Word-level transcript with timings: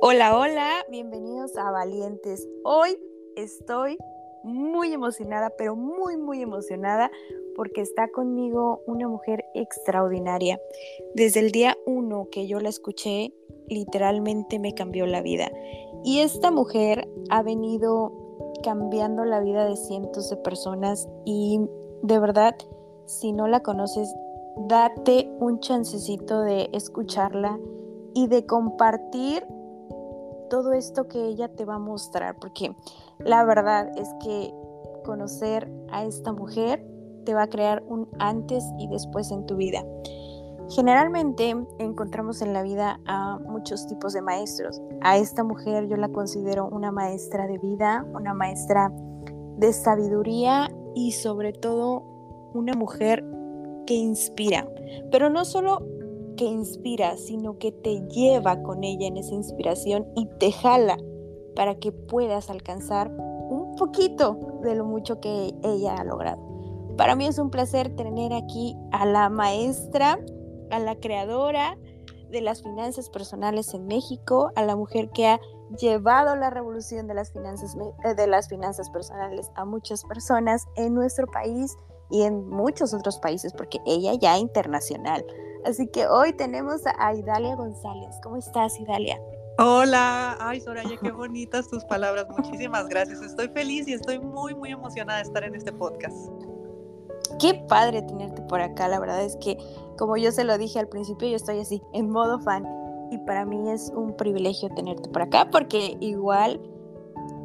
Hola, 0.00 0.38
hola, 0.38 0.86
bienvenidos 0.88 1.56
a 1.56 1.72
Valientes. 1.72 2.48
Hoy 2.62 2.96
estoy 3.34 3.98
muy 4.44 4.92
emocionada, 4.92 5.50
pero 5.58 5.74
muy, 5.74 6.16
muy 6.16 6.40
emocionada 6.40 7.10
porque 7.56 7.80
está 7.80 8.06
conmigo 8.06 8.80
una 8.86 9.08
mujer 9.08 9.44
extraordinaria. 9.54 10.60
Desde 11.16 11.40
el 11.40 11.50
día 11.50 11.76
uno 11.84 12.28
que 12.30 12.46
yo 12.46 12.60
la 12.60 12.68
escuché, 12.68 13.34
literalmente 13.66 14.60
me 14.60 14.72
cambió 14.72 15.04
la 15.04 15.20
vida. 15.20 15.50
Y 16.04 16.20
esta 16.20 16.52
mujer 16.52 17.08
ha 17.30 17.42
venido 17.42 18.12
cambiando 18.62 19.24
la 19.24 19.40
vida 19.40 19.64
de 19.64 19.76
cientos 19.76 20.30
de 20.30 20.36
personas 20.36 21.08
y 21.24 21.58
de 22.02 22.20
verdad, 22.20 22.54
si 23.06 23.32
no 23.32 23.48
la 23.48 23.64
conoces, 23.64 24.14
date 24.68 25.28
un 25.40 25.58
chancecito 25.58 26.40
de 26.42 26.70
escucharla 26.72 27.58
y 28.14 28.28
de 28.28 28.46
compartir 28.46 29.44
todo 30.48 30.72
esto 30.72 31.08
que 31.08 31.26
ella 31.26 31.48
te 31.48 31.64
va 31.64 31.74
a 31.74 31.78
mostrar, 31.78 32.36
porque 32.38 32.74
la 33.18 33.44
verdad 33.44 33.90
es 33.96 34.08
que 34.22 34.52
conocer 35.04 35.70
a 35.90 36.04
esta 36.04 36.32
mujer 36.32 36.84
te 37.24 37.34
va 37.34 37.42
a 37.42 37.48
crear 37.48 37.82
un 37.86 38.08
antes 38.18 38.64
y 38.78 38.88
después 38.88 39.30
en 39.30 39.46
tu 39.46 39.56
vida. 39.56 39.84
Generalmente 40.70 41.56
encontramos 41.78 42.42
en 42.42 42.52
la 42.52 42.62
vida 42.62 43.00
a 43.06 43.38
muchos 43.38 43.86
tipos 43.86 44.12
de 44.12 44.20
maestros. 44.20 44.82
A 45.00 45.16
esta 45.16 45.42
mujer 45.42 45.88
yo 45.88 45.96
la 45.96 46.10
considero 46.10 46.68
una 46.68 46.92
maestra 46.92 47.46
de 47.46 47.56
vida, 47.58 48.06
una 48.12 48.34
maestra 48.34 48.92
de 49.56 49.72
sabiduría 49.72 50.70
y 50.94 51.12
sobre 51.12 51.52
todo 51.54 52.02
una 52.52 52.74
mujer 52.74 53.24
que 53.86 53.94
inspira. 53.94 54.68
Pero 55.10 55.30
no 55.30 55.46
solo 55.46 55.86
que 56.38 56.44
inspira, 56.44 57.16
sino 57.16 57.58
que 57.58 57.72
te 57.72 58.00
lleva 58.08 58.62
con 58.62 58.84
ella 58.84 59.08
en 59.08 59.18
esa 59.18 59.34
inspiración 59.34 60.06
y 60.16 60.26
te 60.38 60.52
jala 60.52 60.96
para 61.54 61.74
que 61.74 61.90
puedas 61.92 62.48
alcanzar 62.48 63.10
un 63.10 63.74
poquito 63.76 64.60
de 64.62 64.76
lo 64.76 64.84
mucho 64.84 65.20
que 65.20 65.52
ella 65.64 65.96
ha 65.96 66.04
logrado. 66.04 66.40
Para 66.96 67.16
mí 67.16 67.26
es 67.26 67.38
un 67.38 67.50
placer 67.50 67.94
tener 67.96 68.32
aquí 68.32 68.76
a 68.92 69.04
la 69.04 69.28
maestra, 69.28 70.18
a 70.70 70.78
la 70.78 70.96
creadora 70.96 71.76
de 72.30 72.40
las 72.40 72.62
finanzas 72.62 73.10
personales 73.10 73.74
en 73.74 73.86
México, 73.86 74.52
a 74.54 74.62
la 74.64 74.76
mujer 74.76 75.10
que 75.10 75.26
ha 75.26 75.40
llevado 75.80 76.36
la 76.36 76.50
revolución 76.50 77.08
de 77.08 77.14
las 77.14 77.32
finanzas, 77.32 77.76
eh, 78.04 78.14
de 78.14 78.26
las 78.26 78.48
finanzas 78.48 78.90
personales 78.90 79.50
a 79.56 79.64
muchas 79.64 80.04
personas 80.04 80.66
en 80.76 80.94
nuestro 80.94 81.26
país 81.26 81.76
y 82.10 82.22
en 82.22 82.48
muchos 82.48 82.94
otros 82.94 83.18
países, 83.18 83.52
porque 83.52 83.80
ella 83.86 84.14
ya 84.14 84.38
internacional. 84.38 85.24
Así 85.64 85.86
que 85.88 86.06
hoy 86.06 86.32
tenemos 86.32 86.82
a 86.86 87.14
Idalia 87.14 87.54
González. 87.54 88.16
¿Cómo 88.22 88.36
estás, 88.36 88.78
Idalia? 88.80 89.20
Hola, 89.58 90.36
ay 90.40 90.60
Soraya, 90.60 90.96
qué 91.02 91.10
bonitas 91.12 91.68
tus 91.68 91.84
palabras. 91.84 92.26
Muchísimas 92.30 92.88
gracias. 92.88 93.20
Estoy 93.22 93.48
feliz 93.48 93.88
y 93.88 93.94
estoy 93.94 94.20
muy, 94.20 94.54
muy 94.54 94.70
emocionada 94.70 95.18
de 95.18 95.24
estar 95.24 95.42
en 95.42 95.54
este 95.54 95.72
podcast. 95.72 96.16
Qué 97.40 97.54
padre 97.68 98.02
tenerte 98.02 98.40
por 98.42 98.60
acá. 98.60 98.88
La 98.88 99.00
verdad 99.00 99.22
es 99.22 99.36
que, 99.36 99.58
como 99.98 100.16
yo 100.16 100.30
se 100.30 100.44
lo 100.44 100.56
dije 100.58 100.78
al 100.78 100.88
principio, 100.88 101.28
yo 101.28 101.36
estoy 101.36 101.58
así, 101.58 101.82
en 101.92 102.08
modo 102.08 102.38
fan. 102.40 102.64
Y 103.10 103.18
para 103.18 103.44
mí 103.44 103.70
es 103.70 103.90
un 103.94 104.16
privilegio 104.16 104.68
tenerte 104.74 105.08
por 105.08 105.22
acá 105.22 105.48
porque 105.50 105.96
igual 106.00 106.60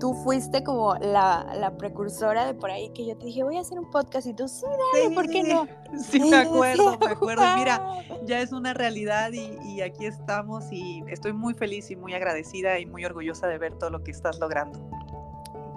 tú 0.04 0.14
fuiste 0.14 0.66
como 0.66 0.96
la, 0.96 1.73
precursora 1.80 2.46
de 2.46 2.54
por 2.54 2.70
ahí 2.70 2.90
que 2.90 3.06
yo 3.06 3.16
te 3.16 3.28
dije, 3.28 3.42
voy 3.42 3.56
a 3.56 3.62
hacer 3.62 3.80
un 3.80 3.90
podcast 3.90 4.28
y 4.28 4.34
tú, 4.34 4.50
sí, 4.50 4.66
dale, 4.94 5.16
¿por 5.16 5.30
qué 5.30 5.44
no? 5.44 5.66
Sí, 5.98 6.20
me 6.20 6.36
acuerdo, 6.36 6.98
me 7.00 7.06
acuerdo. 7.12 7.42
Mira, 7.56 8.04
ya 8.26 8.42
es 8.42 8.52
una 8.52 8.74
realidad 8.74 9.31
y, 9.31 9.80
aquí 9.80 10.06
estamos 10.06 10.66
y 10.74 11.06
estoy 11.08 11.31
muy 11.31 11.54
feliz 11.54 11.90
y 11.90 11.96
muy 11.96 12.14
agradecida 12.14 12.80
y 12.80 12.86
muy 12.86 13.06
orgullosa 13.06 13.48
de 13.48 13.58
ver 13.58 13.78
todo 13.78 13.92
lo 13.92 14.04
que 14.04 14.12
estás 14.12 14.40
logrando. 14.40 14.78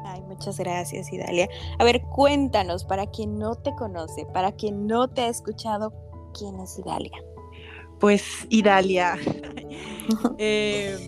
Ay, 0.04 0.22
muchas 0.22 0.58
gracias, 0.58 1.12
Idalia. 1.12 1.48
A 1.78 1.84
ver, 1.84 2.02
cuéntanos, 2.02 2.84
para 2.84 3.06
quien 3.06 3.38
no 3.38 3.54
te 3.54 3.76
conoce, 3.76 4.26
para 4.34 4.50
quien 4.50 4.88
no 4.88 5.06
te 5.06 5.20
ha 5.20 5.28
escuchado, 5.28 5.92
¿quién 6.36 6.58
es 6.58 6.76
Idalia? 6.80 7.16
Pues 8.00 8.24
Idalia. 8.48 9.18
eh, 10.38 10.98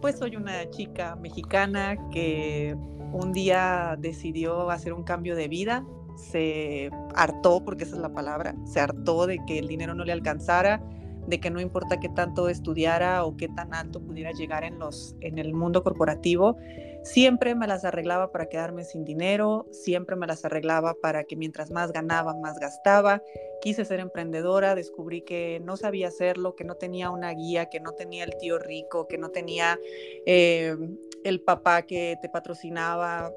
pues 0.00 0.18
soy 0.18 0.36
una 0.36 0.68
chica 0.70 1.16
mexicana 1.16 1.96
que 2.10 2.76
un 3.12 3.32
día 3.32 3.96
decidió 3.98 4.70
hacer 4.70 4.92
un 4.92 5.02
cambio 5.02 5.36
de 5.36 5.48
vida, 5.48 5.84
se 6.16 6.90
hartó, 7.14 7.64
porque 7.64 7.84
esa 7.84 7.96
es 7.96 8.02
la 8.02 8.12
palabra, 8.12 8.54
se 8.64 8.80
hartó 8.80 9.26
de 9.26 9.38
que 9.46 9.58
el 9.58 9.68
dinero 9.68 9.94
no 9.94 10.04
le 10.04 10.12
alcanzara, 10.12 10.82
de 11.26 11.40
que 11.40 11.50
no 11.50 11.60
importa 11.60 12.00
qué 12.00 12.08
tanto 12.08 12.48
estudiara 12.48 13.24
o 13.24 13.36
qué 13.36 13.48
tan 13.48 13.74
alto 13.74 14.00
pudiera 14.00 14.32
llegar 14.32 14.64
en, 14.64 14.78
los, 14.78 15.16
en 15.20 15.38
el 15.38 15.52
mundo 15.52 15.82
corporativo, 15.82 16.56
siempre 17.02 17.54
me 17.54 17.66
las 17.66 17.84
arreglaba 17.84 18.30
para 18.30 18.48
quedarme 18.48 18.84
sin 18.84 19.04
dinero, 19.04 19.66
siempre 19.70 20.16
me 20.16 20.26
las 20.26 20.44
arreglaba 20.44 20.94
para 21.00 21.24
que 21.24 21.36
mientras 21.36 21.70
más 21.70 21.92
ganaba, 21.92 22.34
más 22.34 22.58
gastaba. 22.58 23.22
Quise 23.60 23.84
ser 23.84 24.00
emprendedora, 24.00 24.74
descubrí 24.74 25.22
que 25.22 25.60
no 25.64 25.76
sabía 25.76 26.08
hacerlo, 26.08 26.54
que 26.56 26.64
no 26.64 26.76
tenía 26.76 27.10
una 27.10 27.30
guía, 27.32 27.66
que 27.66 27.80
no 27.80 27.92
tenía 27.92 28.24
el 28.24 28.36
tío 28.38 28.58
rico, 28.58 29.06
que 29.06 29.18
no 29.18 29.30
tenía 29.30 29.78
eh, 30.26 30.76
el 31.24 31.40
papá 31.40 31.82
que 31.82 32.16
te 32.20 32.28
patrocinaba. 32.28 33.32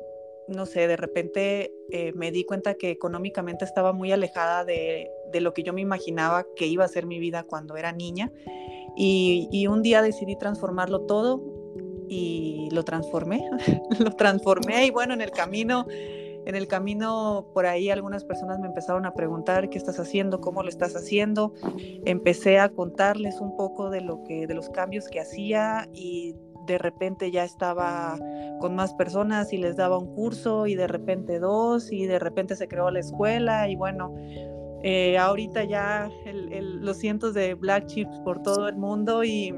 No 0.47 0.66
sé, 0.66 0.88
de 0.88 0.97
repente 0.97 1.72
eh, 1.91 2.12
me 2.16 2.31
di 2.31 2.44
cuenta 2.44 2.74
que 2.74 2.91
económicamente 2.91 3.63
estaba 3.63 3.94
muy 3.94 4.12
alejada 4.12 4.66
de, 4.66 5.09
lo 5.40 5.53
que 5.53 5.63
yo 5.63 5.72
me 5.74 5.81
imaginaba 5.81 6.45
que 6.56 6.68
iba 6.68 6.84
a 6.84 6.90
ser 6.90 7.06
mi 7.06 7.19
vida 7.19 7.44
cuando 7.44 7.78
era 7.78 7.91
niña. 7.91 8.31
Y 8.95 9.66
un 9.66 9.81
día 9.81 10.03
decidí 10.03 10.35
transformarlo 10.35 11.01
todo, 11.07 11.53
y 12.13 12.69
lo 12.72 12.84
transformé, 12.84 13.44
lo 14.00 14.12
transformé 14.12 14.85
y 14.85 14.91
bueno, 14.91 15.13
en 15.13 15.22
el 15.22 15.31
camino, 15.31 15.88
en 15.90 16.56
el 16.56 16.68
camino 16.68 17.47
por 17.53 17.66
ahí 17.66 17.90
algunas 17.90 18.24
personas 18.24 18.59
me 18.59 18.68
empezaron 18.68 19.06
a 19.06 19.13
preguntar 19.13 19.69
qué 19.69 19.78
estás 19.78 20.00
haciendo, 20.00 20.40
cómo 20.40 20.62
lo 20.62 20.69
estás 20.69 20.96
haciendo. 20.96 21.53
Empecé 22.06 22.59
a 22.59 22.69
contarles 22.69 23.41
un 23.41 23.56
poco 23.57 23.90
de 23.90 24.01
lo 24.01 24.24
que 24.24 24.46
de 24.46 24.53
los 24.53 24.69
cambios 24.69 25.07
que 25.07 25.19
hacía 25.19 25.90
y 25.94 26.35
de 26.68 26.78
repente 26.78 27.31
ya 27.31 27.44
estaba 27.44 28.18
con 28.59 28.75
más 28.75 28.94
personas 28.94 29.51
y 29.51 29.57
les 29.57 29.75
daba 29.75 29.97
un 29.97 30.13
curso 30.13 30.68
y 30.68 30.75
de 30.75 30.88
repente 30.88 31.40
dos 31.40 31.91
y 31.91 32.06
de 32.06 32.19
repente 32.19 32.56
se 32.56 32.68
creó 32.68 32.90
la 32.91 33.00
escuela 33.00 33.68
y 33.68 33.75
bueno, 33.75 34.13
eh, 34.84 35.18
ahorita 35.18 35.63
ya 35.63 36.09
los 36.53 36.97
cientos 36.97 37.34
de 37.34 37.56
black 37.56 37.88
chips 37.88 38.19
por 38.19 38.41
todo 38.41 38.68
el 38.68 38.75
mundo 38.75 39.24
y 39.24 39.53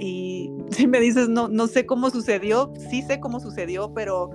y 0.00 0.50
si 0.70 0.86
me 0.86 0.98
dices, 1.00 1.28
no, 1.28 1.48
no 1.48 1.66
sé 1.66 1.86
cómo 1.86 2.10
sucedió, 2.10 2.72
sí 2.90 3.02
sé 3.02 3.20
cómo 3.20 3.40
sucedió, 3.40 3.92
pero, 3.94 4.30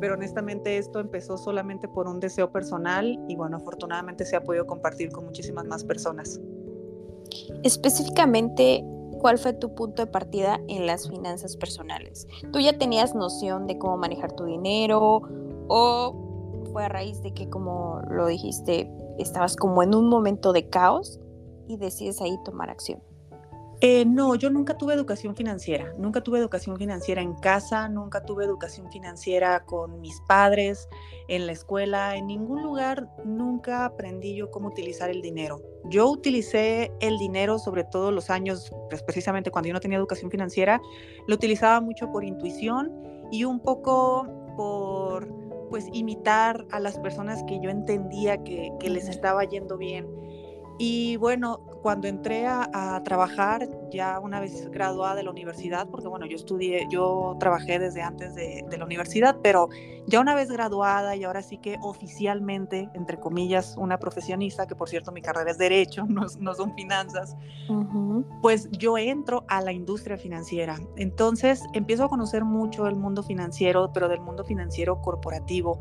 pero 0.00 0.14
honestamente 0.14 0.78
esto 0.78 1.00
empezó 1.00 1.36
solamente 1.36 1.88
por 1.88 2.06
un 2.06 2.20
deseo 2.20 2.50
personal 2.50 3.18
y 3.28 3.36
bueno, 3.36 3.56
afortunadamente 3.56 4.24
se 4.24 4.36
ha 4.36 4.42
podido 4.42 4.66
compartir 4.66 5.10
con 5.10 5.24
muchísimas 5.24 5.64
más 5.66 5.84
personas. 5.84 6.40
Específicamente, 7.62 8.84
¿cuál 9.20 9.38
fue 9.38 9.52
tu 9.52 9.74
punto 9.74 10.04
de 10.04 10.10
partida 10.10 10.60
en 10.68 10.86
las 10.86 11.08
finanzas 11.08 11.56
personales? 11.56 12.26
¿Tú 12.52 12.60
ya 12.60 12.78
tenías 12.78 13.14
noción 13.14 13.66
de 13.66 13.78
cómo 13.78 13.96
manejar 13.96 14.32
tu 14.32 14.44
dinero 14.44 15.22
o 15.68 16.64
fue 16.72 16.84
a 16.84 16.88
raíz 16.88 17.20
de 17.22 17.32
que, 17.32 17.48
como 17.48 18.00
lo 18.10 18.26
dijiste, 18.26 18.90
estabas 19.18 19.56
como 19.56 19.82
en 19.82 19.94
un 19.94 20.08
momento 20.08 20.52
de 20.52 20.68
caos 20.68 21.20
y 21.66 21.76
decides 21.76 22.20
ahí 22.20 22.36
tomar 22.44 22.70
acción? 22.70 23.02
Eh, 23.80 24.04
no, 24.04 24.34
yo 24.34 24.50
nunca 24.50 24.76
tuve 24.76 24.94
educación 24.94 25.36
financiera, 25.36 25.94
nunca 25.96 26.20
tuve 26.20 26.40
educación 26.40 26.76
financiera 26.76 27.22
en 27.22 27.34
casa, 27.34 27.88
nunca 27.88 28.24
tuve 28.24 28.44
educación 28.44 28.90
financiera 28.90 29.64
con 29.64 30.00
mis 30.00 30.20
padres, 30.22 30.88
en 31.28 31.46
la 31.46 31.52
escuela, 31.52 32.16
en 32.16 32.26
ningún 32.26 32.64
lugar 32.64 33.08
nunca 33.24 33.84
aprendí 33.84 34.34
yo 34.34 34.50
cómo 34.50 34.66
utilizar 34.66 35.10
el 35.10 35.22
dinero. 35.22 35.62
Yo 35.84 36.10
utilicé 36.10 36.90
el 36.98 37.18
dinero 37.18 37.60
sobre 37.60 37.84
todo 37.84 38.10
los 38.10 38.30
años, 38.30 38.72
pues 38.90 39.04
precisamente 39.04 39.52
cuando 39.52 39.68
yo 39.68 39.74
no 39.74 39.80
tenía 39.80 39.98
educación 39.98 40.28
financiera, 40.28 40.80
lo 41.28 41.36
utilizaba 41.36 41.80
mucho 41.80 42.10
por 42.10 42.24
intuición 42.24 42.92
y 43.30 43.44
un 43.44 43.60
poco 43.60 44.26
por 44.56 45.28
pues 45.70 45.86
imitar 45.92 46.66
a 46.72 46.80
las 46.80 46.98
personas 46.98 47.44
que 47.46 47.60
yo 47.60 47.70
entendía 47.70 48.42
que, 48.42 48.72
que 48.80 48.90
les 48.90 49.08
estaba 49.08 49.44
yendo 49.44 49.76
bien. 49.76 50.08
Y 50.78 51.16
bueno, 51.16 51.60
cuando 51.82 52.08
entré 52.08 52.46
a, 52.46 53.00
trabajar, 53.04 53.68
ya 53.90 54.18
una 54.18 54.40
vez 54.40 54.68
graduada 54.70 55.14
de 55.14 55.22
la 55.22 55.30
universidad, 55.30 55.88
porque 55.88 56.08
bueno, 56.08 56.26
yo 56.26 56.36
estudié, 56.36 56.86
yo 56.90 57.36
trabajé 57.38 57.78
desde 57.78 58.02
antes 58.02 58.34
de, 58.34 58.64
la 58.76 58.84
universidad, 58.84 59.36
pero 59.42 59.68
ya 60.06 60.20
una 60.20 60.34
vez 60.34 60.50
graduada 60.50 61.16
y 61.16 61.24
ahora 61.24 61.42
sí 61.42 61.58
que 61.58 61.78
oficialmente, 61.82 62.88
entre 62.94 63.18
comillas, 63.18 63.76
una 63.78 63.98
profesionista, 63.98 64.66
que 64.66 64.74
por 64.74 64.88
cierto 64.88 65.12
mi 65.12 65.22
carrera 65.22 65.50
es 65.50 65.58
derecho, 65.58 66.04
no, 66.08 66.26
no 66.38 66.54
son 66.54 66.74
finanzas, 66.74 67.36
pues 68.42 68.68
yo 68.72 68.98
entro 68.98 69.44
a 69.48 69.60
la 69.60 69.72
industria 69.72 70.16
financiera. 70.16 70.78
Entonces 70.96 71.62
empiezo 71.72 72.04
a 72.04 72.08
conocer 72.08 72.44
mucho 72.44 72.86
el 72.86 72.96
mundo 72.96 73.22
financiero, 73.22 73.90
pero 73.92 74.08
del 74.08 74.20
mundo 74.20 74.44
financiero 74.44 75.00
corporativo. 75.00 75.78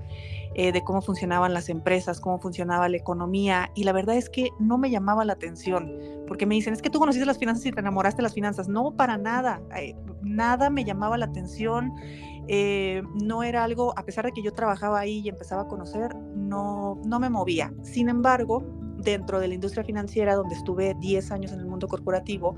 Eh, 0.55 0.71
de 0.71 0.83
cómo 0.83 1.01
funcionaban 1.01 1.53
las 1.53 1.69
empresas, 1.69 2.19
cómo 2.19 2.39
funcionaba 2.39 2.89
la 2.89 2.97
economía, 2.97 3.71
y 3.75 3.83
la 3.83 3.91
verdad 3.91 4.15
es 4.15 4.29
que 4.29 4.49
no 4.59 4.77
me 4.77 4.89
llamaba 4.89 5.23
la 5.23 5.33
atención, 5.33 5.91
porque 6.27 6.45
me 6.45 6.55
dicen, 6.55 6.73
es 6.73 6.81
que 6.81 6.89
tú 6.89 6.99
conociste 6.99 7.25
las 7.25 7.37
finanzas 7.37 7.65
y 7.65 7.71
te 7.71 7.79
enamoraste 7.79 8.17
de 8.17 8.23
las 8.23 8.33
finanzas. 8.33 8.67
No, 8.67 8.95
para 8.95 9.17
nada. 9.17 9.61
nada 10.23 10.69
me 10.69 10.83
llamaba 10.83 11.17
la 11.17 11.25
atención, 11.25 11.93
eh, 12.47 13.03
no 13.13 13.43
era 13.43 13.63
algo, 13.63 13.93
a 13.97 14.03
pesar 14.03 14.25
de 14.25 14.31
que 14.31 14.41
yo 14.41 14.53
trabajaba 14.53 14.99
ahí 14.99 15.19
y 15.19 15.29
empezaba 15.29 15.63
a 15.63 15.67
conocer, 15.67 16.15
no, 16.15 16.99
no 17.05 17.19
me 17.19 17.29
movía. 17.29 17.73
Sin 17.83 18.09
embargo, 18.09 18.63
dentro 18.97 19.39
de 19.39 19.47
la 19.47 19.53
industria 19.53 19.83
financiera, 19.83 20.35
donde 20.35 20.55
estuve 20.55 20.95
10 20.99 21.31
años 21.31 21.51
en 21.51 21.59
el 21.59 21.65
mundo 21.65 21.87
corporativo, 21.87 22.55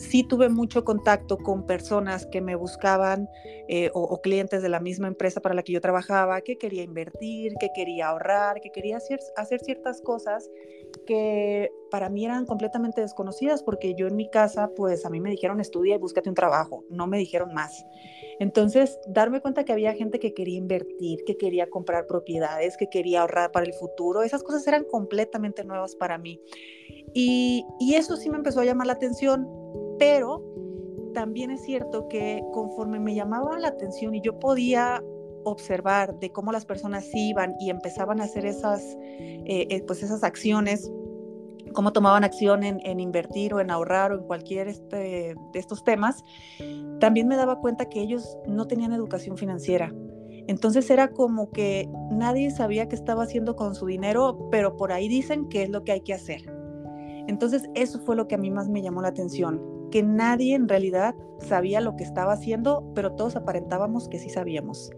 sí 0.00 0.24
tuve 0.24 0.48
mucho 0.48 0.84
contacto 0.84 1.36
con 1.36 1.66
personas 1.66 2.26
que 2.26 2.40
me 2.40 2.54
buscaban 2.54 3.28
eh, 3.68 3.90
o, 3.92 4.20
clientes 4.20 4.62
de 4.62 4.68
la 4.68 4.80
misma 4.80 5.08
empresa 5.08 5.40
para 5.40 5.54
la 5.54 5.62
que 5.62 5.72
yo 5.72 5.80
trabajaba, 5.80 6.40
que 6.40 6.56
quería 6.56 6.82
invertir, 6.82 7.52
que 7.60 7.70
quería 7.74 8.08
ahorrar, 8.08 8.60
que 8.60 8.70
quería 8.70 8.96
hacer, 8.96 9.20
hacer 9.36 9.60
ciertas 9.60 10.00
cosas 10.00 10.50
que 11.06 11.70
para 11.90 12.08
mí 12.08 12.24
eran 12.24 12.46
completamente 12.46 13.00
desconocidas 13.00 13.62
porque 13.62 13.94
yo 13.94 14.06
en 14.06 14.16
mi 14.16 14.30
casa, 14.30 14.70
pues 14.74 15.04
a 15.04 15.10
mí 15.10 15.20
me 15.20 15.30
dijeron 15.30 15.60
estudia 15.60 15.96
y 15.96 15.98
búscate 15.98 16.28
un 16.28 16.34
trabajo, 16.34 16.84
no 16.88 17.06
me 17.06 17.18
dijeron 17.18 17.52
más. 17.52 17.84
Entonces, 18.38 18.98
darme 19.06 19.42
cuenta 19.42 19.64
que 19.64 19.72
había 19.72 19.92
gente 19.92 20.18
que 20.18 20.32
quería 20.32 20.56
invertir, 20.56 21.24
que 21.26 21.36
quería 21.36 21.68
comprar 21.68 22.06
propiedades, 22.06 22.78
que 22.78 22.88
quería 22.88 23.20
ahorrar 23.20 23.52
para 23.52 23.66
el 23.66 23.74
futuro, 23.74 24.22
esas 24.22 24.42
cosas 24.42 24.66
eran 24.66 24.84
completamente 24.84 25.62
nuevas 25.62 25.94
para 25.94 26.16
mí. 26.16 26.40
Y, 27.12 27.66
y 27.78 27.94
eso 27.94 28.16
sí 28.16 28.30
me 28.30 28.38
empezó 28.38 28.60
a 28.60 28.64
llamar 28.64 28.86
la 28.86 28.94
atención, 28.94 29.46
pero 30.00 30.42
también 31.12 31.50
es 31.50 31.60
cierto 31.62 32.08
que 32.08 32.42
conforme 32.52 32.98
me 32.98 33.14
llamaba 33.14 33.58
la 33.58 33.68
atención 33.68 34.14
y 34.14 34.22
yo 34.22 34.38
podía 34.40 35.04
observar 35.44 36.18
de 36.18 36.32
cómo 36.32 36.52
las 36.52 36.64
personas 36.64 37.06
iban 37.12 37.54
y 37.60 37.68
empezaban 37.68 38.20
a 38.20 38.24
hacer 38.24 38.46
esas, 38.46 38.82
eh, 38.82 39.66
eh, 39.68 39.84
pues 39.86 40.02
esas 40.02 40.24
acciones, 40.24 40.90
cómo 41.74 41.92
tomaban 41.92 42.24
acción 42.24 42.64
en, 42.64 42.98
invertir 42.98 43.52
o 43.52 43.60
en 43.60 43.70
ahorrar 43.70 44.12
o 44.12 44.16
en 44.16 44.24
cualquier 44.24 44.68
este, 44.68 45.34
de 45.52 45.58
estos 45.58 45.84
temas, 45.84 46.24
también 46.98 47.28
me 47.28 47.36
daba 47.36 47.60
cuenta 47.60 47.90
que 47.90 48.00
ellos 48.00 48.38
no 48.46 48.66
tenían 48.66 48.92
educación 48.92 49.36
financiera. 49.36 49.92
Entonces 50.46 50.88
era 50.90 51.08
como 51.08 51.50
que 51.50 51.90
nadie 52.10 52.50
sabía 52.50 52.88
qué 52.88 52.96
estaba 52.96 53.24
haciendo 53.24 53.54
con 53.54 53.74
su 53.74 53.84
dinero, 53.84 54.48
pero 54.50 54.76
por 54.76 54.92
ahí 54.92 55.08
dicen 55.08 55.48
qué 55.50 55.64
es 55.64 55.68
lo 55.68 55.84
que 55.84 55.92
hay 55.92 56.00
que 56.00 56.14
hacer. 56.14 56.42
Entonces 57.28 57.68
eso 57.74 58.00
fue 58.00 58.16
lo 58.16 58.26
que 58.26 58.34
a 58.34 58.38
mí 58.38 58.50
más 58.50 58.68
me 58.68 58.82
llamó 58.82 59.02
la 59.02 59.08
atención, 59.08 59.79
que 59.90 60.02
nadie 60.02 60.54
en 60.54 60.68
realidad 60.68 61.14
sabía 61.38 61.80
lo 61.80 61.96
que 61.96 62.04
estaba 62.04 62.32
haciendo, 62.32 62.84
pero 62.94 63.12
todos 63.12 63.36
aparentábamos 63.36 64.08
que 64.08 64.18
sí 64.18 64.30
sabíamos. 64.30 64.90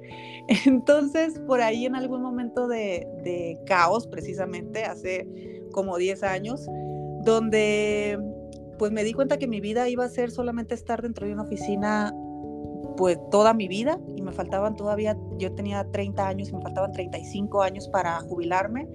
Entonces, 0.66 1.38
por 1.46 1.60
ahí 1.60 1.86
en 1.86 1.96
algún 1.96 2.22
momento 2.22 2.68
de, 2.68 3.58
caos, 3.66 4.06
precisamente, 4.06 4.84
hace 4.84 5.26
como 5.72 5.96
10 5.96 6.22
años, 6.22 6.66
donde 7.24 8.18
pues 8.78 8.90
me 8.90 9.04
di 9.04 9.12
cuenta 9.12 9.38
que 9.38 9.46
mi 9.46 9.60
vida 9.60 9.88
iba 9.88 10.04
a 10.04 10.08
ser 10.08 10.30
solamente 10.30 10.74
estar 10.74 11.02
dentro 11.02 11.26
de 11.26 11.32
una 11.32 11.42
oficina 11.42 12.12
pues 12.96 13.18
toda 13.30 13.54
mi 13.54 13.68
vida 13.68 13.98
y 14.16 14.22
me 14.22 14.32
faltaban 14.32 14.74
todavía, 14.74 15.16
yo 15.38 15.52
tenía 15.54 15.88
30 15.90 16.26
años 16.26 16.48
y 16.48 16.54
me 16.54 16.62
faltaban 16.62 16.92
35 16.92 17.62
años 17.62 17.88
para 17.88 18.20
jubilarme 18.20 18.88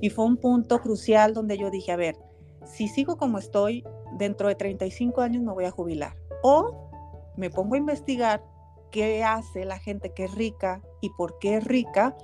y 0.00 0.10
fue 0.10 0.24
un 0.24 0.36
punto 0.36 0.80
crucial 0.80 1.34
donde 1.34 1.58
yo 1.58 1.70
dije, 1.70 1.92
a 1.92 1.96
ver, 1.96 2.16
si 2.64 2.88
sigo 2.88 3.16
como 3.16 3.38
estoy, 3.38 3.84
dentro 4.16 4.48
de 4.48 4.54
35 4.54 5.20
años 5.20 5.42
me 5.42 5.52
voy 5.52 5.64
a 5.64 5.70
jubilar. 5.70 6.16
O 6.42 6.90
me 7.36 7.50
pongo 7.50 7.74
a 7.74 7.78
investigar 7.78 8.42
qué 8.90 9.24
hace 9.24 9.64
la 9.64 9.78
gente 9.78 10.12
que 10.14 10.24
es 10.24 10.34
rica 10.34 10.80
y 11.00 11.10
por 11.10 11.38
qué 11.38 11.56
es 11.56 11.64
rica. 11.64 12.16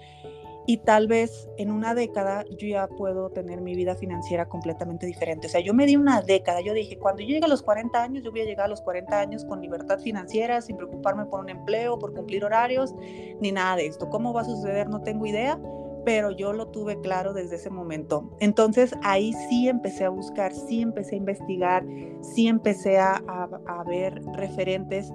Y 0.67 0.77
tal 0.77 1.09
vez 1.09 1.49
en 1.57 1.73
una 1.73 1.95
década 1.95 2.45
yo 2.51 2.69
ya 2.69 2.87
puedo 2.87 3.31
tener 3.31 3.61
mi 3.61 3.75
vida 3.75 3.97
financiera 3.97 4.49
completamente 4.49 5.05
diferente. 5.05 5.49
O 5.49 5.51
sea, 5.51 5.61
yo 5.61 5.75
me 5.75 5.85
di 5.87 5.97
una 5.97 6.23
década. 6.23 6.61
Yo 6.61 6.75
dije, 6.75 6.97
cuando 6.97 7.23
yo 7.23 7.29
llegue 7.29 7.47
a 7.47 7.49
los 7.49 7.63
40 7.63 8.01
años, 8.01 8.23
yo 8.23 8.31
voy 8.31 8.43
a 8.43 8.45
llegar 8.45 8.67
a 8.67 8.69
los 8.69 8.81
40 8.83 9.19
años 9.19 9.45
con 9.45 9.61
libertad 9.61 9.99
financiera, 9.99 10.61
sin 10.61 10.77
preocuparme 10.77 11.27
por 11.27 11.41
un 11.41 11.49
empleo, 11.49 11.99
por 11.99 12.15
cumplir 12.15 12.45
horarios, 12.45 12.95
ni 13.41 13.51
nada 13.51 13.77
de 13.77 13.87
esto. 13.87 14.09
¿Cómo 14.11 14.33
va 14.33 14.43
a 14.43 14.45
suceder? 14.45 14.89
No 14.89 15.03
tengo 15.03 15.27
idea 15.27 15.59
pero 16.05 16.31
yo 16.31 16.53
lo 16.53 16.69
tuve 16.69 17.01
claro 17.01 17.33
desde 17.33 17.57
ese 17.57 17.71
momento. 17.71 18.31
Entonces 18.41 18.95
ahí 19.03 19.33
sí 19.49 19.69
empecé 19.69 20.05
a 20.05 20.09
buscar, 20.09 20.53
sí 20.55 20.81
empecé 20.81 21.15
a 21.15 21.19
investigar, 21.19 21.85
sí 22.23 22.49
empecé 22.49 22.99
a, 22.99 23.23
ver 23.87 24.23
referentes, 24.35 25.13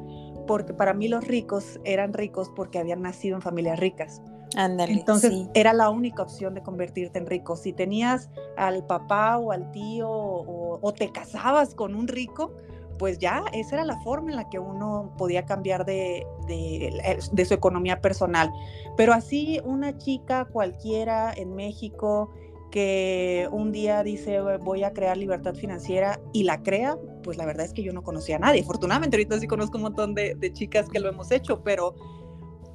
porque 0.48 0.74
para 0.74 0.94
mí 0.94 1.08
los 1.08 1.26
ricos 1.28 1.80
eran 1.84 2.14
ricos 2.14 2.52
porque 2.56 2.80
habían 2.80 3.02
nacido 3.02 3.36
en 3.36 3.42
familias 3.42 3.80
ricas. 3.80 4.22
Entonces 4.58 5.50
era 5.54 5.74
la 5.74 5.90
única 5.90 6.24
opción 6.24 6.54
de 6.54 6.62
convertirte 6.62 7.20
en 7.20 7.26
rico. 7.26 7.56
Si 7.56 7.74
tenías 7.74 8.30
al 8.56 8.86
papá 8.86 9.38
o 9.38 9.52
al 9.52 9.72
tío 9.72 10.10
o 10.10 10.94
te 10.94 11.12
casabas 11.12 11.76
con 11.76 11.96
un 11.96 12.08
rico, 12.08 12.54
pues 12.98 13.18
ya 13.20 13.44
esa 13.54 13.76
era 13.76 13.86
la 13.86 14.00
forma 14.02 14.32
en 14.32 14.38
la 14.38 14.50
que 14.50 14.60
uno 14.60 15.14
podía 15.18 15.46
cambiar 15.46 15.86
de, 15.86 16.26
de, 16.48 17.46
su 17.46 17.54
economía 17.54 18.02
personal. 18.02 18.52
Pero 18.98 19.14
así 19.14 19.60
una 19.64 19.98
chica 19.98 20.46
cualquiera 20.46 21.34
en 21.36 21.56
México 21.56 22.32
que 22.72 23.48
un 23.52 23.72
día 23.72 24.04
dice 24.04 24.40
voy 24.62 24.84
a 24.84 24.92
crear 24.92 25.18
libertad 25.18 25.56
financiera 25.56 26.20
y 26.34 26.44
la 26.44 26.62
crea, 26.62 26.98
pues 27.24 27.38
la 27.38 27.46
verdad 27.46 27.66
es 27.66 27.74
que 27.74 27.84
yo 27.84 27.94
no 27.94 28.04
conocía 28.04 28.38
a 28.38 28.40
nadie. 28.40 28.62
Afortunadamente 28.62 29.18
ahorita 29.18 29.40
sí 29.40 29.48
conozco 29.48 29.78
un 29.78 29.84
montón 29.84 30.16
de, 30.16 30.38
chicas 30.54 30.90
que 30.90 31.00
lo 31.00 31.10
hemos 31.10 31.32
hecho, 31.32 31.64
pero, 31.64 31.96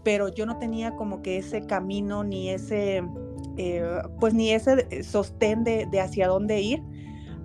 pero 0.02 0.28
yo 0.28 0.46
no 0.46 0.58
tenía 0.58 0.96
como 0.96 1.22
que 1.22 1.38
ese 1.38 1.66
camino 1.66 2.24
ni 2.24 2.50
ese, 2.50 3.02
eh, 3.56 4.02
pues 4.18 4.32
ni 4.32 4.52
ese 4.52 5.02
sostén 5.02 5.64
de, 5.64 5.86
de 5.86 6.00
hacia 6.00 6.28
dónde 6.28 6.60
ir 6.60 6.82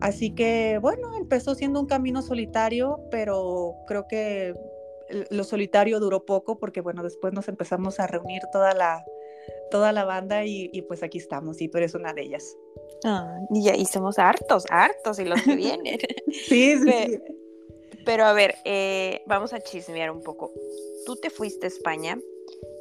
Así 0.02 0.32
que 0.32 0.80
bueno, 0.82 1.16
empezó 1.18 1.56
siendo 1.56 1.80
un 1.80 1.88
camino 1.88 2.22
solitario, 2.22 3.00
pero 3.12 3.76
creo 3.88 4.08
que 4.08 4.54
lo 5.30 5.44
solitario 5.44 6.00
duró 6.00 6.26
poco 6.26 6.58
porque 6.58 6.82
bueno, 6.82 7.04
después 7.04 7.34
nos 7.34 7.48
empezamos 7.48 8.00
a 8.00 8.08
reunir 8.08 8.42
toda 8.52 8.74
la, 8.74 9.06
toda 9.72 9.92
la 9.92 10.04
banda 10.04 10.46
y, 10.46 10.82
pues 10.88 11.04
aquí 11.04 11.18
estamos 11.18 11.62
y 11.62 11.70
tú 11.70 11.78
eres 11.78 11.94
una 11.94 12.14
de 12.14 12.24
ellas. 12.24 12.56
Ah, 13.04 13.38
y, 13.54 13.70
y 13.70 13.86
somos 13.86 14.18
hartos, 14.20 14.66
hartos 14.70 15.20
y 15.20 15.26
los 15.26 15.42
que 15.42 15.56
vienen. 15.56 16.00
sí, 16.48 16.78
sí, 16.78 17.20
pero, 18.06 18.26
a 18.26 18.34
ver, 18.34 18.56
eh, 18.66 19.24
vamos 19.26 19.52
a 19.52 19.60
chismear 19.60 20.12
un 20.12 20.22
poco. 20.22 20.54
Tú 21.06 21.16
te 21.16 21.32
fuiste 21.32 21.66
a 21.66 21.70
España 21.70 22.20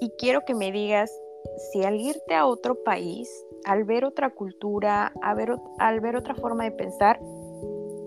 y 0.00 0.10
quiero 0.18 0.44
que 0.44 0.54
me 0.54 0.70
digas 0.70 1.10
si 1.72 1.84
al 1.84 2.00
irte 2.00 2.34
a 2.34 2.46
otro 2.46 2.82
país 2.82 3.28
al 3.64 3.84
ver 3.84 4.04
otra 4.04 4.30
cultura, 4.30 5.12
al 5.78 6.00
ver 6.00 6.16
otra 6.16 6.34
forma 6.34 6.64
de 6.64 6.70
pensar, 6.70 7.18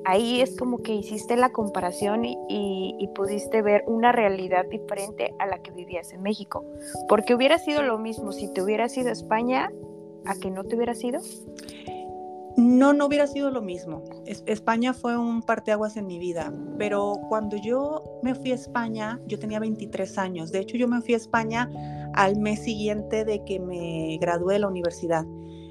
ahí 0.06 0.42
es 0.42 0.56
como 0.56 0.80
que 0.80 0.94
hiciste 0.94 1.36
la 1.36 1.52
comparación 1.52 2.24
y, 2.26 3.10
pudiste 3.16 3.64
ver 3.64 3.84
una 3.88 4.12
realidad 4.12 4.66
diferente 4.70 5.34
a 5.40 5.48
la 5.48 5.58
que 5.64 5.72
vivías 5.72 6.14
en 6.14 6.22
México. 6.22 6.64
Porque 7.10 7.34
hubiera 7.34 7.58
sido 7.58 7.82
lo 7.82 7.98
mismo 7.98 8.32
si 8.32 8.54
te 8.54 8.62
hubieras 8.62 8.96
ido 8.96 9.10
a 9.10 9.14
España 9.14 9.72
a 10.26 10.36
que 10.36 10.52
no 10.52 10.64
te 10.64 10.76
hubieras 10.76 11.04
ido. 11.04 11.20
No, 12.58 12.94
no 12.94 13.08
hubiera 13.08 13.26
sido 13.26 13.50
lo 13.50 13.64
mismo. 13.64 14.04
España 14.26 14.94
fue 14.94 15.18
un 15.18 15.42
parteaguas 15.42 15.98
en 15.98 16.06
mi 16.06 16.20
vida, 16.20 16.54
pero 16.78 17.14
cuando 17.28 17.58
yo 17.58 18.04
me 18.22 18.36
fui 18.36 18.52
a 18.52 18.56
España, 18.56 19.20
yo 19.26 19.40
tenía 19.40 19.60
23 19.60 20.18
años. 20.20 20.52
De 20.52 20.60
hecho, 20.60 20.78
yo 20.78 20.88
me 20.88 21.02
fui 21.02 21.16
a 21.16 21.18
España 21.18 21.72
al 22.18 22.36
mes 22.38 22.64
siguiente 22.64 23.24
de 23.24 23.44
que 23.46 23.60
me 23.60 24.18
gradué 24.20 24.56
de 24.56 24.60
la 24.60 24.68
universidad. 24.68 25.26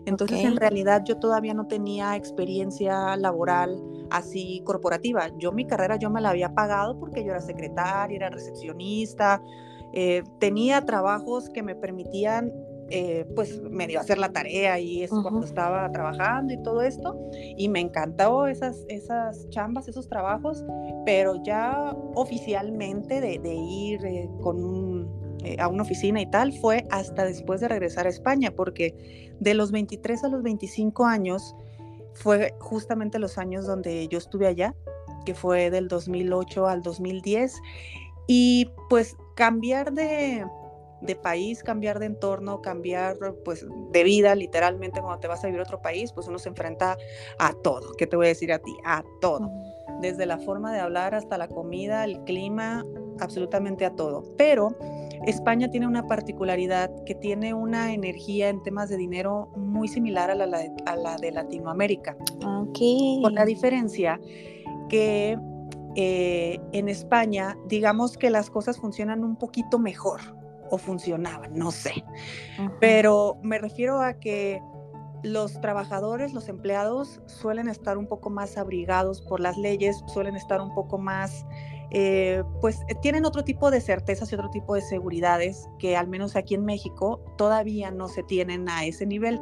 Entonces, 0.07 0.45
en 0.45 0.57
realidad, 0.57 1.03
yo 1.05 1.19
todavía 1.19 1.53
no 1.53 1.67
tenía 1.67 2.15
experiencia 2.15 3.17
laboral 3.17 3.83
así 4.11 4.62
corporativa. 4.65 5.29
Yo 5.38 5.50
mi 5.50 5.67
carrera 5.67 5.97
yo 5.97 6.09
me 6.11 6.21
la 6.21 6.31
había 6.31 6.55
pagado 6.55 7.00
porque 7.00 7.25
yo 7.25 7.33
era 7.33 7.41
secretaria, 7.41 8.15
era 8.15 8.31
recepcionista, 8.31 9.43
eh, 9.93 10.23
tenía 10.38 10.85
trabajos 10.85 11.50
que 11.50 11.65
me 11.65 11.75
permitían 11.75 12.53
eh, 12.88 13.26
pues 13.35 13.61
medio 13.62 13.99
hacer 13.99 14.17
la 14.17 14.31
tarea 14.31 14.79
y 14.79 15.03
eso 15.03 15.21
cuando 15.21 15.45
estaba 15.45 15.91
trabajando 15.91 16.55
y 16.55 16.62
todo 16.62 16.83
esto 16.83 17.19
y 17.57 17.69
me 17.69 17.81
encantó 17.81 18.47
esas, 18.47 18.85
esas 18.87 19.49
chambas, 19.49 19.88
esos 19.88 20.09
trabajos, 20.09 20.65
pero 21.05 21.43
ya 21.43 21.97
oficialmente 22.15 23.21
de, 23.21 23.55
ir 23.55 24.07
eh, 24.07 24.31
con 24.41 24.62
un 24.62 24.96
eh, 25.47 25.57
a 25.61 25.69
una 25.69 25.85
oficina 25.85 26.21
y 26.21 26.26
tal, 26.26 26.53
fue 26.53 26.87
hasta 26.91 27.25
después 27.25 27.61
de 27.61 27.69
regresar 27.69 28.07
a 28.07 28.11
España, 28.11 28.50
porque 28.50 29.33
de 29.38 29.55
los 29.55 29.71
23 29.71 30.25
a 30.25 30.29
los 30.29 30.43
25 30.43 31.05
años 31.05 31.55
fue 32.15 32.53
justamente 32.59 33.21
los 33.21 33.38
años 33.38 33.65
donde 33.65 34.09
yo 34.09 34.19
estuve 34.19 34.49
allá, 34.49 34.75
que 35.25 35.35
fue 35.35 35.71
del 35.71 35.87
2008 35.87 36.67
al 36.67 36.83
2010, 36.83 37.61
y 38.26 38.73
pues 38.88 39.17
cambiar 39.37 39.93
de, 39.93 40.45
de 41.00 41.15
país, 41.15 41.62
cambiar 41.62 42.00
de 42.00 42.07
entorno, 42.07 42.61
cambiar 42.61 43.17
pues 43.45 43.65
de 43.93 44.03
vida, 44.03 44.35
literalmente 44.35 45.00
cuando 45.00 45.21
te 45.21 45.29
vas 45.29 45.45
a 45.45 45.47
vivir 45.47 45.61
a 45.61 45.62
otro 45.62 45.81
país, 45.81 46.12
pues 46.12 46.26
uno 46.26 46.41
se 46.41 46.49
enfrenta 46.49 46.97
a 47.38 47.53
todo. 47.53 47.93
¿Qué 47.97 48.09
te 48.09 48.17
voy 48.17 48.26
a 48.26 48.29
decir 48.31 48.53
a 48.53 48.59
ti? 48.59 48.76
A 48.85 49.05
todo. 49.21 49.49
Desde 50.00 50.26
la 50.26 50.38
forma 50.38 50.73
de 50.73 50.81
hablar 50.81 51.15
hasta 51.15 51.38
la 51.38 51.47
comida, 51.47 52.03
el 52.03 52.21
clima, 52.25 52.85
absolutamente 53.20 53.85
a 53.85 53.90
todo. 53.90 54.23
Pero 54.37 54.76
España 55.26 55.70
tiene 55.70 55.87
una 55.87 56.06
particularidad 56.06 56.90
que 57.04 57.14
tiene 57.14 57.54
una 57.54 57.92
energía 57.92 58.49
en 58.49 58.62
temas 58.62 58.88
de 58.88 58.96
dinero 58.96 59.49
muy 59.56 59.88
similar 59.88 60.30
a 60.30 60.35
la, 60.35 61.16
de 61.16 61.32
Latinoamérica. 61.32 62.16
Okay. 62.68 63.20
Con 63.23 63.35
la 63.35 63.44
diferencia 63.44 64.20
que 64.88 65.38
eh, 65.96 66.61
en 66.73 66.88
España, 66.88 67.56
digamos 67.66 68.16
que 68.18 68.30
las 68.30 68.50
cosas 68.50 68.78
funcionan 68.78 69.25
un 69.25 69.37
poquito 69.37 69.78
mejor 69.78 70.20
o 70.70 70.78
funcionaban, 70.78 71.54
no 71.54 71.70
sé. 71.70 72.04
Pero 72.80 73.38
me 73.42 73.58
refiero 73.58 74.00
a 74.00 74.14
que 74.14 74.61
los 75.23 75.61
trabajadores, 75.61 76.32
los 76.32 76.49
empleados 76.49 77.20
suelen 77.26 77.68
estar 77.68 77.99
un 77.99 78.06
poco 78.06 78.30
más 78.30 78.56
abrigados 78.56 79.23
por 79.23 79.40
las 79.40 79.56
leyes, 79.56 80.02
suelen 80.06 80.37
estar 80.37 80.61
un 80.61 80.75
poco 80.75 80.99
más, 80.99 81.46
eh, 81.90 82.43
pues 82.61 82.81
eh, 82.88 82.95
tienen 83.00 83.25
otro 83.25 83.45
tipo 83.45 83.71
de 83.71 83.81
certezas 83.81 84.31
y 84.31 84.35
otro 84.35 84.50
tipo 84.50 84.75
de 84.75 84.81
seguridades 84.81 85.69
que 85.78 85.97
al 85.97 86.09
menos 86.09 86.37
aquí 86.37 86.55
en 86.55 86.64
México 86.64 87.21
todavía 87.37 87.90
no 87.90 88.09
se 88.09 88.23
tienen 88.23 88.69
a 88.69 88.85
ese 88.85 89.07
nivel. 89.07 89.40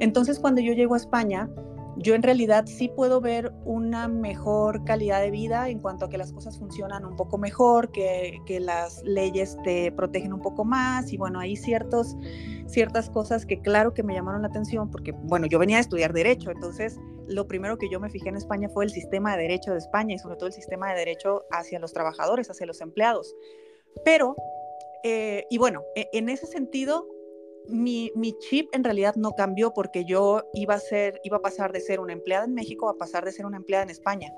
Entonces 0.00 0.38
cuando 0.38 0.60
yo 0.60 0.72
llego 0.72 0.94
a 0.94 0.98
España, 0.98 1.48
yo 1.96 2.14
en 2.14 2.22
realidad 2.22 2.66
sí 2.66 2.88
puedo 2.88 3.20
ver 3.20 3.52
una 3.64 4.08
mejor 4.08 4.84
calidad 4.84 5.20
de 5.20 5.30
vida 5.30 5.68
en 5.68 5.78
cuanto 5.78 6.06
a 6.06 6.08
que 6.08 6.18
las 6.18 6.32
cosas 6.32 6.58
funcionan 6.58 7.04
un 7.04 7.16
poco 7.16 7.38
mejor, 7.38 7.92
que, 7.92 8.40
las 8.60 9.02
leyes 9.02 9.56
te 9.64 9.92
protegen 9.92 10.32
un 10.32 10.40
poco 10.40 10.64
más 10.64 11.12
y 11.12 11.16
bueno, 11.16 11.40
hay 11.40 11.56
ciertos, 11.56 12.16
ciertas 12.66 13.10
cosas 13.10 13.46
que 13.46 13.60
claro 13.60 13.94
que 13.94 14.02
me 14.02 14.14
llamaron 14.14 14.42
la 14.42 14.48
atención 14.48 14.90
porque 14.90 15.12
bueno, 15.12 15.46
yo 15.46 15.58
venía 15.58 15.78
a 15.78 15.80
estudiar 15.80 16.12
derecho, 16.12 16.50
entonces 16.50 16.98
lo 17.26 17.46
primero 17.46 17.78
que 17.78 17.88
yo 17.90 18.00
me 18.00 18.10
fijé 18.10 18.28
en 18.28 18.36
España 18.36 18.68
fue 18.68 18.84
el 18.84 18.90
sistema 18.90 19.36
de 19.36 19.42
derecho 19.42 19.72
de 19.72 19.78
España 19.78 20.14
y 20.14 20.18
sobre 20.18 20.36
todo 20.36 20.46
el 20.46 20.52
sistema 20.52 20.92
de 20.92 20.98
derecho 20.98 21.44
hacia 21.50 21.78
los 21.78 21.92
trabajadores, 21.92 22.50
hacia 22.50 22.66
los 22.66 22.80
empleados. 22.80 23.34
Pero, 24.04 24.36
eh, 25.02 25.46
y 25.50 25.58
bueno, 25.58 25.82
e, 25.94 26.08
en 26.12 26.28
ese 26.28 26.46
sentido, 26.46 27.06
mi, 27.68 28.10
chip 28.38 28.68
en 28.72 28.84
realidad 28.84 29.14
no 29.16 29.32
cambió 29.32 29.72
porque 29.72 30.04
yo 30.04 30.42
iba 30.54 30.74
a 30.74 30.80
ser, 30.80 31.20
iba 31.24 31.38
a 31.38 31.42
pasar 31.42 31.72
de 31.72 31.80
ser 31.80 32.00
una 32.00 32.12
empleada 32.12 32.44
en 32.44 32.54
México 32.54 32.88
a 32.88 32.96
pasar 32.96 33.24
de 33.24 33.32
ser 33.32 33.46
una 33.46 33.56
empleada 33.56 33.84
en 33.84 33.90
España. 33.90 34.32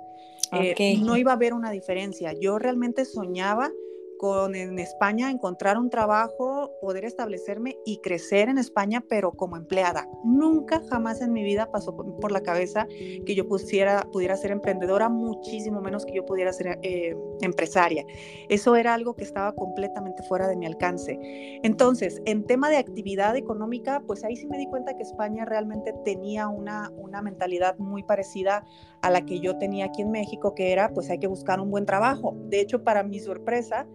Eh, 0.52 0.99
no 1.02 1.16
iba 1.16 1.33
a 1.33 1.35
haber 1.35 1.54
una 1.54 1.71
diferencia. 1.71 2.33
Yo 2.33 2.59
realmente 2.59 3.04
soñaba 3.04 3.71
con 4.19 4.55
en 4.55 4.79
España 4.79 5.31
encontrar 5.31 5.79
un 5.79 5.91
trabajo, 5.91 6.73
poder 6.81 7.05
establecerme 7.05 7.77
y 7.85 7.99
crecer 7.99 8.49
en 8.49 8.59
España, 8.59 9.03
pero 9.09 9.33
como 9.33 9.57
empleada. 9.57 10.09
Nunca, 10.25 10.83
jamás 10.89 11.21
en 11.21 11.33
mi 11.33 11.43
vida 11.43 11.71
pasó 11.71 11.97
por, 11.97 12.33
la 12.33 12.43
cabeza 12.43 12.87
que 12.89 13.35
yo 13.35 13.47
pusiera, 13.47 14.07
pudiera 14.13 14.37
ser 14.37 14.51
emprendedora, 14.51 15.09
muchísimo 15.09 15.81
menos 15.81 16.05
que 16.05 16.15
yo 16.15 16.25
pudiera 16.25 16.53
ser 16.53 16.79
eh, 16.83 17.17
empresaria. 17.41 18.05
Eso 18.49 18.77
era 18.77 18.95
algo 18.95 19.15
que 19.15 19.25
estaba 19.25 19.55
completamente 19.55 20.23
fuera 20.25 20.49
de 20.49 20.57
mi 20.57 20.67
alcance. 20.67 21.19
Entonces, 21.63 22.21
en 22.25 22.45
tema 22.45 22.69
de 22.69 22.79
actividad 22.79 23.37
económica, 23.37 24.03
pues 24.07 24.25
ahí 24.25 24.37
sí 24.37 24.47
me 24.47 24.59
di 24.59 24.67
cuenta 24.67 24.97
que 24.97 25.03
España 25.03 25.45
realmente 25.45 25.95
tenía 26.05 26.49
una, 26.49 26.91
una 26.97 27.23
mentalidad 27.23 27.79
muy 27.79 28.03
parecida 28.03 28.65
a 29.07 29.11
la 29.11 29.25
que 29.25 29.39
yo 29.39 29.57
tenía 29.57 29.85
aquí 29.85 30.03
en 30.03 30.11
México, 30.11 30.53
que 30.53 30.73
era, 30.73 30.93
pues 30.93 31.11
hay 31.11 31.19
que 31.19 31.29
buscar 31.29 31.61
un 31.61 31.71
buen 31.71 31.87
trabajo. 31.87 32.37
De 32.49 32.61
hecho, 32.61 32.83
para 32.83 33.05
mi 33.05 33.21
sorpresa, 33.21 33.87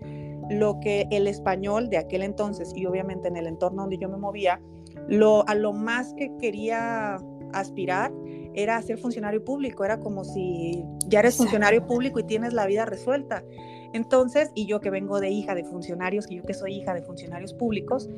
lo 0.50 0.80
que 0.80 1.06
el 1.12 1.27
español 1.27 1.89
de 1.89 1.98
aquel 1.98 2.22
entonces 2.22 2.72
y 2.74 2.86
obviamente 2.86 3.27
en 3.27 3.36
el 3.36 3.46
entorno 3.46 3.82
donde 3.82 3.98
yo 3.98 4.08
me 4.08 4.15
movía, 4.15 4.62
lo, 5.10 5.46
a 5.50 5.56
lo 5.56 5.74
más 5.74 6.13
que 6.13 6.32
quería 6.38 7.18
aspirar 7.51 8.13
era 8.53 8.82
ser 8.82 9.00
funcionario 9.00 9.44
público, 9.44 9.84
era 9.84 10.00
como 10.00 10.24
si 10.24 10.86
ya 11.08 11.20
eres 11.20 11.36
funcionario 11.36 11.86
público 11.86 12.20
y 12.20 12.24
tienes 12.24 12.53
la 12.53 12.65
vida 12.65 12.86
resuelta. 12.86 13.44
Entonces, 13.94 14.50
y 14.56 14.65
yo 14.65 14.80
que 14.80 14.89
vengo 14.89 15.20
de 15.20 15.30
hija 15.30 15.56
de 15.56 15.65
funcionarios, 15.65 16.25
que 16.25 16.36
yo 16.36 16.44
que 16.44 16.53
soy 16.53 16.75
hija 16.75 16.94
de 16.94 17.01
funcionarios 17.01 17.53
públicos, 17.53 18.10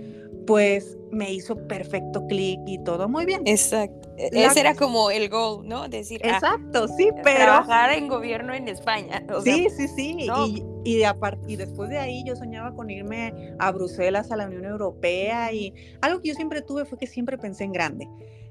pues 0.45 0.97
me 1.11 1.31
hizo 1.31 1.55
perfecto 1.67 2.25
clic 2.27 2.59
y 2.65 2.83
todo 2.83 3.07
muy 3.07 3.25
bien. 3.25 3.41
Exacto. 3.45 4.09
E, 4.17 4.29
ese 4.45 4.59
era 4.59 4.75
como 4.75 5.11
el 5.11 5.29
goal, 5.29 5.67
¿no? 5.67 5.87
Decir, 5.87 6.21
ah, 6.23 6.29
exacto, 6.29 6.87
sí, 6.87 7.09
pero 7.23 7.45
trabajar 7.45 7.91
en 7.93 8.07
gobierno 8.07 8.53
en 8.53 8.67
España. 8.67 9.25
sí, 9.43 9.67
sí, 9.75 9.87
sí, 9.87 10.17
y, 10.19 10.63
y, 10.83 10.97
de 10.97 11.11
y 11.47 11.55
después 11.55 11.89
de 11.89 11.97
ahí 11.97 12.23
yo 12.25 12.35
soñaba 12.35 12.75
con 12.75 12.89
irme 12.89 13.55
a 13.59 13.71
Bruselas, 13.71 14.31
a 14.31 14.35
la 14.35 14.47
Unión 14.47 14.65
Europea 14.65 15.51
y 15.51 15.73
algo 16.01 16.21
que 16.21 16.29
yo 16.29 16.35
siempre 16.35 16.61
tuve 16.61 16.85
fue 16.85 16.97
que 16.97 17.07
siempre 17.07 17.37
pensé 17.37 17.63
en 17.63 17.71
grande. 17.71 18.07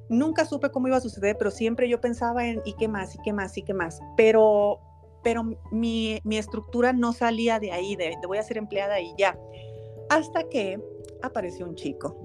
Nunca 0.09 0.45
supe 0.45 0.71
cómo 0.71 0.89
iba 0.89 0.97
a 0.97 1.01
suceder, 1.01 1.37
pero 1.39 1.51
siempre 1.51 1.89
yo 1.89 2.01
pensaba 2.01 2.47
en 2.47 2.61
y 2.65 2.75
qué 2.75 2.89
más, 2.89 3.15
y 3.15 3.19
qué 3.25 3.33
más, 3.33 3.57
y 3.57 3.63
qué 3.63 3.73
más. 3.73 4.01
Pero 4.17 4.81
pero 5.23 5.45
mi, 5.71 6.21
estructura 6.31 6.93
no 6.93 7.13
salía 7.13 7.61
de 7.61 7.73
ahí, 7.73 7.97
de, 7.97 8.17
voy 8.27 8.39
a 8.39 8.43
ser 8.43 8.59
empleada 8.59 9.01
y 9.01 9.15
ya, 9.17 9.39
hasta 10.11 10.49
que 10.49 10.81
apareció 11.23 11.67
un 11.67 11.75
chico. 11.75 12.17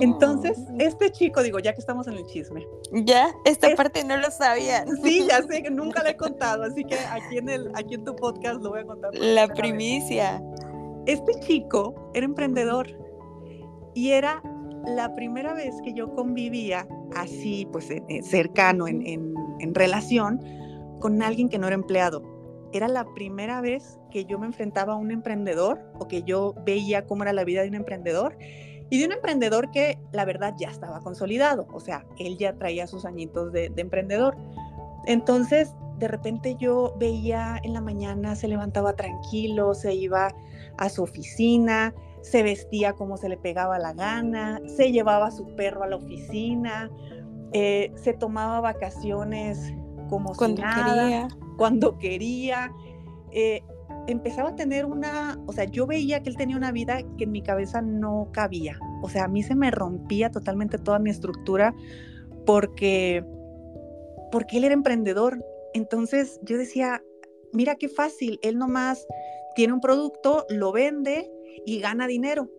Entonces, 0.00 0.58
mm. 0.58 0.80
este 0.80 1.10
chico, 1.10 1.42
digo, 1.42 1.58
ya 1.58 1.72
que 1.72 1.80
estamos 1.80 2.06
en 2.06 2.14
el 2.14 2.24
chisme. 2.26 2.66
Ya, 2.92 3.34
esta 3.44 3.74
parte 3.74 4.04
no 4.04 4.16
lo 4.16 4.30
sabía. 4.30 4.84
Sí, 5.02 5.26
ya 5.28 5.42
sé 5.42 5.62
que 5.64 5.70
nunca 5.70 6.02
lo 6.02 6.10
he 6.10 6.16
contado, 6.16 6.62
así 6.62 6.84
que 6.84 6.96
aquí 6.98 7.38
en, 7.38 7.48
el, 7.48 7.70
aquí 7.74 7.94
en 7.94 8.04
tu 8.04 8.14
podcast 8.14 8.62
lo 8.62 8.70
voy 8.70 8.80
a 8.80 8.84
contar. 8.84 9.10
La 9.14 9.48
primicia. 9.48 10.42
Este 11.06 11.34
chico 11.40 11.94
era 12.14 12.24
emprendedor 12.24 12.88
y 13.94 14.10
era 14.10 14.40
la 14.86 15.14
primera 15.14 15.52
vez 15.52 15.74
que 15.84 15.92
yo 15.92 16.14
convivía 16.14 16.86
así, 17.16 17.66
pues 17.72 17.88
cercano, 18.22 18.86
en, 18.86 19.04
en 19.58 19.74
relación 19.74 20.40
con 21.00 21.20
alguien 21.22 21.48
que 21.48 21.58
no 21.58 21.66
era 21.66 21.74
empleado. 21.74 22.31
Era 22.72 22.88
la 22.88 23.04
primera 23.14 23.60
vez 23.60 23.98
que 24.10 24.24
yo 24.24 24.38
me 24.38 24.46
enfrentaba 24.46 24.94
a 24.94 24.96
un 24.96 25.10
emprendedor 25.10 25.80
o 25.98 26.08
que 26.08 26.22
yo 26.22 26.54
veía 26.64 27.06
cómo 27.06 27.22
era 27.22 27.32
la 27.32 27.44
vida 27.44 27.62
de 27.62 27.68
un 27.68 27.74
emprendedor 27.74 28.36
y 28.92 28.98
de 28.98 29.06
un 29.06 29.12
emprendedor 29.12 29.70
que 29.70 29.98
la 30.12 30.26
verdad 30.26 30.54
ya 30.58 30.68
estaba 30.68 31.00
consolidado, 31.00 31.66
o 31.72 31.80
sea, 31.80 32.04
él 32.18 32.36
ya 32.36 32.52
traía 32.58 32.86
sus 32.86 33.06
añitos 33.06 33.50
de, 33.50 33.72
emprendedor. 33.76 34.36
Entonces, 35.06 35.74
de 35.98 36.08
repente 36.08 36.56
yo 36.60 36.94
veía 36.98 37.58
en 37.62 37.72
la 37.72 37.80
mañana, 37.80 38.36
se 38.36 38.48
levantaba 38.48 38.92
tranquilo, 38.92 39.72
se 39.74 39.94
iba 39.94 40.34
a 40.76 40.88
su 40.90 41.02
oficina, 41.02 41.94
se 42.20 42.42
vestía 42.42 42.92
como 42.92 43.16
se 43.16 43.30
le 43.30 43.38
pegaba 43.38 43.78
la 43.78 43.94
gana, 43.94 44.60
se 44.66 44.92
llevaba 44.92 45.28
a 45.28 45.30
su 45.30 45.56
perro 45.56 45.84
a 45.84 45.86
la 45.86 45.96
oficina, 45.96 46.90
eh, 47.54 47.92
se 47.94 48.12
tomaba 48.12 48.60
vacaciones 48.60 49.72
como 50.10 50.34
cuando 50.34 50.60
quería. 50.62 51.28
Cuando 51.56 51.98
quería. 51.98 52.72
Eh, 53.32 53.62
empezaba 54.06 54.50
a 54.50 54.56
tener 54.56 54.84
una, 54.84 55.38
o 55.46 55.52
sea, 55.52 55.64
yo 55.64 55.86
veía 55.86 56.22
que 56.22 56.30
él 56.30 56.36
tenía 56.36 56.56
una 56.56 56.72
vida 56.72 57.02
que 57.16 57.24
en 57.24 57.32
mi 57.32 57.42
cabeza 57.42 57.80
no 57.82 58.28
cabía. 58.32 58.78
O 59.02 59.08
sea, 59.08 59.24
a 59.24 59.28
mí 59.28 59.42
se 59.42 59.54
me 59.54 59.70
rompía 59.70 60.30
totalmente 60.30 60.78
toda 60.78 60.98
mi 60.98 61.10
estructura 61.10 61.74
porque, 62.46 63.24
porque 64.30 64.58
él 64.58 64.64
era 64.64 64.74
emprendedor. 64.74 65.44
Entonces 65.74 66.40
yo 66.42 66.58
decía, 66.58 67.02
mira 67.52 67.76
qué 67.76 67.88
fácil, 67.88 68.38
él 68.42 68.58
nomás 68.58 69.06
tiene 69.54 69.72
un 69.72 69.80
producto, 69.80 70.46
lo 70.48 70.72
vende 70.72 71.30
y 71.64 71.80
gana 71.80 72.06
dinero. 72.06 72.50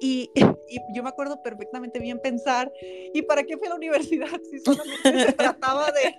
Y, 0.00 0.30
y, 0.68 0.78
yo 0.94 1.02
me 1.02 1.08
acuerdo 1.08 1.42
perfectamente 1.42 2.00
bien 2.00 2.20
pensar, 2.20 2.72
¿y 3.14 3.22
para 3.22 3.44
qué 3.44 3.56
fue 3.56 3.68
la 3.68 3.76
universidad 3.76 4.28
si 4.50 4.58
solamente 4.58 5.26
se 5.26 5.32
trataba 5.32 5.86
de, 5.92 6.14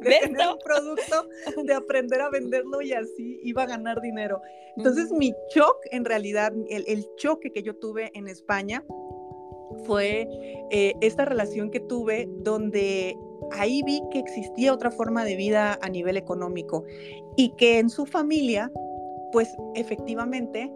de 0.04 0.16
tener 0.20 0.48
un 0.48 0.58
producto, 0.58 1.28
de 1.62 1.74
aprender 1.74 2.20
a 2.20 2.30
venderlo 2.30 2.80
y 2.82 2.92
así 2.92 3.40
iba 3.42 3.62
a 3.64 3.66
ganar 3.66 4.00
dinero. 4.00 4.40
Entonces 4.76 5.10
mi 5.12 5.34
shock, 5.54 5.76
en 5.90 6.04
realidad, 6.04 6.52
el, 6.68 6.84
el 6.86 7.06
choque 7.16 7.52
que 7.52 7.62
yo 7.62 7.76
tuve 7.76 8.10
en 8.14 8.28
España 8.28 8.84
fue 9.84 10.28
eh, 10.70 10.94
esta 11.00 11.24
relación 11.24 11.70
que 11.70 11.80
tuve 11.80 12.28
donde 12.38 13.16
ahí 13.52 13.82
vi 13.84 14.02
que 14.10 14.18
existía 14.18 14.72
otra 14.72 14.90
forma 14.90 15.24
de 15.24 15.36
vida 15.36 15.78
a 15.82 15.88
nivel 15.88 16.16
económico 16.16 16.84
y 17.36 17.54
que 17.56 17.78
en 17.78 17.90
su 17.90 18.06
familia, 18.06 18.70
pues 19.32 19.54
efectivamente, 19.74 20.72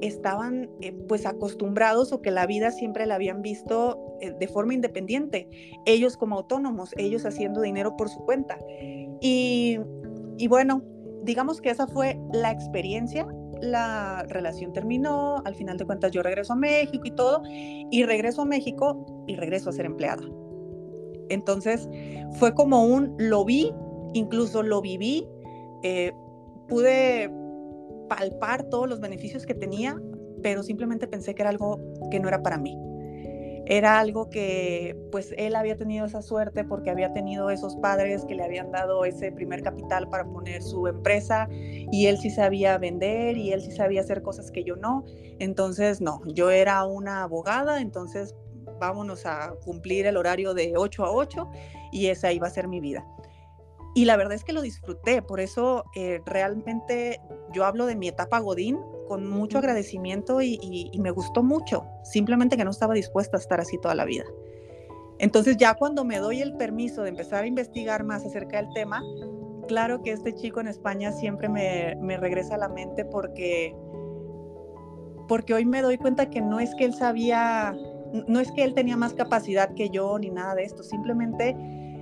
estaban 0.00 0.68
eh, 0.80 0.92
pues 1.08 1.24
acostumbrados 1.26 2.12
o 2.12 2.20
que 2.20 2.30
la 2.30 2.46
vida 2.46 2.70
siempre 2.70 3.06
la 3.06 3.14
habían 3.14 3.42
visto 3.42 4.16
eh, 4.20 4.32
de 4.38 4.48
forma 4.48 4.74
independiente, 4.74 5.48
ellos 5.86 6.16
como 6.16 6.36
autónomos, 6.36 6.90
ellos 6.96 7.24
haciendo 7.24 7.60
dinero 7.60 7.96
por 7.96 8.08
su 8.08 8.20
cuenta. 8.20 8.58
Y, 9.20 9.78
y 10.36 10.48
bueno, 10.48 10.82
digamos 11.22 11.60
que 11.60 11.70
esa 11.70 11.86
fue 11.86 12.18
la 12.32 12.50
experiencia, 12.50 13.26
la 13.60 14.24
relación 14.28 14.72
terminó, 14.72 15.42
al 15.44 15.54
final 15.54 15.78
de 15.78 15.86
cuentas 15.86 16.12
yo 16.12 16.22
regreso 16.22 16.52
a 16.52 16.56
México 16.56 17.02
y 17.04 17.10
todo, 17.12 17.42
y 17.46 18.04
regreso 18.04 18.42
a 18.42 18.44
México 18.44 19.24
y 19.26 19.36
regreso 19.36 19.70
a 19.70 19.72
ser 19.72 19.86
empleada. 19.86 20.22
Entonces 21.30 21.88
fue 22.38 22.54
como 22.54 22.84
un, 22.84 23.14
lo 23.18 23.44
vi, 23.44 23.72
incluso 24.12 24.62
lo 24.62 24.82
viví, 24.82 25.26
eh, 25.82 26.12
pude 26.68 27.30
palpar 28.08 28.64
todos 28.64 28.88
los 28.88 29.00
beneficios 29.00 29.46
que 29.46 29.54
tenía, 29.54 30.00
pero 30.42 30.62
simplemente 30.62 31.06
pensé 31.06 31.34
que 31.34 31.42
era 31.42 31.50
algo 31.50 31.80
que 32.10 32.20
no 32.20 32.28
era 32.28 32.42
para 32.42 32.58
mí. 32.58 32.78
Era 33.66 33.98
algo 33.98 34.28
que 34.28 34.94
pues 35.10 35.34
él 35.38 35.56
había 35.56 35.74
tenido 35.76 36.04
esa 36.04 36.20
suerte 36.20 36.64
porque 36.64 36.90
había 36.90 37.14
tenido 37.14 37.48
esos 37.48 37.76
padres 37.76 38.26
que 38.26 38.34
le 38.34 38.44
habían 38.44 38.70
dado 38.70 39.06
ese 39.06 39.32
primer 39.32 39.62
capital 39.62 40.06
para 40.10 40.24
poner 40.24 40.62
su 40.62 40.86
empresa 40.86 41.48
y 41.50 42.06
él 42.06 42.18
sí 42.18 42.28
sabía 42.28 42.76
vender 42.76 43.38
y 43.38 43.52
él 43.52 43.62
sí 43.62 43.70
sabía 43.70 44.02
hacer 44.02 44.22
cosas 44.22 44.50
que 44.50 44.64
yo 44.64 44.76
no. 44.76 45.04
Entonces, 45.38 46.02
no, 46.02 46.20
yo 46.26 46.50
era 46.50 46.84
una 46.84 47.22
abogada, 47.22 47.80
entonces 47.80 48.34
vámonos 48.78 49.24
a 49.24 49.54
cumplir 49.64 50.04
el 50.06 50.18
horario 50.18 50.52
de 50.52 50.74
8 50.76 51.04
a 51.04 51.10
8 51.10 51.50
y 51.90 52.08
esa 52.08 52.32
iba 52.32 52.46
a 52.46 52.50
ser 52.50 52.68
mi 52.68 52.80
vida. 52.80 53.06
Y 53.94 54.06
la 54.06 54.16
verdad 54.16 54.34
es 54.34 54.42
que 54.42 54.52
lo 54.52 54.60
disfruté, 54.60 55.22
por 55.22 55.38
eso 55.38 55.84
eh, 55.94 56.20
realmente 56.26 57.20
yo 57.52 57.64
hablo 57.64 57.86
de 57.86 57.94
mi 57.94 58.08
etapa 58.08 58.40
Godín 58.40 58.80
con 59.06 59.28
mucho 59.30 59.58
agradecimiento 59.58 60.42
y, 60.42 60.90
me 60.98 61.12
gustó 61.12 61.44
mucho, 61.44 61.86
simplemente 62.02 62.56
que 62.56 62.64
no 62.64 62.72
estaba 62.72 62.94
dispuesta 62.94 63.36
a 63.36 63.40
estar 63.40 63.60
así 63.60 63.78
toda 63.78 63.94
la 63.94 64.04
vida. 64.04 64.24
Entonces 65.18 65.56
ya 65.58 65.74
cuando 65.74 66.04
me 66.04 66.18
doy 66.18 66.40
el 66.40 66.56
permiso 66.56 67.04
de 67.04 67.10
empezar 67.10 67.44
a 67.44 67.46
investigar 67.46 68.02
más 68.02 68.26
acerca 68.26 68.56
del 68.56 68.72
tema, 68.74 69.00
claro 69.68 70.02
que 70.02 70.10
este 70.10 70.34
chico 70.34 70.60
en 70.60 70.66
España 70.66 71.12
siempre 71.12 71.48
me, 71.48 71.94
me 72.00 72.16
regresa 72.16 72.56
a 72.56 72.58
la 72.58 72.68
mente 72.68 73.04
porque, 73.04 73.76
porque 75.28 75.54
hoy 75.54 75.66
me 75.66 75.82
doy 75.82 75.98
cuenta 75.98 76.30
que 76.30 76.40
no 76.40 76.58
es 76.58 76.74
que 76.74 76.84
él 76.84 76.94
sabía, 76.94 77.76
no 78.26 78.40
es 78.40 78.50
que 78.50 78.64
él 78.64 78.74
tenía 78.74 78.96
más 78.96 79.14
capacidad 79.14 79.72
que 79.74 79.88
yo 79.90 80.18
ni 80.18 80.30
nada 80.30 80.56
de 80.56 80.64
esto, 80.64 80.82
simplemente 80.82 81.56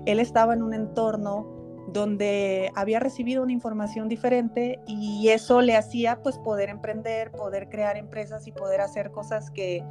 él 0.07 0.19
estaba 0.21 0.55
en 0.55 0.63
un 0.63 0.73
entorno 0.73 1.62
donde 1.93 2.73
había 2.75 3.01
recibido 3.01 3.43
una 3.43 3.53
información 3.53 4.09
diferente 4.09 4.81
y 4.87 5.29
eso 5.29 5.61
le 5.61 5.77
hacía 5.77 6.23
pues 6.23 6.39
poder 6.39 6.71
emprender, 6.71 7.31
poder 7.33 7.69
crear 7.69 7.97
empresas 7.97 8.47
y 8.47 8.53
poder 8.53 8.81
hacer 8.81 9.11
cosas 9.11 9.51
que, 9.51 9.85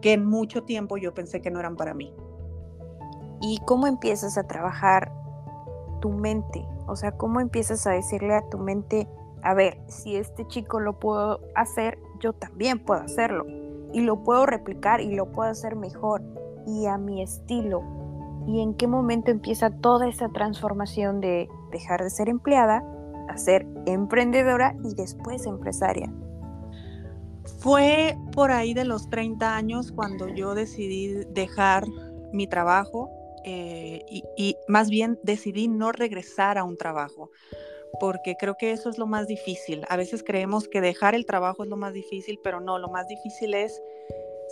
que 0.00 0.14
en 0.14 0.26
mucho 0.26 0.64
tiempo 0.64 0.96
yo 0.96 1.14
pensé 1.14 1.40
que 1.40 1.50
no 1.50 1.60
eran 1.60 1.76
para 1.76 1.94
mí. 1.94 2.12
¿Y 3.40 3.58
cómo 3.66 3.86
empiezas 3.86 4.36
a 4.36 4.44
trabajar 4.44 5.12
tu 6.00 6.10
mente? 6.10 6.64
O 6.86 6.96
sea, 6.96 7.12
¿cómo 7.12 7.40
empiezas 7.40 7.86
a 7.86 7.92
decirle 7.92 8.34
a 8.34 8.48
tu 8.48 8.58
mente, 8.58 9.08
a 9.42 9.54
ver, 9.54 9.78
si 9.86 10.16
este 10.16 10.46
chico 10.48 10.80
lo 10.80 10.98
puedo 10.98 11.40
hacer, 11.54 11.98
yo 12.20 12.32
también 12.32 12.84
puedo 12.84 13.00
hacerlo? 13.00 13.44
Y 13.92 14.00
lo 14.00 14.22
puedo 14.24 14.46
replicar 14.46 15.00
y 15.00 15.14
lo 15.14 15.30
puedo 15.30 15.50
hacer 15.50 15.76
mejor 15.76 16.22
y 16.66 16.86
a 16.86 16.98
mi 16.98 17.22
estilo 17.22 18.01
y 18.46 18.60
en 18.60 18.74
qué 18.74 18.86
momento 18.86 19.30
empieza 19.30 19.70
toda 19.70 20.08
esa 20.08 20.28
transformación 20.30 21.20
de 21.20 21.48
dejar 21.70 22.02
de 22.02 22.10
ser 22.10 22.28
empleada 22.28 22.84
a 23.28 23.36
ser 23.36 23.66
emprendedora 23.86 24.76
y 24.84 24.94
después 24.94 25.46
empresaria. 25.46 26.12
Fue 27.58 28.16
por 28.32 28.50
ahí 28.50 28.74
de 28.74 28.84
los 28.84 29.08
30 29.08 29.56
años 29.56 29.92
cuando 29.92 30.28
yo 30.28 30.54
decidí 30.54 31.24
dejar 31.30 31.86
mi 32.32 32.46
trabajo 32.46 33.10
eh, 33.44 34.04
y, 34.08 34.22
y 34.36 34.56
más 34.68 34.90
bien 34.90 35.18
decidí 35.22 35.68
no 35.68 35.92
regresar 35.92 36.58
a 36.58 36.64
un 36.64 36.76
trabajo 36.76 37.30
porque 38.00 38.36
creo 38.38 38.56
que 38.56 38.72
eso 38.72 38.88
es 38.88 38.98
lo 38.98 39.06
más 39.06 39.26
difícil. 39.26 39.84
A 39.88 39.96
veces 39.96 40.22
creemos 40.22 40.68
que 40.68 40.80
dejar 40.80 41.14
el 41.14 41.26
trabajo 41.26 41.62
es 41.62 41.68
lo 41.68 41.76
más 41.76 41.92
difícil, 41.92 42.38
pero 42.42 42.60
no, 42.60 42.78
lo 42.78 42.88
más 42.88 43.06
difícil 43.06 43.54
es 43.54 43.80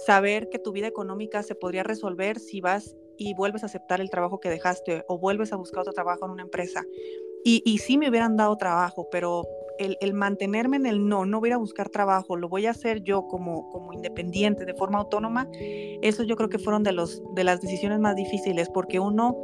saber 0.06 0.48
que 0.50 0.58
tu 0.58 0.72
vida 0.72 0.86
económica 0.86 1.42
se 1.42 1.54
podría 1.54 1.82
resolver 1.82 2.38
si 2.38 2.60
vas 2.60 2.96
y 3.20 3.34
vuelves 3.34 3.62
a 3.62 3.66
aceptar 3.66 4.00
el 4.00 4.08
trabajo 4.08 4.40
que 4.40 4.48
dejaste 4.48 5.04
o 5.06 5.18
vuelves 5.18 5.52
a 5.52 5.56
buscar 5.56 5.82
otro 5.82 5.92
trabajo 5.92 6.24
en 6.24 6.32
una 6.32 6.42
empresa. 6.42 6.84
Y, 7.44 7.62
y 7.66 7.78
sí 7.78 7.98
me 7.98 8.08
hubieran 8.08 8.38
dado 8.38 8.56
trabajo, 8.56 9.08
pero 9.12 9.44
el, 9.78 9.98
el, 10.00 10.14
mantenerme 10.14 10.78
en 10.78 10.86
el 10.86 11.06
no, 11.06 11.26
no 11.26 11.38
voy 11.38 11.50
a 11.50 11.58
buscar 11.58 11.90
trabajo, 11.90 12.36
lo 12.36 12.48
voy 12.48 12.64
a 12.64 12.70
hacer 12.70 13.02
yo 13.02 13.26
como, 13.28 13.68
como 13.68 13.92
independiente, 13.92 14.64
de 14.64 14.72
forma 14.72 14.98
autónoma, 14.98 15.48
eso 16.00 16.22
yo 16.22 16.34
creo 16.36 16.48
que 16.48 16.58
fueron 16.58 16.82
de, 16.82 16.92
los, 16.92 17.22
de 17.34 17.44
las 17.44 17.60
decisiones 17.60 17.98
más 18.00 18.16
difíciles, 18.16 18.70
porque 18.70 19.00
uno, 19.00 19.36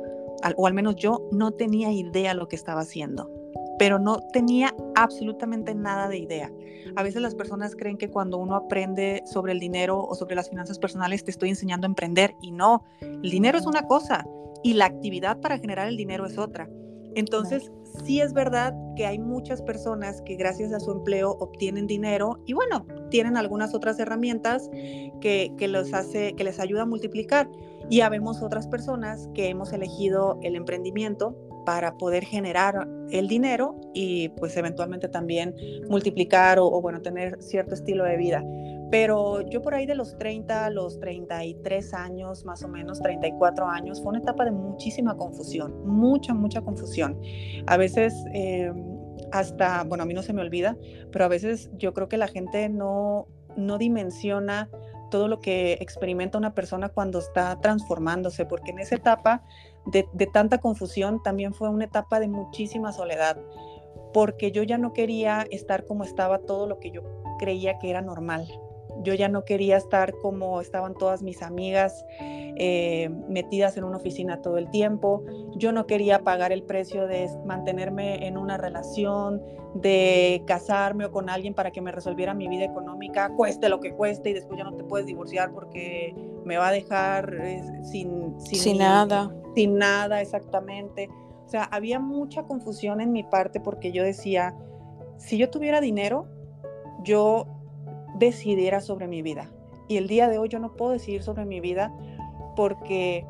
o 0.57 0.67
al 0.67 0.73
menos 0.73 0.97
yo, 0.97 1.29
no 1.31 1.53
tenía 1.53 1.93
idea 1.93 2.33
lo 2.33 2.49
que 2.49 2.57
estaba 2.57 2.81
haciendo 2.81 3.31
pero 3.79 3.99
no 3.99 4.21
tenía 4.33 4.75
absolutamente 4.95 5.75
nada 5.75 6.09
de 6.09 6.19
idea. 6.19 6.53
A 6.97 7.03
veces 7.03 7.21
las 7.21 7.35
personas 7.35 7.75
creen 7.75 7.99
que 7.99 8.09
cuando 8.09 8.39
uno 8.39 8.55
aprende 8.55 9.23
sobre 9.27 9.53
el 9.53 9.61
dinero 9.61 10.05
o 10.05 10.15
sobre 10.15 10.37
las 10.37 10.49
finanzas 10.49 10.79
personales 10.79 11.25
te 11.25 11.31
estoy 11.31 11.51
enseñando 11.51 11.87
a 11.87 11.91
emprender 11.91 12.35
y 12.41 12.53
no, 12.53 12.85
el 13.01 13.31
dinero 13.31 13.59
es 13.59 13.67
una 13.67 13.87
cosa 13.87 14.25
y 14.63 14.75
la 14.75 14.87
actividad 14.87 15.41
para 15.41 15.59
generar 15.59 15.89
el 15.89 15.97
dinero 15.97 16.27
es 16.27 16.39
otra. 16.39 16.69
Entonces, 17.15 17.73
sí 18.05 18.21
es 18.21 18.35
verdad 18.35 18.75
que 18.95 19.07
hay 19.07 19.19
muchas 19.19 19.63
personas 19.63 20.21
que 20.23 20.37
gracias 20.37 20.73
a 20.75 20.81
su 20.81 20.93
empleo 20.93 21.31
obtienen 21.41 21.87
dinero 21.87 22.43
y 22.45 22.53
bueno, 22.53 22.85
tienen 23.11 23.39
algunas 23.39 23.75
otras 23.75 23.99
herramientas 23.99 24.69
que, 25.23 25.51
que, 25.57 25.67
los 25.67 25.95
hace, 25.95 26.35
que 26.35 26.45
les 26.45 26.61
ayuda 26.61 26.83
a 26.83 26.87
multiplicar. 26.87 27.49
Y 27.89 28.01
habemos 28.01 28.43
otras 28.43 28.67
personas 28.67 29.31
que 29.33 29.49
hemos 29.49 29.73
elegido 29.73 30.39
el 30.43 30.57
emprendimiento 30.57 31.35
para 31.67 31.99
poder 31.99 32.25
generar 32.25 32.89
el 33.11 33.29
dinero 33.29 33.79
y 33.93 34.31
pues 34.31 34.57
eventualmente 34.57 35.09
también 35.09 35.55
multiplicar 35.91 36.59
o, 36.59 36.81
bueno, 36.81 37.03
tener 37.03 37.43
cierto 37.43 37.75
estilo 37.75 38.05
de 38.05 38.17
vida. 38.17 38.43
Pero 38.91 39.43
yo 39.43 39.61
por 39.63 39.75
ahí 39.75 39.85
de 39.85 39.97
los 39.97 40.17
30 40.17 40.67
a 40.67 40.71
los 40.71 41.01
33 41.01 41.93
años, 41.93 42.45
más 42.45 42.63
o 42.63 42.69
menos 42.69 43.03
34 43.03 43.67
años, 43.67 44.01
fue 44.01 44.11
una 44.11 44.21
etapa 44.21 44.45
de 44.45 44.53
muchísima 44.53 45.17
confusión, 45.17 45.85
mucha, 45.85 46.33
mucha 46.33 46.63
confusión. 46.63 47.21
A 47.67 47.77
veces 47.77 48.15
eh, 48.33 48.73
hasta, 49.33 49.83
bueno, 49.83 50.05
a 50.05 50.07
mí 50.07 50.15
no 50.15 50.23
se 50.23 50.33
me 50.33 50.43
olvida, 50.43 50.77
pero 51.11 51.25
a 51.25 51.29
veces 51.29 51.69
yo 51.77 51.93
creo 51.95 52.09
que 52.09 52.17
la 52.17 52.29
gente 52.29 52.69
no, 52.69 53.27
no 53.57 53.77
dimensiona 53.77 54.71
todo 55.11 55.27
lo 55.27 55.41
que 55.41 55.75
experimenta 55.81 56.39
una 56.39 56.55
persona 56.55 56.89
cuando 56.89 57.19
está 57.19 57.61
transformándose, 57.61 58.45
porque 58.47 58.71
en 58.71 58.79
esa 58.79 58.97
etapa 58.97 59.43
de, 59.87 60.27
tanta 60.33 60.59
confusión 60.59 61.23
también 61.23 61.55
fue 61.55 61.69
una 61.69 61.85
etapa 61.85 62.21
de 62.21 62.29
muchísima 62.29 62.93
soledad, 62.93 63.39
porque 64.13 64.51
yo 64.51 64.63
ya 64.63 64.79
no 64.79 64.93
quería 64.93 65.47
estar 65.51 65.87
como 65.87 66.05
estaba 66.05 66.39
todo 66.39 66.67
lo 66.67 66.79
que 66.79 66.91
yo 66.91 67.03
creía 67.39 67.79
que 67.79 67.91
era 67.91 68.03
normal. 68.03 68.47
Yo 69.07 69.15
ya 69.15 69.29
no 69.29 69.45
quería 69.45 69.77
estar 69.77 70.13
como 70.17 70.61
estaban 70.61 70.95
todas 70.95 71.23
mis 71.23 71.41
amigas 71.41 72.05
eh, 72.19 73.09
metidas 73.29 73.77
en 73.77 73.85
una 73.85 73.99
oficina 73.99 74.43
todo 74.43 74.59
el 74.59 74.69
tiempo. 74.69 75.23
Yo 75.55 75.71
no 75.71 75.87
quería 75.87 76.25
pagar 76.25 76.51
el 76.51 76.65
precio 76.65 77.07
de 77.07 77.31
mantenerme 77.45 78.27
en 78.27 78.37
una 78.37 78.57
relación, 78.57 79.41
de 79.75 80.43
casarme 80.45 81.05
o 81.05 81.13
con 81.13 81.31
alguien 81.31 81.55
para 81.55 81.71
que 81.71 81.81
me 81.81 81.93
resolviera 81.93 82.35
mi 82.35 82.49
vida 82.49 82.65
económica, 82.65 83.29
cueste 83.37 83.69
lo 83.69 83.79
que 83.79 83.93
cueste 83.93 84.31
y 84.31 84.33
después 84.33 84.59
ya 84.59 84.65
no 84.65 84.75
te 84.75 84.83
puedes 84.83 85.07
divorciar 85.07 85.53
porque 85.53 86.13
me 86.45 86.57
va 86.57 86.69
a 86.69 86.73
dejar 86.73 87.33
eh, 87.41 87.63
sin, 87.85 88.41
sin, 88.41 88.79
nada. 88.79 89.31
Sin 89.55 89.79
nada, 89.79 90.21
exactamente. 90.21 91.09
O 91.45 91.49
sea, 91.49 91.63
había 91.63 92.01
mucha 92.01 92.43
confusión 92.43 93.01
en 93.01 93.13
mi 93.13 93.23
parte 93.23 93.61
porque 93.61 93.93
yo 93.93 94.03
decía, 94.03 94.57
si 95.17 95.39
yo 95.39 95.49
tuviera 95.49 95.81
dinero, 95.81 96.27
yo 97.05 97.56
decidiera 98.19 98.81
sobre 98.81 99.07
mi 99.07 99.23
vida. 99.23 99.51
Y 99.89 99.97
el 99.97 100.09
día 100.09 100.29
de 100.29 100.39
hoy 100.39 100.49
yo 100.49 100.59
no 100.59 100.75
puedo 100.75 100.93
decidir 100.93 101.23
sobre 101.23 101.45
mi 101.45 101.61
vida 101.61 101.93
porque, 102.57 103.25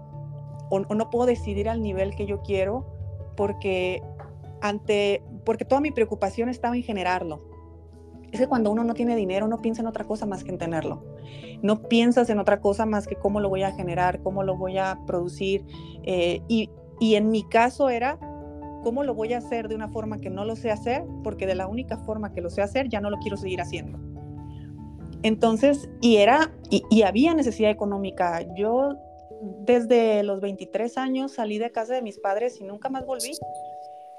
o, 0.70 0.81
no 0.81 1.11
puedo 1.11 1.27
decidir 1.27 1.68
al 1.68 1.83
nivel 1.83 2.14
que 2.14 2.27
yo 2.27 2.42
quiero 2.42 2.87
porque 3.37 4.03
ante, 4.61 5.22
porque 5.44 5.64
toda 5.64 5.81
mi 5.81 5.90
preocupación 5.90 6.49
estaba 6.49 6.77
en 6.77 6.83
generarlo. 6.83 7.42
Es 8.33 8.40
que 8.40 8.49
cuando 8.49 8.70
uno 8.70 8.85
no 8.85 8.94
tiene 8.94 9.14
dinero 9.14 9.46
no 9.49 9.59
piensa 9.59 9.83
en 9.83 9.88
otra 9.88 10.05
cosa 10.05 10.27
más 10.27 10.42
que 10.42 10.51
en 10.51 10.59
tenerlo. 10.59 11.05
No 11.62 11.83
piensas 11.83 12.29
en 12.31 12.38
otra 12.38 12.61
cosa 12.61 12.87
más 12.87 13.07
que 13.07 13.16
cómo 13.16 13.40
lo 13.40 13.49
voy 13.49 13.62
a 13.62 13.72
generar, 13.72 14.22
cómo 14.22 14.42
lo 14.42 14.57
voy 14.57 14.79
a 14.79 14.99
producir. 15.07 15.64
Eh, 16.03 16.40
y, 16.49 16.70
y 16.99 17.14
en 17.14 17.31
mi 17.31 17.42
caso 17.44 17.88
era 17.90 18.18
cómo 18.83 19.05
lo 19.05 19.14
voy 19.14 19.33
a 19.33 19.38
hacer 19.38 19.68
de 19.68 19.75
una 19.75 19.88
forma 19.88 20.18
que 20.18 20.31
no 20.31 20.44
lo 20.44 20.57
sé 20.57 20.70
hacer, 20.70 21.05
porque 21.22 21.46
de 21.46 21.55
la 21.55 21.66
única 21.66 21.99
forma 21.99 22.33
que 22.33 22.40
lo 22.40 22.51
sé 22.51 22.62
hacer 22.62 22.88
ya 22.88 23.01
no 23.01 23.11
lo 23.11 23.18
quiero 23.18 23.37
seguir 23.37 23.61
haciendo. 23.61 24.06
Entonces, 25.26 25.88
y 26.00 26.18
era, 26.18 26.52
y, 26.70 26.84
y, 26.88 27.02
había 27.02 27.34
necesidad 27.34 27.72
económica. 27.72 28.46
Yo 28.54 28.96
desde 29.40 30.22
los 30.22 30.40
23 30.40 30.96
años 30.98 31.32
salí 31.32 31.58
de 31.58 31.72
casa 31.72 31.94
de 31.94 32.02
mis 32.02 32.20
padres 32.20 32.60
y 32.60 32.64
nunca 32.64 32.90
más 32.90 33.04
volví. 33.04 33.32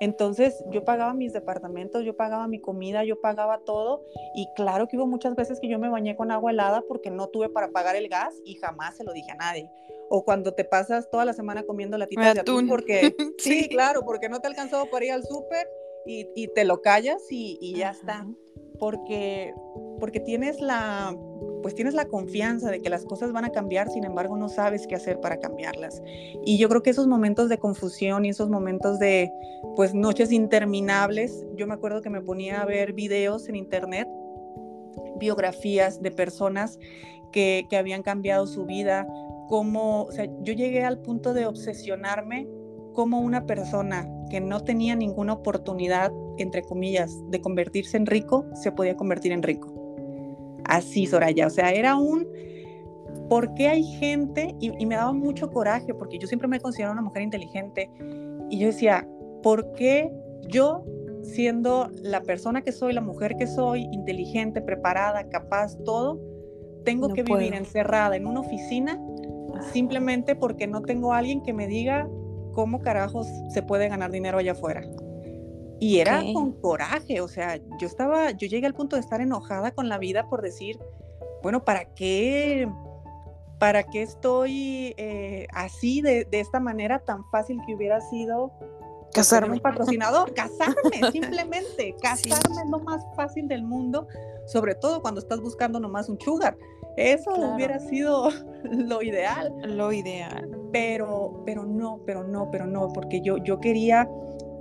Entonces 0.01 0.61
yo 0.69 0.83
pagaba 0.83 1.13
mis 1.13 1.31
departamentos, 1.31 2.03
yo 2.03 2.17
pagaba 2.17 2.49
mi 2.49 2.59
comida, 2.59 3.05
yo 3.05 3.21
pagaba 3.21 3.59
todo 3.59 4.03
y 4.35 4.49
claro 4.53 4.89
que 4.89 4.97
hubo 4.97 5.07
muchas 5.07 5.33
veces 5.33 5.61
que 5.61 5.69
yo 5.69 5.79
me 5.79 5.87
bañé 5.87 6.17
con 6.17 6.29
agua 6.29 6.51
helada 6.51 6.83
porque 6.89 7.09
no 7.09 7.27
tuve 7.27 7.47
para 7.47 7.69
pagar 7.69 7.95
el 7.95 8.09
gas 8.09 8.35
y 8.43 8.55
jamás 8.55 8.97
se 8.97 9.05
lo 9.05 9.13
dije 9.13 9.31
a 9.31 9.35
nadie. 9.35 9.71
O 10.09 10.25
cuando 10.25 10.53
te 10.53 10.65
pasas 10.65 11.09
toda 11.09 11.23
la 11.23 11.31
semana 11.31 11.63
comiendo 11.63 11.97
latitas 11.97 12.33
de 12.33 12.41
atún 12.41 12.67
porque 12.67 13.15
sí. 13.37 13.69
claro, 13.69 14.01
porque 14.05 14.27
no 14.27 14.41
te 14.41 14.47
alcanzó 14.47 14.87
para 14.91 15.05
ir 15.05 15.13
al 15.13 15.23
súper 15.23 15.69
y, 16.05 16.27
y, 16.35 16.49
te 16.49 16.65
lo 16.65 16.81
callas 16.81 17.23
y, 17.31 17.57
y 17.61 17.77
ya 17.77 17.91
está. 17.91 18.27
Porque 18.77 19.53
porque 19.99 20.19
tienes 20.19 20.62
la 20.62 21.15
pues 21.62 21.75
tienes 21.75 21.93
la 21.93 22.05
confianza 22.05 22.69
de 22.69 22.81
que 22.81 22.89
las 22.89 23.03
cosas 23.03 23.31
van 23.31 23.45
a 23.45 23.49
cambiar, 23.49 23.89
sin 23.89 24.05
embargo 24.05 24.38
no 24.38 24.49
sabes 24.49 24.88
qué 24.88 24.95
hacer 24.95 25.19
para 25.19 25.38
cambiarlas. 25.38 26.01
Y 26.45 26.57
yo 26.57 26.69
creo 26.69 26.81
que 26.81 26.91
esos 26.91 27.07
momentos 27.07 27.49
de 27.49 27.57
confusión 27.57 28.25
y 28.25 28.29
esos 28.29 28.49
momentos 28.49 28.99
de 28.99 29.31
pues 29.75 29.93
noches 29.93 30.31
interminables, 30.31 31.45
yo 31.55 31.67
me 31.67 31.73
acuerdo 31.73 32.01
que 32.01 32.10
me 32.10 32.21
ponía 32.21 32.62
a 32.62 32.65
ver 32.65 32.93
videos 32.93 33.49
en 33.49 33.55
internet, 33.55 34.07
biografías 35.19 36.01
de 36.01 36.12
personas 36.12 36.79
que, 37.31 37.65
que 37.69 37.77
habían 37.77 38.03
cambiado 38.03 38.47
su 38.47 38.65
vida, 38.65 39.07
como, 39.49 40.03
o 40.03 40.12
sea, 40.12 40.25
yo 40.41 40.53
llegué 40.53 40.83
al 40.83 40.99
punto 40.99 41.33
de 41.33 41.45
obsesionarme 41.45 42.47
como 42.93 43.19
una 43.19 43.45
persona 43.45 44.10
que 44.29 44.41
no 44.41 44.62
tenía 44.62 44.95
ninguna 44.95 45.33
oportunidad, 45.33 46.12
entre 46.38 46.62
comillas, 46.63 47.13
de 47.29 47.41
convertirse 47.41 47.97
en 47.97 48.05
rico, 48.05 48.45
se 48.53 48.71
podía 48.71 48.95
convertir 48.95 49.31
en 49.31 49.43
rico 49.43 49.76
así, 50.67 51.06
Soraya. 51.06 51.47
O 51.47 51.49
sea, 51.49 51.71
era 51.71 51.95
un, 51.95 52.27
¿por 53.30 53.53
qué 53.53 53.67
hay 53.67 53.84
gente? 53.84 54.56
Y, 54.60 54.86
me 54.86 54.95
daba 54.95 55.13
mucho 55.13 55.49
coraje, 55.49 55.93
porque 55.93 56.17
yo 56.19 56.27
siempre 56.27 56.47
me 56.47 56.60
considerado 56.60 56.93
una 56.93 57.01
mujer 57.01 57.23
inteligente. 57.23 57.89
Y 58.49 58.60
yo 58.60 58.67
decía, 58.67 59.08
¿por 59.43 59.71
qué 59.73 60.12
yo, 60.47 60.84
siendo 61.23 61.89
la 62.01 62.21
persona 62.21 62.62
que 62.62 62.71
soy, 62.71 62.93
la 62.93 63.01
mujer 63.01 63.36
que 63.38 63.47
soy, 63.47 63.84
inteligente, 63.91 64.62
preparada, 64.62 65.27
capaz, 65.30 65.77
todo, 65.84 66.19
tengo 66.84 67.10
que 67.10 67.23
vivir 67.23 67.53
encerrada 67.53 68.15
en 68.15 68.25
una 68.27 68.39
oficina 68.39 68.97
simplemente 69.73 70.36
porque 70.36 70.67
no 70.67 70.82
tengo 70.84 71.13
a 71.13 71.17
alguien 71.17 71.41
que 71.41 71.51
me 71.51 71.67
diga 71.67 72.08
cómo 72.53 72.80
carajos 72.80 73.27
se 73.49 73.62
puede 73.62 73.89
ganar 73.89 74.12
dinero 74.12 74.38
allá 74.38 74.53
afuera? 74.53 74.82
Y 75.79 75.99
era 75.99 76.23
con 76.33 76.53
coraje, 76.53 77.21
o 77.21 77.27
sea, 77.27 77.57
yo 77.79 77.87
estaba, 77.87 78.31
yo 78.31 78.47
llegué 78.47 78.65
al 78.65 78.73
punto 78.73 78.95
de 78.95 79.01
estar 79.01 79.21
enojada 79.21 79.71
con 79.71 79.89
la 79.89 79.99
vida 79.99 80.27
por 80.27 80.41
decir, 80.41 80.79
bueno, 81.43 81.63
¿para 81.63 81.85
qué, 81.93 82.67
para 83.59 83.83
qué 83.83 84.01
estoy 84.01 84.95
eh, 84.97 85.47
así 85.53 86.01
de, 86.01 86.25
de, 86.25 86.39
esta 86.39 86.59
manera 86.59 86.99
tan 86.99 87.23
fácil 87.29 87.59
que 87.65 87.75
hubiera 87.75 88.01
sido 88.01 88.51
casarme 89.13 89.53
un 89.53 89.59
patrocinador? 89.59 90.33
Casarme, 90.33 90.75
simplemente, 91.11 91.95
casarme 92.01 92.61
es 92.63 92.69
lo 92.69 92.79
más 92.79 93.03
fácil 93.15 93.47
del 93.47 93.63
mundo, 93.63 94.07
sobre 94.47 94.73
todo 94.73 95.01
cuando 95.01 95.19
estás 95.19 95.39
buscando 95.39 95.79
nomás 95.79 96.09
un 96.09 96.19
sugar. 96.19 96.57
Eso 96.97 97.29
hubiera 97.35 97.79
sido 97.79 98.29
lo 98.63 99.03
ideal. 99.03 99.53
Lo 99.63 99.93
ideal. 99.93 100.49
Pero, 100.71 101.43
pero 101.45 101.63
no, 101.63 102.01
pero 102.05 102.23
no, 102.23 102.49
pero 102.51 102.65
no, 102.65 102.91
porque 102.91 103.21
yo, 103.21 103.37
yo 103.37 103.59
quería 103.59 104.09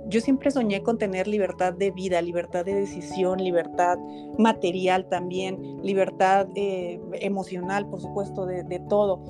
yo 0.09 0.21
siempre 0.21 0.51
soñé 0.51 0.83
con 0.83 0.97
tener 0.97 1.27
libertad 1.27 1.73
de 1.73 1.91
vida, 1.91 2.21
libertad 2.21 2.65
de 2.65 2.73
decisión, 2.73 3.43
libertad 3.43 3.97
material 4.37 5.07
también, 5.09 5.81
libertad 5.83 6.47
eh, 6.55 6.99
emocional, 7.13 7.89
por 7.89 8.01
supuesto, 8.01 8.45
de, 8.45 8.81
todo. 8.89 9.23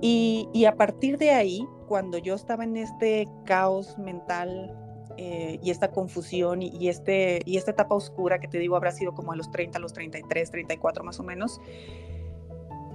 Y, 0.00 0.64
a 0.66 0.76
partir 0.76 1.18
de 1.18 1.30
ahí, 1.30 1.66
cuando 1.86 2.18
yo 2.18 2.34
estaba 2.34 2.64
en 2.64 2.76
este 2.76 3.28
caos 3.44 3.96
mental 3.98 4.76
eh, 5.16 5.58
y 5.62 5.70
esta 5.70 5.92
confusión 5.92 6.62
y, 6.62 6.88
este, 6.88 7.40
y 7.44 7.56
esta 7.56 7.70
etapa 7.70 7.94
oscura 7.94 8.40
que 8.40 8.48
te 8.48 8.58
digo 8.58 8.74
habrá 8.76 8.90
sido 8.90 9.14
como 9.14 9.32
a 9.32 9.36
los 9.36 9.50
30, 9.50 9.78
a 9.78 9.80
los 9.80 9.92
33, 9.92 10.50
34 10.50 11.04
más 11.04 11.20
o 11.20 11.22
menos, 11.22 11.60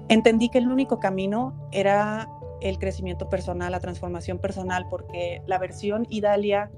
entendí 0.10 0.49
que 0.49 0.58
el 0.58 0.67
único 0.67 0.99
camino 0.99 1.54
era 1.71 2.28
el 2.62 2.78
crecimiento 2.78 3.30
personal, 3.30 3.71
la 3.71 3.80
transformación 3.80 4.39
personal, 4.39 4.88
porque 4.89 5.41
la 5.45 5.58
versión 5.58 6.06
Idalia 6.10 6.69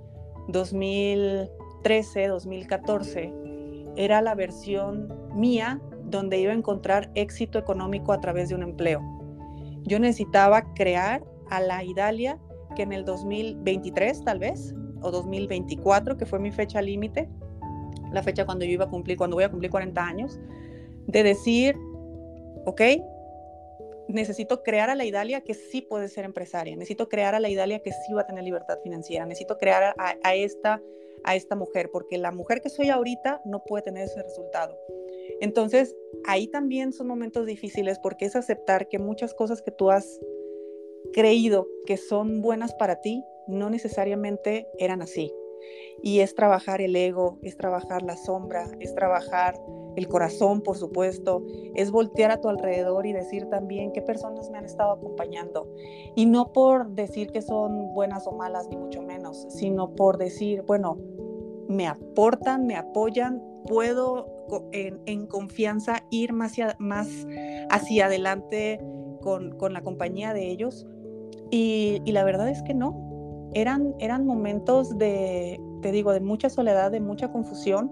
2013, 0.47 2.27
2014, 2.27 3.33
era 3.95 4.21
la 4.21 4.35
versión 4.35 5.13
mía 5.35 5.81
donde 6.05 6.39
iba 6.39 6.51
a 6.51 6.55
encontrar 6.55 7.11
éxito 7.15 7.57
económico 7.57 8.13
a 8.13 8.21
través 8.21 8.49
de 8.49 8.55
un 8.55 8.63
empleo. 8.63 9.01
Yo 9.83 9.99
necesitaba 9.99 10.73
crear 10.73 11.23
a 11.49 11.59
la 11.59 11.83
Idalia 11.83 12.39
que 12.75 12.83
en 12.83 12.93
el 12.93 13.05
2023 13.05 14.23
tal 14.23 14.39
vez, 14.39 14.75
o 15.01 15.11
2024, 15.11 16.17
que 16.17 16.25
fue 16.25 16.39
mi 16.39 16.51
fecha 16.51 16.81
límite, 16.81 17.29
la 18.11 18.21
fecha 18.21 18.45
cuando 18.45 18.65
yo 18.65 18.71
iba 18.71 18.85
a 18.85 18.89
cumplir, 18.89 19.17
cuando 19.17 19.35
voy 19.35 19.43
a 19.43 19.49
cumplir 19.49 19.71
40 19.71 20.05
años, 20.05 20.39
de 21.07 21.23
decir, 21.23 21.75
ok, 22.65 22.81
necesito 24.13 24.63
crear 24.63 24.89
a 24.89 24.95
la 24.95 25.05
Idalia 25.05 25.41
que 25.41 25.53
sí 25.53 25.81
puede 25.81 26.07
ser 26.07 26.25
empresaria, 26.25 26.75
necesito 26.75 27.09
crear 27.09 27.35
a 27.35 27.39
la 27.39 27.49
Idalia 27.49 27.79
que 27.79 27.91
sí 27.91 28.13
va 28.13 28.21
a 28.21 28.27
tener 28.27 28.43
libertad 28.43 28.79
financiera, 28.83 29.25
necesito 29.25 29.57
crear 29.57 29.95
a, 29.97 30.35
esta, 30.35 30.81
a 31.23 31.35
esta 31.35 31.55
mujer, 31.55 31.89
porque 31.91 32.17
la 32.17 32.31
mujer 32.31 32.61
que 32.61 32.69
soy 32.69 32.89
ahorita 32.89 33.41
no 33.45 33.63
puede 33.63 33.83
tener 33.83 34.03
ese 34.05 34.21
resultado. 34.21 34.77
Entonces, 35.39 35.95
ahí 36.25 36.47
también 36.47 36.93
son 36.93 37.07
momentos 37.07 37.45
difíciles 37.45 37.99
porque 37.99 38.25
es 38.25 38.35
aceptar 38.35 38.87
que 38.87 38.99
muchas 38.99 39.33
cosas 39.33 39.61
que 39.61 39.71
tú 39.71 39.91
has 39.91 40.19
creído 41.13 41.67
que 41.85 41.97
son 41.97 42.41
buenas 42.41 42.73
para 42.75 43.01
ti, 43.01 43.23
no 43.47 43.69
necesariamente 43.69 44.67
eran 44.77 45.01
así. 45.01 45.31
Y 46.01 46.19
es 46.19 46.35
trabajar 46.35 46.81
el 46.81 46.95
ego, 46.95 47.37
es 47.41 47.57
trabajar 47.57 48.01
la 48.01 48.17
sombra, 48.17 48.69
es 48.79 48.93
trabajar 48.95 49.55
el 49.95 50.07
corazón, 50.07 50.61
por 50.61 50.77
supuesto, 50.77 51.45
es 51.75 51.91
voltear 51.91 52.31
a 52.31 52.39
tu 52.39 52.49
alrededor 52.49 53.05
y 53.05 53.13
decir 53.13 53.47
también 53.49 53.91
qué 53.91 54.01
personas 54.01 54.49
me 54.49 54.57
han 54.57 54.65
estado 54.65 54.93
acompañando. 54.93 55.67
Y 56.15 56.25
no 56.25 56.53
por 56.53 56.89
decir 56.91 57.31
que 57.31 57.41
son 57.41 57.93
buenas 57.93 58.25
o 58.27 58.31
malas, 58.31 58.67
ni 58.69 58.77
mucho 58.77 59.01
menos, 59.01 59.47
sino 59.49 59.93
por 59.95 60.17
decir, 60.17 60.63
bueno, 60.63 60.97
me 61.67 61.87
aportan, 61.87 62.65
me 62.65 62.75
apoyan, 62.75 63.41
puedo 63.67 64.27
en, 64.71 65.27
confianza 65.27 66.03
ir 66.09 66.33
más 66.33 66.51
hacia, 66.51 66.75
más 66.79 67.07
hacia 67.69 68.05
adelante 68.05 68.79
con, 69.21 69.57
la 69.73 69.81
compañía 69.81 70.33
de 70.33 70.49
ellos. 70.49 70.87
Y 71.49 71.99
la 72.11 72.23
verdad 72.23 72.49
es 72.49 72.63
que 72.63 72.73
no, 72.73 73.10
eran, 73.53 73.95
eran 73.99 74.25
momentos 74.25 74.97
de, 74.97 75.61
te 75.81 75.91
digo, 75.91 76.13
de 76.13 76.19
mucha 76.19 76.49
soledad, 76.49 76.91
de 76.91 76.99
mucha 76.99 77.31
confusión 77.31 77.91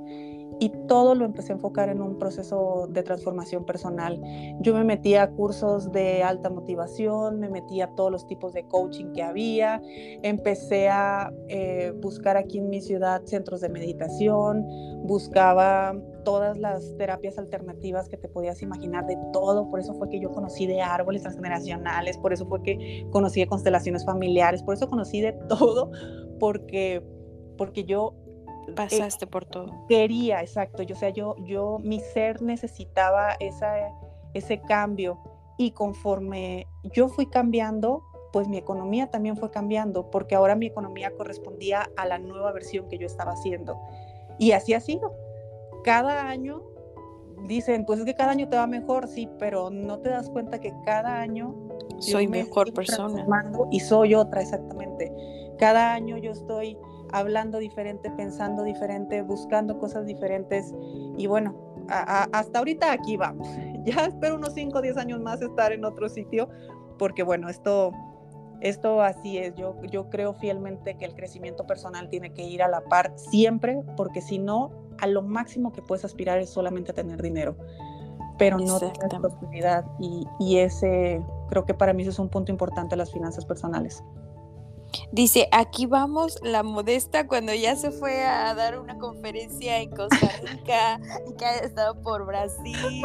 y 0.60 0.70
todo 0.88 1.16
lo 1.16 1.26
empecé 1.26 1.54
a 1.54 1.56
enfocar 1.56 1.90
en 1.90 2.02
un 2.02 2.20
proceso 2.20 2.88
de 2.90 3.02
transformación 3.02 3.66
personal. 3.66 4.22
Yo 4.60 4.74
me 4.74 4.84
metí 4.84 5.16
a 5.16 5.30
cursos 5.32 5.92
de 5.92 6.22
alta 6.22 6.50
motivación, 6.50 7.40
me 7.40 7.50
metí 7.50 7.82
a 7.82 7.88
todos 7.96 8.12
los 8.12 8.28
tipos 8.28 8.54
de 8.54 8.68
coaching 8.68 9.14
que 9.14 9.24
había, 9.24 9.82
empecé 10.22 10.90
a 10.90 11.32
eh, 11.48 11.94
buscar 12.02 12.36
aquí 12.36 12.58
en 12.58 12.70
mi 12.70 12.82
ciudad 12.82 13.22
centros 13.26 13.62
de 13.62 13.70
meditación, 13.70 14.66
buscaba 15.04 15.96
todas 16.24 16.58
las 16.58 16.96
terapias 16.98 17.38
alternativas 17.38 18.10
que 18.10 18.18
te 18.18 18.28
podías 18.28 18.62
imaginar 18.62 19.06
de 19.06 19.18
todo, 19.34 19.70
por 19.70 19.80
eso 19.80 19.94
fue 19.94 20.10
que 20.10 20.20
yo 20.20 20.32
conocí 20.32 20.68
de 20.68 20.82
árboles 20.82 21.22
transgeneracionales, 21.24 22.18
por 22.18 22.34
eso 22.34 22.46
fue 22.48 22.62
que 22.64 23.08
conocí 23.12 23.40
de 23.40 23.48
constelaciones 23.48 24.06
familiares, 24.06 24.64
por 24.64 24.74
eso 24.74 24.88
conocí 24.90 25.22
de 25.22 25.34
todo, 25.50 25.92
porque 26.40 27.04
porque 27.58 27.84
yo 27.84 28.14
eh, 28.70 28.74
Pasaste 28.74 29.28
por 29.28 29.46
todo. 29.46 29.86
Quería, 29.88 30.42
exacto. 30.42 30.84
Yo, 30.84 30.96
o 30.96 31.00
sea, 31.00 31.10
yo, 31.10 31.36
yo, 31.46 31.80
mi 31.80 32.00
ser 32.00 32.42
necesitaba 32.42 33.34
esa, 33.40 33.74
ese 34.34 34.62
cambio 34.62 35.20
y 35.58 35.72
conforme 35.72 36.68
yo 36.84 37.10
fui 37.10 37.26
cambiando, 37.26 38.04
pues 38.32 38.48
mi 38.48 38.58
economía 38.58 39.10
también 39.10 39.36
fue 39.38 39.52
cambiando, 39.52 40.10
porque 40.10 40.36
ahora 40.36 40.56
mi 40.56 40.68
economía 40.68 41.12
correspondía 41.18 41.90
a 41.98 42.06
la 42.06 42.20
nueva 42.20 42.52
versión 42.52 42.88
que 42.88 42.98
yo 42.98 43.08
estaba 43.08 43.34
haciendo. 43.34 43.78
Y 44.38 44.52
así 44.52 44.74
ha 44.74 44.80
sido. 44.80 45.14
Cada 45.84 46.28
año 46.28 46.64
dicen, 47.48 47.86
pues 47.86 48.00
es 48.00 48.06
que 48.06 48.16
cada 48.16 48.32
año 48.32 48.50
te 48.50 48.58
va 48.58 48.68
mejor, 48.68 49.08
sí, 49.08 49.30
pero 49.40 49.70
no 49.70 50.00
te 50.00 50.10
das 50.10 50.30
cuenta 50.30 50.60
que 50.60 50.74
cada 50.86 51.20
año 51.20 51.56
soy 52.00 52.28
mejor 52.28 52.74
persona. 52.74 53.26
Y 53.72 53.80
soy 53.80 54.16
otra, 54.16 54.42
exactamente. 54.42 55.12
Cada 55.58 55.94
año 55.94 56.18
yo 56.18 56.32
estoy 56.32 56.78
hablando 57.12 57.60
diferente, 57.60 58.12
pensando 58.12 58.64
diferente, 58.64 59.22
buscando 59.22 59.78
cosas 59.80 60.06
diferentes. 60.06 60.74
Y 61.18 61.28
bueno, 61.28 61.56
hasta 61.88 62.60
ahorita 62.60 62.92
aquí 62.92 63.18
vamos. 63.18 63.48
Ya 63.86 64.06
espero 64.06 64.36
unos 64.36 64.54
5 64.56 64.78
o 64.78 64.82
10 64.82 64.98
años 64.98 65.22
más 65.22 65.42
estar 65.42 65.72
en 65.72 65.86
otro 65.86 66.10
sitio, 66.10 66.50
porque 66.98 67.24
bueno, 67.24 67.48
esto, 67.48 67.94
esto 68.62 69.02
así 69.02 69.38
es. 69.38 69.56
Yo, 69.56 69.76
yo 69.84 70.10
creo 70.10 70.34
fielmente 70.34 70.96
que 70.96 71.06
el 71.06 71.16
crecimiento 71.16 71.66
personal 71.66 72.10
tiene 72.10 72.34
que 72.34 72.44
ir 72.44 72.62
a 72.62 72.68
la 72.68 72.82
par 72.82 73.14
siempre, 73.16 73.82
porque 73.96 74.22
si 74.22 74.40
no, 74.40 74.72
a 75.00 75.08
lo 75.08 75.22
máximo 75.22 75.72
que 75.72 75.82
puedes 75.82 76.06
aspirar 76.06 76.40
es 76.40 76.50
solamente 76.50 76.92
a 76.92 76.94
tener 76.94 77.22
dinero, 77.22 77.56
pero 78.38 78.58
no 78.58 78.80
tener 78.80 79.22
prosperidad. 79.22 79.86
Y, 80.00 80.26
y 80.40 80.58
ese, 80.58 81.22
creo 81.50 81.66
que 81.66 81.74
para 81.74 81.94
mí 81.94 82.04
es 82.04 82.20
un 82.20 82.30
punto 82.30 82.52
importante, 82.52 82.96
las 82.96 83.12
finanzas 83.12 83.46
personales. 83.46 84.04
Dice, 85.12 85.48
aquí 85.52 85.86
vamos 85.86 86.40
la 86.42 86.64
modesta 86.64 87.28
cuando 87.28 87.54
ya 87.54 87.76
se 87.76 87.92
fue 87.92 88.24
a 88.26 88.54
dar 88.56 88.80
una 88.80 88.98
conferencia 88.98 89.80
en 89.80 89.92
Costa 89.92 90.32
Rica 90.44 91.00
y 91.28 91.34
que 91.36 91.46
haya 91.46 91.62
estado 91.62 92.02
por 92.02 92.26
Brasil. 92.26 92.76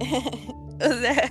o 0.80 1.00
sea, 1.00 1.30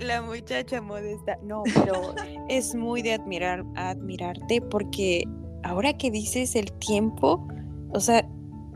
la 0.00 0.22
muchacha 0.22 0.80
modesta. 0.80 1.38
No, 1.42 1.62
pero 1.74 2.14
es 2.48 2.74
muy 2.74 3.02
de 3.02 3.14
admirar, 3.14 3.64
admirarte 3.76 4.60
porque 4.60 5.24
ahora 5.62 5.96
que 5.96 6.10
dices 6.10 6.54
el 6.56 6.72
tiempo, 6.72 7.46
o 7.92 8.00
sea, 8.00 8.26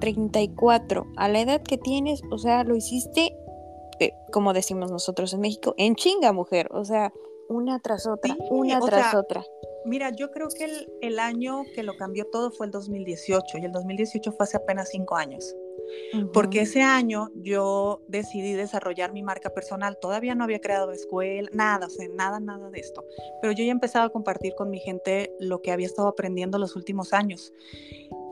34, 0.00 1.06
a 1.16 1.28
la 1.28 1.40
edad 1.40 1.62
que 1.62 1.78
tienes, 1.78 2.22
o 2.30 2.38
sea, 2.38 2.64
lo 2.64 2.76
hiciste, 2.76 3.36
eh, 4.00 4.12
como 4.32 4.52
decimos 4.52 4.90
nosotros 4.90 5.32
en 5.32 5.40
México, 5.40 5.74
en 5.78 5.94
chinga, 5.94 6.32
mujer. 6.32 6.68
O 6.72 6.84
sea, 6.84 7.12
una 7.48 7.78
tras 7.80 8.06
otra, 8.06 8.36
una 8.50 8.80
tras 8.80 9.14
otra. 9.14 9.44
Mira, 9.84 10.10
yo 10.10 10.32
creo 10.32 10.48
que 10.48 10.68
el, 11.00 11.18
año 11.18 11.62
que 11.74 11.84
lo 11.84 11.96
cambió 11.96 12.26
todo 12.26 12.50
fue 12.50 12.66
el 12.66 12.72
2018 12.72 13.58
y 13.58 13.64
el 13.64 13.72
2018 13.72 14.32
fue 14.32 14.44
hace 14.44 14.56
apenas 14.56 14.88
cinco 14.90 15.14
años. 15.14 15.54
Porque 16.32 16.62
ese 16.62 16.82
año 16.82 17.30
yo 17.34 18.02
decidí 18.08 18.52
desarrollar 18.52 19.12
mi 19.12 19.22
marca 19.22 19.50
personal. 19.50 19.98
Todavía 20.00 20.34
no 20.34 20.44
había 20.44 20.60
creado 20.60 20.92
escuela, 20.92 21.48
nada, 21.52 21.86
o 21.86 21.90
sea, 21.90 22.06
nada, 22.14 22.40
nada 22.40 22.70
de 22.70 22.80
esto. 22.80 23.04
Pero 23.40 23.52
yo 23.52 23.64
ya 23.64 23.72
empezaba 23.72 24.06
a 24.06 24.10
compartir 24.10 24.54
con 24.54 24.70
mi 24.70 24.78
gente 24.78 25.32
lo 25.40 25.62
que 25.62 25.72
había 25.72 25.86
estado 25.86 26.08
aprendiendo 26.08 26.58
los 26.58 26.76
últimos 26.76 27.12
años. 27.12 27.52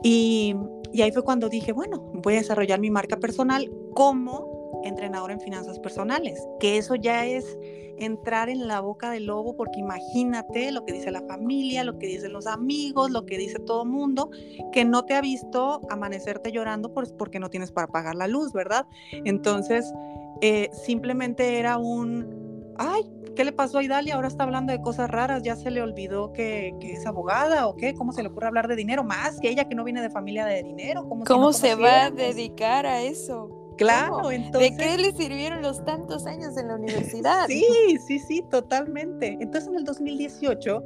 Y, 0.03 0.55
y 0.91 1.01
ahí 1.01 1.11
fue 1.11 1.23
cuando 1.23 1.49
dije, 1.49 1.71
bueno, 1.71 1.99
voy 2.15 2.35
a 2.35 2.37
desarrollar 2.37 2.79
mi 2.79 2.91
marca 2.91 3.17
personal 3.17 3.71
como 3.93 4.54
entrenadora 4.85 5.33
en 5.33 5.41
finanzas 5.41 5.79
personales, 5.79 6.39
que 6.59 6.77
eso 6.77 6.95
ya 6.95 7.25
es 7.25 7.57
entrar 7.97 8.49
en 8.49 8.67
la 8.67 8.81
boca 8.81 9.09
del 9.11 9.25
lobo, 9.25 9.55
porque 9.55 9.79
imagínate 9.79 10.71
lo 10.71 10.85
que 10.85 10.93
dice 10.93 11.11
la 11.11 11.21
familia, 11.21 11.83
lo 11.83 11.97
que 11.97 12.07
dicen 12.07 12.33
los 12.33 12.47
amigos, 12.47 13.11
lo 13.11 13.25
que 13.25 13.37
dice 13.37 13.59
todo 13.59 13.85
mundo, 13.85 14.29
que 14.71 14.85
no 14.85 15.05
te 15.05 15.15
ha 15.15 15.21
visto 15.21 15.81
amanecerte 15.89 16.51
llorando 16.51 16.93
porque 16.93 17.39
no 17.39 17.49
tienes 17.49 17.71
para 17.71 17.87
pagar 17.87 18.15
la 18.15 18.27
luz, 18.27 18.53
¿verdad? 18.53 18.85
Entonces, 19.11 19.93
eh, 20.41 20.69
simplemente 20.73 21.59
era 21.59 21.77
un, 21.77 22.73
ay, 22.77 23.03
¿qué 23.35 23.43
le 23.43 23.51
pasó 23.51 23.79
a 23.79 23.83
Idalia? 23.83 24.15
Ahora 24.15 24.27
está 24.27 24.43
hablando 24.43 24.73
de 24.73 24.81
cosas 24.81 25.09
raras, 25.09 25.43
ya 25.43 25.55
se 25.55 25.71
le 25.71 25.81
olvidó 25.81 26.33
que, 26.33 26.75
es 26.81 27.05
abogada 27.05 27.67
o 27.67 27.75
qué, 27.75 27.93
¿cómo 27.93 28.11
se 28.11 28.23
le 28.23 28.29
ocurre 28.29 28.47
hablar 28.47 28.67
de 28.67 28.75
dinero? 28.75 29.03
Más 29.03 29.39
que 29.39 29.49
ella 29.49 29.65
que 29.65 29.75
no 29.75 29.83
viene 29.83 30.01
de 30.01 30.09
familia 30.09 30.45
de 30.45 30.63
dinero. 30.63 31.07
¿Cómo, 31.25 31.53
se 31.53 31.75
va 31.75 32.05
a 32.05 32.11
dedicar 32.11 32.85
a 32.85 33.01
eso? 33.01 33.64
Claro, 33.77 34.31
entonces. 34.31 34.77
¿De 34.77 34.83
qué 34.83 34.97
le 34.97 35.11
sirvieron 35.11 35.61
los 35.61 35.83
tantos 35.83 36.25
años 36.25 36.57
en 36.57 36.67
la 36.69 36.75
universidad? 36.75 37.47
sí, 37.47 37.65
sí, 38.07 38.19
sí, 38.19 38.43
totalmente. 38.49 39.37
Entonces 39.39 39.69
en 39.69 39.75
el 39.75 39.83
2018 39.83 40.83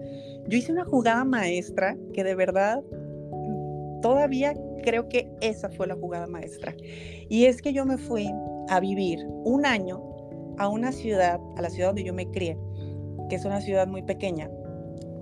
yo 0.47 0.58
hice 0.58 0.71
una 0.71 0.86
jugada 0.86 1.23
maestra 1.23 1.95
que 2.13 2.23
de 2.23 2.36
verdad 2.36 2.84
todavía 4.02 4.54
creo 4.84 5.10
que 5.10 5.32
esa 5.41 5.69
fue 5.69 5.88
la 5.88 5.95
jugada 5.95 6.28
maestra. 6.28 6.75
Y 7.30 7.45
es 7.45 7.62
que 7.62 7.73
yo 7.73 7.86
me 7.86 7.97
fui 7.97 8.30
a 8.69 8.80
vivir 8.80 9.25
un 9.43 9.65
año 9.65 10.02
a 10.58 10.67
una 10.67 10.91
ciudad, 10.91 11.39
a 11.58 11.62
la 11.62 11.69
ciudad 11.69 11.89
donde 11.89 12.04
yo 12.04 12.13
me 12.13 12.30
crié, 12.30 12.58
que 13.30 13.36
es 13.36 13.45
una 13.45 13.62
ciudad 13.62 13.88
muy 13.88 14.04
pequeña, 14.04 14.49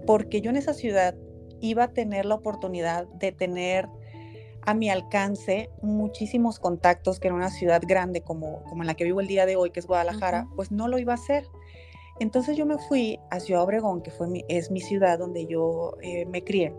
porque 0.06 0.42
yo 0.42 0.50
en 0.50 0.58
esa 0.58 0.74
ciudad 0.74 1.16
iba 1.60 1.86
a 1.86 1.94
tener 1.94 2.26
la 2.26 2.36
oportunidad 2.36 3.08
de 3.20 3.32
tener 3.32 3.88
a 4.68 4.74
mi 4.74 4.90
alcance 4.90 5.70
muchísimos 5.82 6.60
contactos 6.60 7.22
que 7.22 7.30
en 7.30 7.36
una 7.36 7.50
ciudad 7.50 7.82
grande 7.88 8.22
como, 8.22 8.64
como 8.66 8.84
en 8.84 8.88
la 8.88 8.96
que 8.96 9.06
vivo 9.06 9.22
el 9.22 9.28
día 9.28 9.46
de 9.46 9.56
hoy, 9.56 9.72
que 9.72 9.80
es 9.80 9.88
Guadalajara, 9.88 10.50
pues 10.58 10.74
no 10.74 10.90
lo 10.90 11.00
iba 11.00 11.14
a 11.14 11.16
hacer. 11.16 11.48
Entonces 12.20 12.58
yo 12.58 12.66
me 12.66 12.78
fui 12.78 13.18
a 13.32 13.40
Ciudad 13.40 13.64
Obregón, 13.64 14.02
que 14.02 14.12
fue 14.12 14.28
mi, 14.28 14.44
es 14.50 14.70
mi 14.70 14.82
ciudad 14.82 15.20
donde 15.20 15.46
yo 15.46 15.96
eh, 16.02 16.26
me 16.26 16.44
crié, 16.44 16.76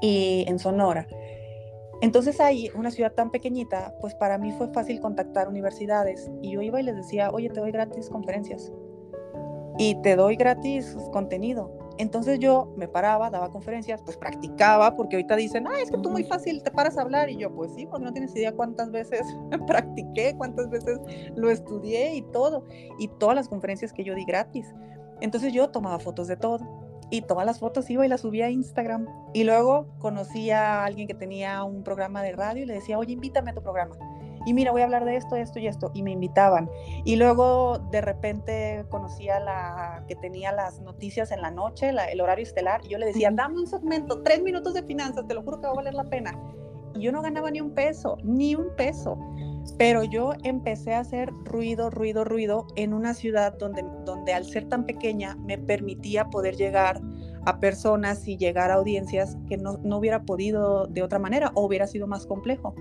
y 0.00 0.44
en 0.46 0.60
Sonora. 0.60 1.08
Entonces 2.02 2.40
ahí, 2.40 2.70
una 2.76 2.92
ciudad 2.92 3.12
tan 3.12 3.32
pequeñita, 3.32 3.92
pues 4.00 4.14
para 4.14 4.38
mí 4.38 4.52
fue 4.52 4.68
fácil 4.68 5.00
contactar 5.00 5.48
universidades 5.48 6.30
y 6.40 6.52
yo 6.52 6.62
iba 6.62 6.78
y 6.78 6.84
les 6.84 6.94
decía, 6.94 7.30
oye, 7.32 7.48
te 7.48 7.58
doy 7.58 7.72
gratis 7.72 8.08
conferencias 8.08 8.72
y 9.76 10.00
te 10.02 10.14
doy 10.14 10.36
gratis 10.36 10.96
contenido. 11.12 11.75
Entonces 11.98 12.38
yo 12.38 12.72
me 12.76 12.88
paraba, 12.88 13.30
daba 13.30 13.50
conferencias, 13.50 14.02
pues 14.02 14.16
practicaba, 14.16 14.96
porque 14.96 15.16
ahorita 15.16 15.36
dicen, 15.36 15.66
ah, 15.66 15.80
es 15.80 15.90
que 15.90 15.98
tú 15.98 16.10
muy 16.10 16.24
fácil 16.24 16.62
te 16.62 16.70
paras 16.70 16.98
a 16.98 17.02
hablar. 17.02 17.30
Y 17.30 17.36
yo, 17.36 17.54
pues 17.54 17.72
sí, 17.74 17.86
porque 17.86 18.04
no 18.04 18.12
tienes 18.12 18.34
idea 18.36 18.52
cuántas 18.52 18.90
veces 18.90 19.22
practiqué, 19.66 20.34
cuántas 20.36 20.68
veces 20.68 20.98
lo 21.34 21.50
estudié 21.50 22.14
y 22.14 22.22
todo. 22.22 22.64
Y 22.98 23.08
todas 23.08 23.34
las 23.34 23.48
conferencias 23.48 23.92
que 23.92 24.04
yo 24.04 24.14
di 24.14 24.24
gratis. 24.24 24.74
Entonces 25.20 25.52
yo 25.52 25.70
tomaba 25.70 25.98
fotos 25.98 26.28
de 26.28 26.36
todo. 26.36 26.58
Y 27.08 27.22
todas 27.22 27.46
las 27.46 27.60
fotos 27.60 27.88
iba 27.88 28.04
y 28.04 28.08
las 28.08 28.22
subía 28.22 28.46
a 28.46 28.50
Instagram. 28.50 29.06
Y 29.32 29.44
luego 29.44 29.86
conocí 29.98 30.50
a 30.50 30.84
alguien 30.84 31.06
que 31.06 31.14
tenía 31.14 31.62
un 31.64 31.82
programa 31.82 32.22
de 32.22 32.32
radio 32.32 32.64
y 32.64 32.66
le 32.66 32.74
decía, 32.74 32.98
oye, 32.98 33.12
invítame 33.12 33.52
a 33.52 33.54
tu 33.54 33.62
programa 33.62 33.96
y 34.46 34.54
mira, 34.54 34.70
voy 34.70 34.80
a 34.80 34.84
hablar 34.84 35.04
de 35.04 35.16
esto, 35.16 35.36
esto 35.36 35.58
y 35.58 35.66
esto, 35.66 35.90
y 35.92 36.02
me 36.02 36.12
invitaban. 36.12 36.70
Y 37.04 37.16
luego 37.16 37.78
de 37.90 38.00
repente 38.00 38.86
conocí 38.88 39.28
a 39.28 39.40
la 39.40 40.04
que 40.06 40.14
tenía 40.14 40.52
las 40.52 40.80
noticias 40.80 41.32
en 41.32 41.42
la 41.42 41.50
noche, 41.50 41.90
el 41.90 42.20
horario 42.20 42.44
estelar, 42.44 42.80
y 42.84 42.90
yo 42.90 42.98
le 42.98 43.06
decía, 43.06 43.30
dame 43.32 43.58
un 43.58 43.66
segmento, 43.66 44.22
tres 44.22 44.42
minutos 44.42 44.72
de 44.72 44.84
finanzas, 44.84 45.26
te 45.26 45.34
lo 45.34 45.42
juro 45.42 45.60
que 45.60 45.66
va 45.66 45.72
a 45.72 45.76
valer 45.76 45.94
la 45.94 46.04
pena. 46.04 46.38
Y 46.94 47.00
yo 47.02 47.12
no 47.12 47.22
ganaba 47.22 47.50
ni 47.50 47.60
un 47.60 47.72
peso, 47.74 48.16
ni 48.22 48.54
un 48.54 48.74
peso. 48.76 49.18
Pero 49.78 50.04
yo 50.04 50.32
empecé 50.44 50.94
a 50.94 51.00
hacer 51.00 51.30
ruido, 51.44 51.90
ruido, 51.90 52.24
ruido 52.24 52.68
en 52.76 52.94
una 52.94 53.14
ciudad 53.14 53.58
donde, 53.58 53.84
donde 54.04 54.32
al 54.32 54.44
ser 54.44 54.68
tan 54.68 54.86
pequeña 54.86 55.34
me 55.40 55.58
permitía 55.58 56.26
poder 56.26 56.56
llegar 56.56 57.00
a 57.46 57.60
personas 57.60 58.26
y 58.26 58.36
llegar 58.36 58.70
a 58.70 58.74
audiencias 58.74 59.36
que 59.48 59.56
no, 59.56 59.78
no, 59.84 59.98
hubiera 59.98 60.24
podido 60.24 60.86
de 60.88 61.02
otra 61.02 61.18
manera 61.18 61.52
o 61.54 61.64
hubiera 61.64 61.86
sido 61.86 62.06
más 62.06 62.26
complejo. 62.26 62.74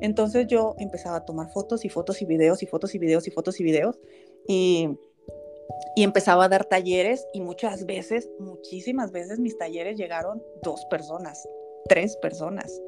Entonces 0.00 0.46
yo 0.46 0.74
empezaba 0.78 1.16
a 1.18 1.24
tomar 1.24 1.50
fotos 1.50 1.84
y 1.84 1.88
fotos 1.88 2.22
y 2.22 2.24
videos 2.24 2.62
y 2.62 2.66
fotos 2.66 2.94
y 2.94 2.98
videos 2.98 3.26
y 3.26 3.30
fotos 3.32 3.60
y 3.60 3.64
videos 3.64 3.98
y, 4.46 4.88
y 5.96 6.04
empezaba 6.04 6.44
a 6.44 6.48
dar 6.48 6.64
talleres 6.64 7.26
y 7.34 7.40
muchas 7.40 7.84
veces, 7.84 8.30
muchísimas 8.38 9.10
veces 9.10 9.40
mis 9.40 9.58
talleres 9.58 9.98
llegaron 9.98 10.40
dos 10.62 10.84
personas, 10.88 11.46
tres 11.88 12.16
personas. 12.16 12.80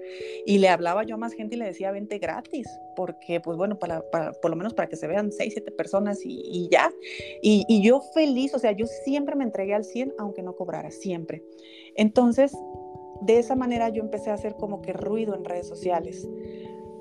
Y 0.47 0.59
le 0.59 0.69
hablaba 0.69 1.05
yo 1.05 1.15
a 1.15 1.19
más 1.19 1.33
gente 1.33 1.57
y 1.57 1.59
le 1.59 1.67
decía, 1.67 1.91
vente 1.91 2.19
gratis, 2.19 2.67
porque 2.97 3.41
pues 3.41 3.57
bueno, 3.57 3.79
para, 3.79 4.03
por 4.11 4.51
lo 4.51 4.57
menos 4.57 4.75
para 4.75 4.89
que 4.89 4.97
se 4.97 5.07
vean 5.07 5.33
seis, 5.33 5.55
siete 5.55 5.71
personas 5.71 6.21
y, 6.25 6.69
ya. 6.71 6.91
Y, 7.43 7.65
y, 7.69 7.83
yo 7.83 8.01
feliz, 8.01 8.55
o 8.55 8.59
sea, 8.59 8.73
yo 8.73 8.87
siempre 8.87 9.37
me 9.37 9.45
entregué 9.45 9.75
al 9.75 9.85
100, 9.85 10.15
aunque 10.19 10.43
no 10.43 10.55
cobrara, 10.55 10.91
siempre. 10.91 11.43
Entonces, 11.97 12.53
de 13.21 13.39
esa 13.39 13.57
manera 13.57 13.89
yo 13.89 14.03
empecé 14.03 14.31
a 14.31 14.35
hacer 14.35 14.57
como 14.57 14.83
que 14.83 14.93
ruido 14.93 15.35
en 15.35 15.45
redes 15.45 15.69
sociales. 15.69 16.29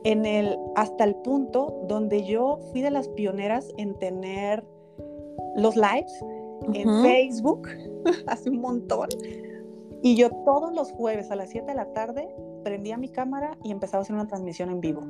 En 0.03 0.25
el, 0.25 0.57
hasta 0.75 1.05
el 1.05 1.15
punto 1.15 1.85
donde 1.87 2.25
yo 2.25 2.59
fui 2.71 2.81
de 2.81 2.91
las 2.91 3.07
pioneras 3.09 3.69
en 3.77 3.97
tener 3.99 4.63
los 5.55 5.75
lives 5.75 6.11
en 6.73 7.03
Facebook 7.03 7.67
hace 8.27 8.49
un 8.49 8.59
montón 8.59 9.07
y 10.03 10.17
yo 10.17 10.29
todos 10.43 10.75
los 10.75 10.91
jueves 10.91 11.31
a 11.31 11.37
las 11.37 11.49
7 11.49 11.65
de 11.65 11.75
la 11.75 11.85
tarde 11.93 12.27
prendía 12.63 12.97
mi 12.97 13.07
cámara 13.07 13.57
y 13.63 13.71
empezaba 13.71 13.99
a 13.99 14.01
hacer 14.03 14.13
una 14.13 14.27
transmisión 14.27 14.69
en 14.69 14.81
vivo. 14.81 15.01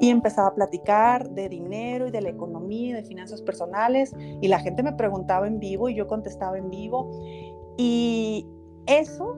Y 0.00 0.10
empezaba 0.10 0.48
a 0.48 0.54
platicar 0.54 1.28
de 1.30 1.48
dinero 1.48 2.06
y 2.06 2.12
de 2.12 2.20
la 2.20 2.28
economía, 2.28 2.94
de 2.94 3.02
finanzas 3.02 3.42
personales. 3.42 4.14
Y 4.40 4.46
la 4.46 4.60
gente 4.60 4.84
me 4.84 4.92
preguntaba 4.92 5.48
en 5.48 5.58
vivo 5.58 5.88
y 5.88 5.96
yo 5.96 6.06
contestaba 6.06 6.56
en 6.56 6.70
vivo. 6.70 7.10
Y 7.76 8.46
eso 8.86 9.36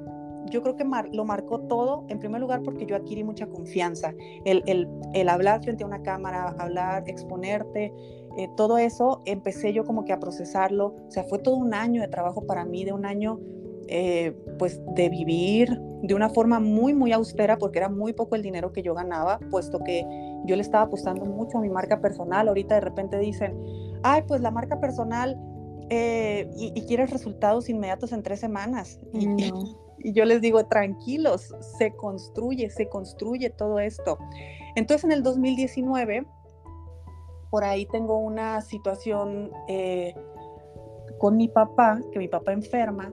yo 0.51 0.63
creo 0.63 0.77
que 0.77 0.85
lo 1.13 1.25
marcó 1.25 1.61
todo, 1.61 2.05
en 2.09 2.19
primer 2.19 2.43
lugar 2.43 2.63
porque 2.63 2.85
yo 2.85 2.95
adquirí 2.95 3.25
mucha 3.25 3.47
confianza. 3.47 4.13
El, 4.45 4.63
el, 4.67 4.87
el 5.15 5.29
hablar 5.31 5.63
frente 5.63 5.83
a 5.83 5.87
una 5.87 6.03
cámara, 6.03 6.55
hablar, 6.59 7.05
exponerte, 7.07 7.95
eh, 8.37 8.49
todo 8.55 8.77
eso 8.77 9.23
empecé 9.25 9.73
yo 9.73 9.85
como 9.85 10.05
que 10.05 10.13
a 10.13 10.21
procesarlo. 10.21 10.95
O 11.09 11.11
sea, 11.11 11.25
fue 11.25 11.39
todo 11.39 11.57
un 11.57 11.73
año 11.73 12.03
de 12.03 12.09
trabajo 12.09 12.47
para 12.47 12.67
mí, 12.67 12.85
de 12.85 12.93
un 12.93 13.07
año 13.07 13.41
eh, 13.90 14.37
pues 14.59 14.81
de 14.94 15.09
vivir 15.09 15.81
de 16.03 16.14
una 16.14 16.31
forma 16.31 16.61
muy, 16.61 16.94
muy 16.94 17.12
austera 17.12 17.59
porque 17.59 17.79
era 17.79 17.88
muy 17.88 18.12
poco 18.12 18.37
el 18.37 18.42
dinero 18.42 18.72
que 18.72 18.83
yo 18.83 18.94
ganaba, 18.94 19.38
puesto 19.50 19.81
que 19.81 20.07
yo 20.46 20.57
le 20.57 20.62
estaba 20.62 20.85
apostando 20.85 21.24
mucho 21.26 21.59
a 21.59 21.61
mi 21.61 21.68
marca 21.68 22.00
personal. 22.00 22.48
Ahorita 22.48 22.76
de 22.76 22.81
repente 22.81 23.18
dicen, 23.18 23.59
ay, 24.03 24.22
pues 24.26 24.40
la 24.40 24.50
marca 24.50 24.81
personal 24.81 25.38
eh, 25.90 26.48
y, 26.57 26.81
quieres 26.87 27.11
resultados 27.11 27.68
inmediatos 27.68 28.12
en 28.12 28.22
tres 28.22 28.40
semanas. 28.40 28.98
Y, 29.12 29.53
y 30.03 30.12
yo 30.12 30.24
les 30.24 30.40
digo, 30.40 30.64
tranquilos, 30.66 31.55
se 31.79 31.94
construye, 31.94 32.70
se 32.70 32.88
construye 32.88 33.50
todo 33.50 33.79
esto. 33.79 34.18
Entonces 34.76 35.05
en 35.05 35.12
el 35.12 35.22
2019, 35.22 36.26
por 37.50 37.64
ahí 37.64 37.87
tengo 37.87 38.18
una 38.18 38.61
situación 38.61 39.50
eh, 39.68 40.14
con 41.18 41.37
mi 41.37 41.48
papá, 41.48 42.00
que 42.12 42.18
mi 42.18 42.29
papá 42.29 42.53
enferma, 42.53 43.12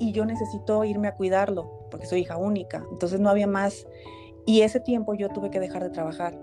y 0.00 0.12
yo 0.12 0.24
necesito 0.24 0.82
irme 0.84 1.06
a 1.06 1.14
cuidarlo 1.14 1.70
porque 1.90 2.06
soy 2.06 2.20
hija 2.20 2.36
única. 2.36 2.84
Entonces 2.90 3.20
no 3.20 3.28
había 3.28 3.46
más. 3.46 3.86
Y 4.46 4.62
ese 4.62 4.80
tiempo 4.80 5.14
yo 5.14 5.28
tuve 5.28 5.50
que 5.50 5.60
dejar 5.60 5.84
de 5.84 5.90
trabajar. 5.90 6.36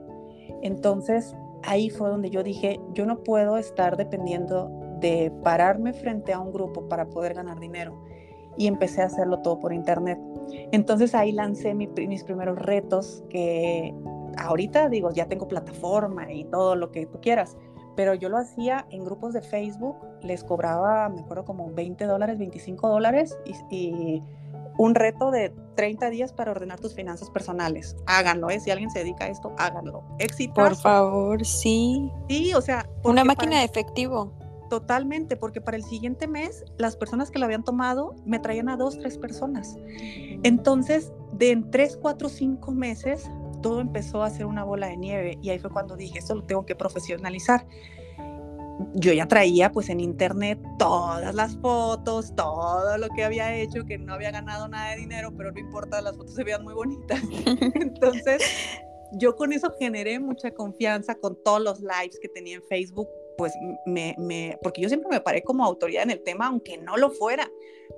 Entonces 0.61 1.35
ahí 1.63 1.89
fue 1.89 2.09
donde 2.09 2.29
yo 2.29 2.43
dije, 2.43 2.79
yo 2.93 3.05
no 3.05 3.23
puedo 3.23 3.57
estar 3.57 3.97
dependiendo 3.97 4.69
de 5.01 5.31
pararme 5.43 5.91
frente 5.93 6.31
a 6.31 6.39
un 6.39 6.53
grupo 6.53 6.87
para 6.87 7.09
poder 7.09 7.33
ganar 7.33 7.59
dinero. 7.59 7.99
Y 8.57 8.67
empecé 8.67 9.01
a 9.01 9.05
hacerlo 9.05 9.39
todo 9.39 9.59
por 9.59 9.73
internet. 9.73 10.19
Entonces 10.71 11.13
ahí 11.13 11.31
lancé 11.31 11.73
mis 11.73 12.23
primeros 12.23 12.57
retos 12.59 13.23
que 13.29 13.93
ahorita 14.37 14.89
digo, 14.89 15.11
ya 15.11 15.27
tengo 15.27 15.47
plataforma 15.47 16.31
y 16.31 16.45
todo 16.45 16.75
lo 16.75 16.91
que 16.91 17.05
tú 17.05 17.19
quieras, 17.21 17.57
pero 17.97 18.13
yo 18.13 18.29
lo 18.29 18.37
hacía 18.37 18.85
en 18.91 19.03
grupos 19.03 19.33
de 19.33 19.41
Facebook, 19.41 19.97
les 20.21 20.43
cobraba, 20.43 21.09
me 21.09 21.21
acuerdo, 21.21 21.43
como 21.45 21.73
20 21.73 22.05
dólares, 22.05 22.37
25 22.37 22.87
dólares 22.87 23.37
y, 23.43 24.23
un 24.77 24.93
reto 24.93 25.31
de 25.31 25.51
30 25.73 26.11
días 26.11 26.31
para 26.31 26.51
ordenar 26.51 26.79
tus 26.79 26.93
finanzas 26.93 27.31
personales. 27.31 27.95
Háganlo, 28.05 28.51
¿eh? 28.51 28.59
Si 28.59 28.69
alguien 28.69 28.91
se 28.91 28.99
dedica 28.99 29.25
a 29.25 29.29
esto, 29.29 29.51
háganlo. 29.57 30.03
Éxito. 30.19 30.53
Por 30.53 30.75
favor, 30.75 31.43
sí. 31.43 32.11
Sí, 32.29 32.53
o 32.53 32.61
sea. 32.61 32.87
Una 33.03 33.23
máquina 33.23 33.57
de 33.57 33.65
efectivo. 33.65 34.31
Totalmente, 34.69 35.35
porque 35.35 35.61
para 35.61 35.77
el 35.77 35.83
siguiente 35.83 36.27
mes 36.27 36.63
las 36.77 36.95
personas 36.95 37.31
que 37.31 37.39
lo 37.39 37.45
habían 37.45 37.63
tomado 37.63 38.13
me 38.23 38.37
traían 38.37 38.69
a 38.69 38.77
dos, 38.77 38.99
tres 38.99 39.17
personas. 39.17 39.77
Entonces, 40.43 41.11
de 41.31 41.49
en 41.53 41.71
tres, 41.71 41.97
cuatro, 41.99 42.29
cinco 42.29 42.71
meses 42.71 43.27
todo 43.61 43.81
empezó 43.81 44.23
a 44.23 44.29
ser 44.29 44.45
una 44.45 44.63
bola 44.63 44.87
de 44.87 44.97
nieve 44.97 45.37
y 45.41 45.49
ahí 45.49 45.59
fue 45.59 45.69
cuando 45.69 45.95
dije, 45.95 46.19
esto 46.19 46.35
lo 46.35 46.43
tengo 46.43 46.65
que 46.65 46.75
profesionalizar. 46.75 47.65
Yo 48.93 49.11
ya 49.11 49.27
traía 49.27 49.71
pues 49.71 49.89
en 49.89 49.99
internet 49.99 50.59
todas 50.77 51.33
las 51.33 51.57
fotos, 51.57 52.35
todo 52.35 52.97
lo 52.97 53.07
que 53.09 53.23
había 53.23 53.55
hecho, 53.55 53.85
que 53.85 53.97
no 53.97 54.13
había 54.13 54.31
ganado 54.31 54.67
nada 54.67 54.91
de 54.91 54.97
dinero, 54.97 55.33
pero 55.35 55.51
no 55.51 55.59
importa, 55.59 56.01
las 56.01 56.15
fotos 56.15 56.35
se 56.35 56.43
veían 56.43 56.63
muy 56.63 56.73
bonitas. 56.73 57.21
Entonces, 57.75 58.43
yo 59.13 59.35
con 59.35 59.53
eso 59.53 59.73
generé 59.79 60.19
mucha 60.19 60.51
confianza 60.51 61.15
con 61.15 61.41
todos 61.43 61.61
los 61.61 61.79
lives 61.79 62.19
que 62.21 62.27
tenía 62.27 62.55
en 62.55 62.63
Facebook, 62.63 63.07
pues 63.37 63.53
me, 63.85 64.15
me, 64.17 64.57
porque 64.61 64.81
yo 64.81 64.89
siempre 64.89 65.09
me 65.09 65.21
paré 65.21 65.43
como 65.43 65.63
autoridad 65.63 66.03
en 66.03 66.11
el 66.11 66.21
tema, 66.21 66.47
aunque 66.47 66.77
no 66.77 66.97
lo 66.97 67.11
fuera, 67.11 67.51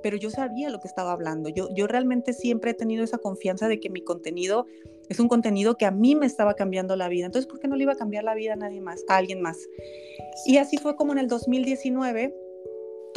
pero 0.04 0.18
yo 0.18 0.30
sabía 0.30 0.70
lo 0.70 0.80
que 0.80 0.88
estaba 0.88 1.12
hablando. 1.12 1.50
Yo, 1.50 1.70
yo 1.74 1.88
realmente 1.88 2.34
siempre 2.34 2.72
he 2.72 2.74
tenido 2.74 3.04
esa 3.04 3.18
confianza 3.18 3.68
de 3.68 3.80
que 3.80 3.90
mi 3.90 4.02
contenido 4.02 4.66
es 5.10 5.20
un 5.20 5.28
contenido 5.28 5.76
que 5.76 5.86
a 5.86 5.92
mí 5.92 6.16
me 6.16 6.26
estaba 6.26 6.54
cambiando 6.56 6.96
la 6.96 7.10
vida. 7.10 7.26
Entonces, 7.26 7.50
¿por 7.50 7.60
qué 7.60 7.68
no 7.68 7.76
le 7.76 7.84
iba 7.84 7.94
a 7.94 7.98
cambiar 7.98 8.24
la 8.24 8.36
vida 8.36 8.54
a 8.54 8.58
nadie 8.58 8.82
más, 8.82 9.04
a 9.08 9.18
alguien 9.18 9.42
más? 9.42 9.58
Y 10.46 10.58
así 10.58 10.78
fue 10.78 10.96
como 10.96 11.14
en 11.14 11.18
el 11.18 11.28
2019 11.28 12.34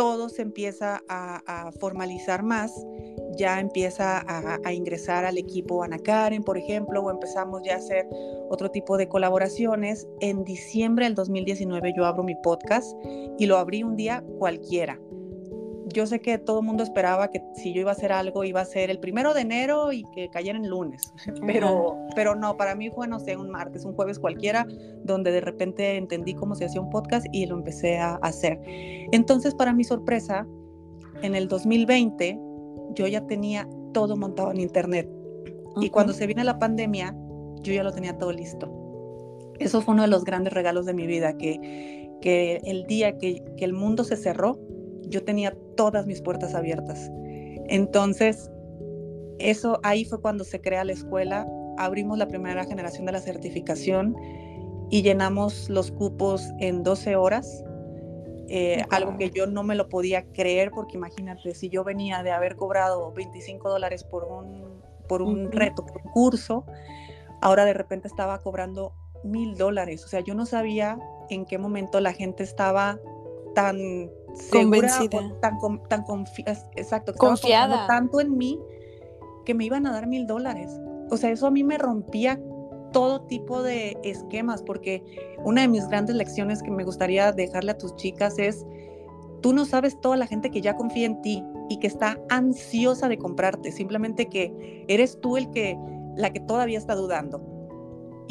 todo 0.02 0.28
se 0.28 0.42
empieza 0.42 1.00
a, 1.08 1.70
formalizar 1.78 2.42
más, 2.42 2.74
ya 3.38 3.60
empieza 3.60 4.24
a, 4.26 4.72
ingresar 4.72 5.24
al 5.24 5.38
equipo 5.38 5.84
Ana 5.84 5.96
Karen, 5.96 6.42
por 6.42 6.58
ejemplo, 6.58 7.00
o 7.02 7.08
empezamos 7.08 7.62
ya 7.64 7.74
a 7.74 7.76
hacer 7.76 8.08
otro 8.50 8.68
tipo 8.68 8.96
de 8.96 9.08
colaboraciones. 9.08 10.08
En 10.18 10.42
diciembre 10.42 11.04
del 11.04 11.14
2019 11.14 11.92
yo 11.96 12.04
abro 12.04 12.24
mi 12.24 12.34
podcast 12.42 12.96
y 13.38 13.46
lo 13.46 13.58
abrí 13.58 13.84
un 13.84 13.94
día 13.94 14.24
cualquiera 14.40 14.98
yo 15.92 16.06
sé 16.06 16.20
que 16.20 16.38
todo 16.38 16.60
el 16.60 16.66
mundo 16.66 16.82
esperaba 16.82 17.28
que 17.28 17.42
si 17.54 17.72
yo 17.72 17.80
iba 17.80 17.90
a 17.90 17.94
hacer 17.94 18.12
algo 18.12 18.44
iba 18.44 18.60
a 18.60 18.64
ser 18.64 18.90
el 18.90 18.98
primero 18.98 19.34
de 19.34 19.42
enero 19.42 19.92
y 19.92 20.04
que 20.14 20.28
cayera 20.30 20.58
en 20.58 20.68
lunes, 20.68 21.12
pero, 21.46 21.96
pero 22.14 22.34
no, 22.34 22.56
para 22.56 22.74
mí 22.74 22.90
fue, 22.90 23.08
no 23.08 23.18
sé, 23.18 23.36
un 23.36 23.50
martes, 23.50 23.84
un 23.84 23.94
jueves 23.94 24.18
cualquiera, 24.18 24.66
donde 25.04 25.32
de 25.32 25.40
repente 25.40 25.96
entendí 25.96 26.34
cómo 26.34 26.54
se 26.54 26.64
hacía 26.64 26.80
un 26.80 26.90
podcast 26.90 27.26
y 27.32 27.46
lo 27.46 27.56
empecé 27.56 27.98
a 27.98 28.16
hacer. 28.16 28.60
Entonces, 29.12 29.54
para 29.54 29.72
mi 29.72 29.84
sorpresa, 29.84 30.46
en 31.22 31.34
el 31.34 31.48
2020 31.48 32.38
yo 32.94 33.06
ya 33.06 33.26
tenía 33.26 33.68
todo 33.92 34.16
montado 34.16 34.50
en 34.50 34.60
internet 34.60 35.08
y 35.80 35.90
cuando 35.90 36.12
se 36.12 36.26
viene 36.26 36.44
la 36.44 36.58
pandemia, 36.58 37.14
yo 37.62 37.72
ya 37.72 37.82
lo 37.82 37.92
tenía 37.92 38.18
todo 38.18 38.32
listo. 38.32 38.70
Eso 39.58 39.80
fue 39.80 39.94
uno 39.94 40.02
de 40.02 40.08
los 40.08 40.24
grandes 40.24 40.52
regalos 40.52 40.86
de 40.86 40.94
mi 40.94 41.06
vida, 41.06 41.36
que, 41.36 42.10
que 42.20 42.60
el 42.64 42.84
día 42.84 43.16
que, 43.18 43.42
que 43.56 43.64
el 43.64 43.72
mundo 43.72 44.04
se 44.04 44.16
cerró, 44.16 44.58
yo 45.12 45.24
tenía 45.24 45.54
todas 45.76 46.06
mis 46.06 46.20
puertas 46.20 46.54
abiertas. 46.54 47.10
Entonces, 47.68 48.50
eso 49.38 49.78
ahí 49.82 50.04
fue 50.04 50.20
cuando 50.20 50.44
se 50.44 50.60
crea 50.60 50.84
la 50.84 50.92
escuela, 50.92 51.46
abrimos 51.78 52.18
la 52.18 52.26
primera 52.26 52.64
generación 52.64 53.06
de 53.06 53.12
la 53.12 53.20
certificación 53.20 54.16
y 54.90 55.02
llenamos 55.02 55.68
los 55.68 55.90
cupos 55.90 56.50
en 56.58 56.82
12 56.82 57.16
horas. 57.16 57.64
Eh, 58.48 58.84
algo 58.90 59.16
que 59.16 59.30
yo 59.30 59.46
no 59.46 59.62
me 59.62 59.74
lo 59.74 59.88
podía 59.88 60.24
creer 60.32 60.70
porque 60.72 60.96
imagínate, 60.96 61.54
si 61.54 61.70
yo 61.70 61.84
venía 61.84 62.22
de 62.22 62.32
haber 62.32 62.56
cobrado 62.56 63.12
25 63.12 63.70
dólares 63.70 64.04
por 64.04 64.24
un, 64.24 64.82
por 65.08 65.22
un 65.22 65.50
reto, 65.50 65.86
por 65.86 66.02
un 66.04 66.12
curso, 66.12 66.66
ahora 67.40 67.64
de 67.64 67.72
repente 67.72 68.08
estaba 68.08 68.38
cobrando 68.40 68.92
mil 69.24 69.56
dólares. 69.56 70.04
O 70.04 70.08
sea, 70.08 70.20
yo 70.20 70.34
no 70.34 70.44
sabía 70.44 70.98
en 71.30 71.46
qué 71.46 71.56
momento 71.56 72.00
la 72.00 72.12
gente 72.12 72.42
estaba 72.42 72.98
tan 73.54 74.10
convencida, 74.50 75.20
tan, 75.40 75.58
tan 75.88 76.04
exacto, 76.76 77.14
confiada 77.14 77.86
tanto 77.86 78.20
en 78.20 78.36
mí 78.36 78.58
que 79.44 79.54
me 79.54 79.64
iban 79.64 79.86
a 79.86 79.92
dar 79.92 80.06
mil 80.06 80.26
dólares. 80.26 80.70
O 81.10 81.16
sea, 81.16 81.30
eso 81.30 81.46
a 81.46 81.50
mí 81.50 81.64
me 81.64 81.78
rompía 81.78 82.40
todo 82.92 83.22
tipo 83.22 83.62
de 83.62 83.96
esquemas, 84.02 84.62
porque 84.62 85.02
una 85.44 85.62
de 85.62 85.68
mis 85.68 85.88
grandes 85.88 86.14
lecciones 86.16 86.62
que 86.62 86.70
me 86.70 86.84
gustaría 86.84 87.32
dejarle 87.32 87.72
a 87.72 87.78
tus 87.78 87.96
chicas 87.96 88.38
es, 88.38 88.64
tú 89.40 89.52
no 89.52 89.64
sabes 89.64 90.00
toda 90.00 90.16
la 90.16 90.26
gente 90.26 90.50
que 90.50 90.60
ya 90.60 90.76
confía 90.76 91.06
en 91.06 91.20
ti 91.22 91.44
y 91.68 91.78
que 91.78 91.86
está 91.86 92.20
ansiosa 92.28 93.08
de 93.08 93.18
comprarte, 93.18 93.72
simplemente 93.72 94.26
que 94.26 94.84
eres 94.88 95.20
tú 95.20 95.36
el 95.36 95.50
que, 95.50 95.76
la 96.16 96.32
que 96.32 96.40
todavía 96.40 96.78
está 96.78 96.94
dudando. 96.94 97.51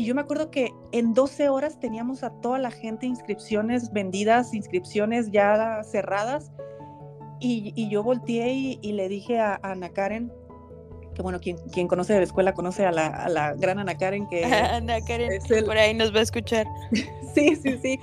Y 0.01 0.05
yo 0.05 0.15
me 0.15 0.21
acuerdo 0.21 0.49
que 0.49 0.73
en 0.93 1.13
12 1.13 1.49
horas 1.49 1.79
teníamos 1.79 2.23
a 2.23 2.31
toda 2.31 2.57
la 2.57 2.71
gente 2.71 3.05
inscripciones 3.05 3.93
vendidas, 3.93 4.51
inscripciones 4.55 5.29
ya 5.29 5.83
cerradas. 5.83 6.51
Y, 7.39 7.87
yo 7.87 8.01
volteé 8.01 8.51
y, 8.81 8.93
le 8.93 9.07
dije 9.09 9.39
a, 9.39 9.59
Ana 9.61 9.89
Karen, 9.89 10.33
que 11.13 11.21
bueno, 11.21 11.39
quien, 11.39 11.57
quien 11.71 11.87
conoce 11.87 12.13
de 12.13 12.19
la 12.19 12.25
escuela 12.25 12.55
conoce 12.55 12.83
a 12.83 12.91
la, 12.91 13.53
gran 13.59 13.77
Ana 13.77 13.95
Karen, 13.95 14.27
que 14.27 14.43
Ana 14.43 15.01
Karen 15.01 15.39
por 15.67 15.77
ahí 15.77 15.93
nos 15.93 16.11
va 16.11 16.17
a 16.17 16.23
escuchar. 16.23 16.65
sí, 17.35 17.55
sí, 17.55 17.77
sí. 17.79 17.99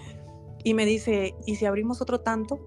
Y 0.63 0.75
me 0.75 0.85
dice, 0.85 1.35
¿y 1.47 1.57
si 1.57 1.67
abrimos 1.67 2.01
otro 2.01 2.21
tanto? 2.21 2.61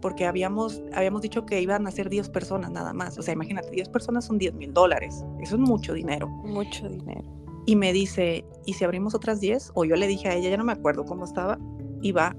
Porque 0.00 0.26
habíamos, 0.26 0.82
habíamos 0.92 1.22
dicho 1.22 1.46
que 1.46 1.60
iban 1.60 1.86
a 1.86 1.92
ser 1.92 2.10
10 2.10 2.30
personas 2.30 2.72
nada 2.72 2.92
más. 2.94 3.16
O 3.16 3.22
sea, 3.22 3.32
imagínate, 3.32 3.70
10 3.70 3.90
personas 3.90 4.24
son 4.24 4.38
10 4.38 4.54
mil 4.54 4.74
dólares. 4.74 5.24
Eso 5.40 5.54
es 5.54 5.60
mucho 5.60 5.92
dinero. 5.92 6.26
Mucho 6.26 6.88
dinero 6.88 7.39
y 7.66 7.76
me 7.76 7.92
dice, 7.92 8.44
¿y 8.66 8.74
si 8.74 8.84
abrimos 8.84 9.14
otras 9.14 9.40
10? 9.40 9.72
O 9.74 9.84
yo 9.84 9.96
le 9.96 10.06
dije 10.06 10.28
a 10.28 10.34
ella, 10.34 10.50
ya 10.50 10.56
no 10.56 10.64
me 10.64 10.72
acuerdo 10.72 11.04
cómo 11.04 11.24
estaba, 11.24 11.58
y 12.02 12.12
va. 12.12 12.36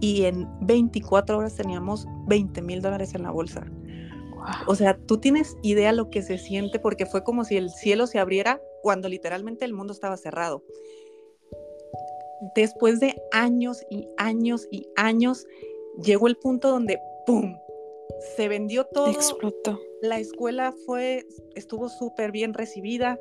Y 0.00 0.24
en 0.24 0.48
24 0.62 1.38
horas 1.38 1.56
teníamos 1.56 2.06
20 2.26 2.62
mil 2.62 2.80
dólares 2.80 3.14
en 3.14 3.22
la 3.22 3.30
bolsa. 3.30 3.66
O 4.66 4.74
sea, 4.74 4.96
tú 4.96 5.18
tienes 5.18 5.56
idea 5.62 5.92
lo 5.92 6.10
que 6.10 6.22
se 6.22 6.38
siente 6.38 6.78
porque 6.78 7.06
fue 7.06 7.24
como 7.24 7.44
si 7.44 7.56
el 7.56 7.70
cielo 7.70 8.06
se 8.06 8.18
abriera 8.18 8.60
cuando 8.82 9.08
literalmente 9.08 9.64
el 9.64 9.74
mundo 9.74 9.92
estaba 9.92 10.16
cerrado. 10.16 10.62
Después 12.54 13.00
de 13.00 13.20
años 13.32 13.82
y 13.90 14.08
años 14.16 14.68
y 14.70 14.86
años, 14.96 15.46
llegó 16.02 16.28
el 16.28 16.36
punto 16.36 16.70
donde 16.70 17.00
¡pum! 17.26 17.56
Se 18.36 18.48
vendió 18.48 18.84
todo. 18.84 19.08
Explotó. 19.08 19.80
La 20.00 20.18
escuela 20.18 20.72
fue, 20.86 21.26
estuvo 21.54 21.88
súper 21.88 22.30
bien 22.30 22.54
recibida. 22.54 23.18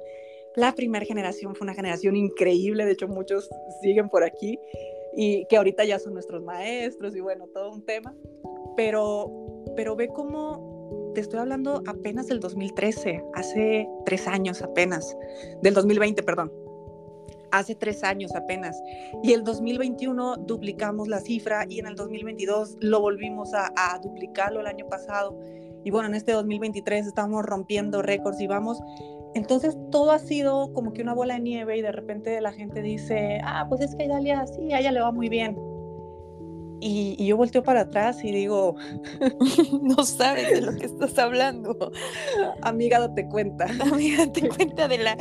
La 0.56 0.74
primera 0.74 1.06
generación 1.06 1.56
fue 1.56 1.66
una 1.66 1.74
generación 1.74 2.16
increíble, 2.16 2.86
de 2.86 2.94
hecho 2.94 3.08
muchos 3.08 3.50
siguen 3.82 4.10
por 4.10 4.24
aquí 4.24 4.60
y 5.16 5.46
que 5.48 5.58
ahorita 5.58 5.84
ya 5.86 6.00
son 6.00 6.14
nuestros 6.14 6.44
maestros 6.44 7.16
y 7.16 7.20
bueno, 7.20 7.48
todo 7.48 7.72
un 7.72 7.84
tema, 7.84 8.16
pero, 8.76 9.64
pero 9.76 9.96
ve 9.96 10.08
cómo 10.10 11.12
te 11.14 11.22
estoy 11.22 11.40
hablando 11.40 11.82
apenas 11.88 12.28
del 12.28 12.40
2013, 12.40 13.24
hace 13.34 13.90
tres 14.06 14.28
años 14.28 14.62
apenas, 14.62 15.18
del 15.62 15.74
2020, 15.74 16.22
perdón, 16.24 16.52
hace 17.52 17.76
tres 17.76 18.04
años 18.04 18.36
apenas. 18.36 18.82
Y 19.24 19.34
el 19.34 19.44
2021 19.44 20.38
duplicamos 20.38 21.08
la 21.08 21.20
cifra 21.20 21.66
y 21.68 21.80
en 21.80 21.88
el 21.88 21.96
2022 21.96 22.78
lo 22.82 23.02
volvimos 23.02 23.54
a, 23.54 23.72
a, 23.76 24.00
duplicarlo 24.00 24.60
el 24.60 24.68
año 24.68 24.88
pasado. 24.88 25.38
Y 25.88 25.90
bueno, 25.90 26.10
en 26.10 26.16
este 26.16 26.34
2023 26.34 27.08
estamos 27.08 27.46
rompiendo 27.46 28.02
récords 28.02 28.42
y 28.42 28.48
vamos 28.48 28.78
entonces 29.36 29.78
todo 29.90 30.12
ha 30.12 30.20
sido 30.20 30.74
como 30.74 30.92
que 30.92 31.02
una 31.02 31.14
bola 31.14 31.36
de 31.36 31.40
nieve 31.40 31.78
y 31.78 31.82
de 31.82 31.94
repente 31.94 32.42
la 32.42 32.52
gente 32.52 32.82
dice, 32.82 33.40
ah, 33.42 33.68
pues 33.70 33.80
es 33.80 33.96
que 33.96 34.06
Dalia, 34.06 34.46
sí, 34.48 34.74
a 34.74 34.80
ella 34.80 34.92
le 34.92 35.00
va 35.00 35.14
muy 35.14 35.30
bien. 35.30 35.58
Y, 36.82 37.26
yo 37.26 37.38
volteo 37.38 37.64
para 37.64 37.82
atrás 37.82 38.22
y 38.22 38.34
digo, 38.34 38.76
no 39.82 40.04
sabes 40.04 40.52
de 40.52 40.62
lo 40.62 40.76
que 40.76 40.88
estás 40.88 41.18
hablando. 41.20 41.92
Amiga, 42.64 43.00
date 43.00 43.26
cuenta. 43.30 43.68
Amiga, 43.80 44.26
date 44.26 44.50
cuenta 44.58 44.90
de 44.90 44.98
la... 44.98 45.18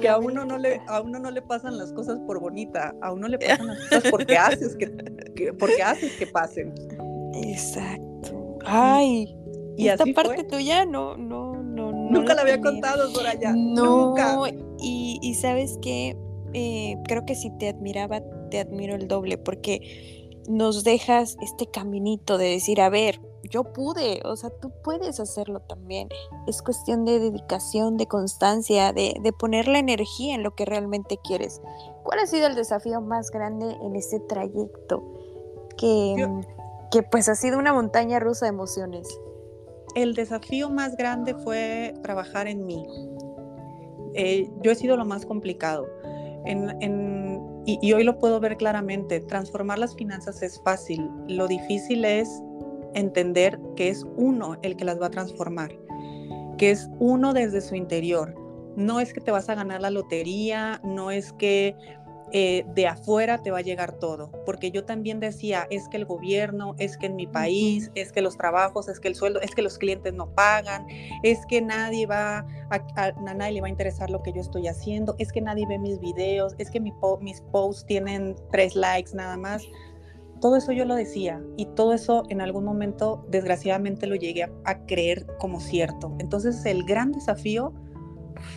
que 0.00 0.08
a 0.08 0.18
uno, 0.18 0.44
no 0.44 0.58
le, 0.58 0.82
a 0.86 1.00
uno 1.00 1.18
no 1.18 1.30
le 1.30 1.40
pasan 1.40 1.78
las 1.78 1.94
cosas 1.94 2.20
por 2.26 2.40
bonita, 2.40 2.94
a 3.00 3.10
uno 3.10 3.26
le 3.26 3.38
pasan 3.38 3.68
las 3.68 3.78
cosas 3.78 4.04
porque 4.10 4.36
haces 4.36 4.76
que, 4.76 5.52
porque 5.58 5.82
haces 5.82 6.12
que 6.16 6.26
pasen. 6.26 6.74
Exacto. 7.34 8.58
Ay, 8.66 9.34
y 9.76 9.88
esta 9.88 10.04
parte 10.14 10.44
tuya 10.44 10.84
no, 10.84 11.16
no, 11.16 11.62
no, 11.62 11.92
Nunca 12.10 12.34
la 12.34 12.42
había 12.42 12.60
contado, 12.60 13.08
Soraya. 13.10 13.52
No, 13.52 14.08
Nunca. 14.08 14.38
Y, 14.78 15.34
sabes 15.34 15.78
que 15.82 16.16
eh, 16.52 16.96
creo 17.06 17.24
que 17.24 17.34
si 17.34 17.50
te 17.58 17.68
admiraba, 17.68 18.22
te 18.50 18.60
admiro 18.60 18.94
el 18.94 19.08
doble, 19.08 19.38
porque 19.38 20.42
nos 20.48 20.84
dejas 20.84 21.36
este 21.42 21.66
caminito 21.66 22.38
de 22.38 22.50
decir, 22.50 22.80
a 22.80 22.90
ver, 22.90 23.20
yo 23.42 23.72
pude, 23.72 24.20
o 24.24 24.36
sea, 24.36 24.50
tú 24.50 24.70
puedes 24.82 25.20
hacerlo 25.20 25.60
también. 25.60 26.08
Es 26.46 26.62
cuestión 26.62 27.04
de 27.04 27.18
dedicación, 27.18 27.96
de 27.96 28.06
constancia, 28.06 28.92
de, 28.92 29.16
de 29.22 29.32
poner 29.32 29.68
la 29.68 29.78
energía 29.78 30.34
en 30.34 30.42
lo 30.42 30.54
que 30.54 30.64
realmente 30.64 31.18
quieres. 31.22 31.60
¿Cuál 32.02 32.20
ha 32.20 32.26
sido 32.26 32.46
el 32.46 32.54
desafío 32.54 33.00
más 33.00 33.30
grande 33.30 33.76
en 33.82 33.96
ese 33.96 34.20
trayecto? 34.20 35.02
Que, 35.76 36.26
que 36.90 37.02
pues 37.02 37.28
ha 37.28 37.34
sido 37.34 37.58
una 37.58 37.72
montaña 37.72 38.20
rusa 38.20 38.46
de 38.46 38.50
emociones 38.50 39.08
el 39.94 40.14
desafío 40.14 40.70
más 40.70 40.96
grande 40.96 41.34
fue 41.34 41.94
trabajar 42.02 42.48
en 42.48 42.66
mí. 42.66 42.86
Eh, 44.14 44.48
yo 44.62 44.70
he 44.70 44.74
sido 44.74 44.96
lo 44.96 45.04
más 45.04 45.26
complicado. 45.26 45.86
y, 47.66 47.92
hoy 47.92 48.04
lo 48.04 48.18
puedo 48.18 48.40
ver 48.40 48.56
claramente. 48.56 49.20
Transformar 49.20 49.78
las 49.78 49.94
finanzas 49.96 50.42
es 50.42 50.60
fácil. 50.62 51.08
Lo 51.28 51.48
difícil 51.48 52.04
es 52.04 52.28
entender 52.94 53.58
que 53.76 53.88
es 53.88 54.04
uno 54.16 54.56
el 54.62 54.76
que 54.76 54.84
las 54.84 55.00
va 55.00 55.06
a 55.06 55.10
transformar, 55.10 55.76
que 56.58 56.70
es 56.70 56.88
uno 56.98 57.32
desde 57.32 57.60
su 57.60 57.74
interior. 57.74 58.34
No 58.76 59.00
es 59.00 59.12
que 59.12 59.20
te 59.20 59.30
vas 59.30 59.48
a 59.48 59.54
ganar 59.54 59.80
la 59.80 59.90
lotería, 59.90 60.80
no 60.84 61.10
es 61.10 61.32
que 61.32 61.76
eh, 62.36 62.66
de 62.74 62.88
afuera 62.88 63.38
te 63.38 63.52
va 63.52 63.58
a 63.58 63.62
llegar 63.62 63.92
todo, 63.92 64.32
porque 64.44 64.72
yo 64.72 64.84
también 64.84 65.20
decía, 65.20 65.68
es 65.70 65.88
que 65.88 65.96
el 65.96 66.04
gobierno, 66.04 66.74
es 66.78 66.96
que 66.98 67.06
en 67.06 67.14
mi 67.14 67.28
país, 67.28 67.92
es 67.94 68.10
que 68.10 68.22
los 68.22 68.36
trabajos, 68.36 68.88
es 68.88 68.98
que 68.98 69.06
el 69.06 69.14
sueldo, 69.14 69.40
es 69.40 69.54
que 69.54 69.62
los 69.62 69.78
clientes 69.78 70.12
no 70.14 70.28
pagan, 70.34 70.84
es 71.22 71.46
que 71.46 71.62
nadie 71.62 72.06
va, 72.06 72.38
a, 72.70 72.84
a, 72.96 73.12
nadie 73.34 73.52
le 73.52 73.60
va 73.60 73.68
a 73.68 73.70
interesar 73.70 74.10
lo 74.10 74.20
que 74.20 74.32
yo 74.32 74.40
estoy 74.40 74.66
haciendo, 74.66 75.14
es 75.18 75.30
que 75.30 75.40
nadie 75.40 75.64
ve 75.68 75.78
mis 75.78 76.00
videos, 76.00 76.56
es 76.58 76.72
que 76.72 76.80
mis 76.80 76.92
posts 77.52 77.86
tienen 77.86 78.34
tres 78.50 78.74
likes 78.74 79.12
nada 79.14 79.36
más. 79.36 79.62
Todo 80.40 80.56
eso 80.56 80.72
yo 80.72 80.84
lo 80.84 80.96
decía 80.96 81.40
y 81.56 81.66
todo 81.66 81.94
eso 81.94 82.24
en 82.30 82.40
algún 82.40 82.64
momento 82.64 83.24
desgraciadamente 83.28 84.08
lo 84.08 84.16
llegué 84.16 84.50
a 84.64 84.84
creer 84.86 85.24
como 85.38 85.60
cierto. 85.60 86.12
Entonces 86.18 86.66
el 86.66 86.82
gran 86.84 87.12
desafío 87.12 87.72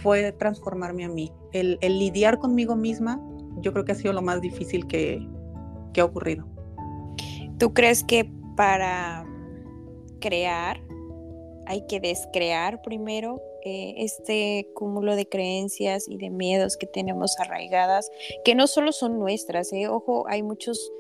fue 0.02 0.32
transformarme 0.32 1.06
a 1.06 1.10
mí, 1.10 1.32
el, 1.54 1.78
lidiar 1.82 2.40
conmigo 2.40 2.76
misma, 2.76 3.22
yo 3.62 3.74
creo 3.74 3.86
que 3.86 3.92
ha 3.92 3.96
sido 3.96 4.14
lo 4.14 4.22
más 4.22 4.42
difícil 4.42 4.88
que, 4.88 5.26
ha 5.98 6.06
ocurrido. 6.06 6.46
¿Tú 7.58 7.74
crees 7.74 8.04
que 8.04 8.30
para 8.56 9.26
crear 10.20 10.80
hay 11.66 11.88
que 11.88 12.00
descrear 12.00 12.84
primero 12.84 13.42
eh, 13.66 13.96
este 13.98 14.70
cúmulo 14.76 15.16
de 15.16 15.28
creencias 15.28 16.08
y 16.08 16.18
de 16.18 16.30
miedos 16.30 16.78
que 16.78 16.86
tenemos 16.86 17.36
arraigadas, 17.40 18.12
que 18.46 18.54
no 18.54 18.68
solo 18.68 18.92
son 18.92 19.18
nuestras, 19.18 19.74
eh? 19.74 19.88
ojo, 19.88 20.26
hay 20.28 20.44
muchos 20.44 20.92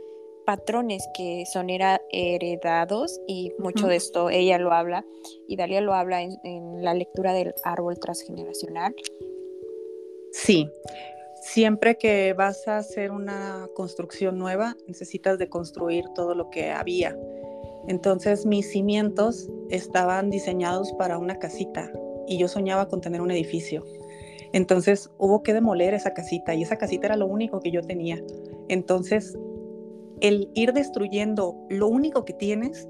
patrones 0.47 1.05
que 1.13 1.43
son 1.45 1.69
heredados 1.69 3.19
y 3.27 3.51
mucho 3.59 3.87
de 3.87 3.97
esto 3.97 4.29
ella 4.29 4.57
lo 4.57 4.71
habla 4.71 5.05
y 5.45 5.57
Dalia 5.57 5.81
lo 5.81 5.93
habla 5.93 6.21
en, 6.21 6.81
la 6.81 6.93
lectura 6.93 7.33
del 7.33 7.53
árbol 7.63 7.99
transgeneracional. 7.99 8.95
Sí, 10.31 10.69
siempre 11.47 11.97
que 11.97 12.33
vas 12.33 12.67
a 12.67 12.77
hacer 12.77 13.11
una 13.11 13.67
construcción 13.73 14.37
nueva 14.37 14.75
necesitas 14.85 15.39
de 15.39 15.49
construir 15.49 16.03
todo 16.13 16.35
lo 16.35 16.49
que 16.49 16.71
había. 16.71 17.17
Entonces 17.87 18.45
mis 18.45 18.69
cimientos 18.69 19.49
estaban 19.69 20.29
diseñados 20.29 20.91
para 20.93 21.17
una 21.17 21.39
casita 21.39 21.89
y 22.27 22.37
yo 22.37 22.49
soñaba 22.49 22.89
con 22.89 22.99
tener 22.99 23.21
un 23.21 23.31
edificio. 23.31 23.85
Entonces 24.51 25.09
hubo 25.17 25.41
que 25.41 25.53
demoler 25.53 25.93
esa 25.93 26.13
casita 26.13 26.53
y 26.53 26.63
esa 26.63 26.77
casita 26.77 27.07
era 27.07 27.15
lo 27.15 27.27
único 27.27 27.61
que 27.61 27.71
yo 27.71 27.81
tenía. 27.81 28.21
Entonces 28.67 29.37
el 30.19 30.49
ir 30.53 30.73
destruyendo 30.73 31.55
lo 31.69 31.87
único 31.87 32.25
que 32.25 32.33
tienes, 32.33 32.89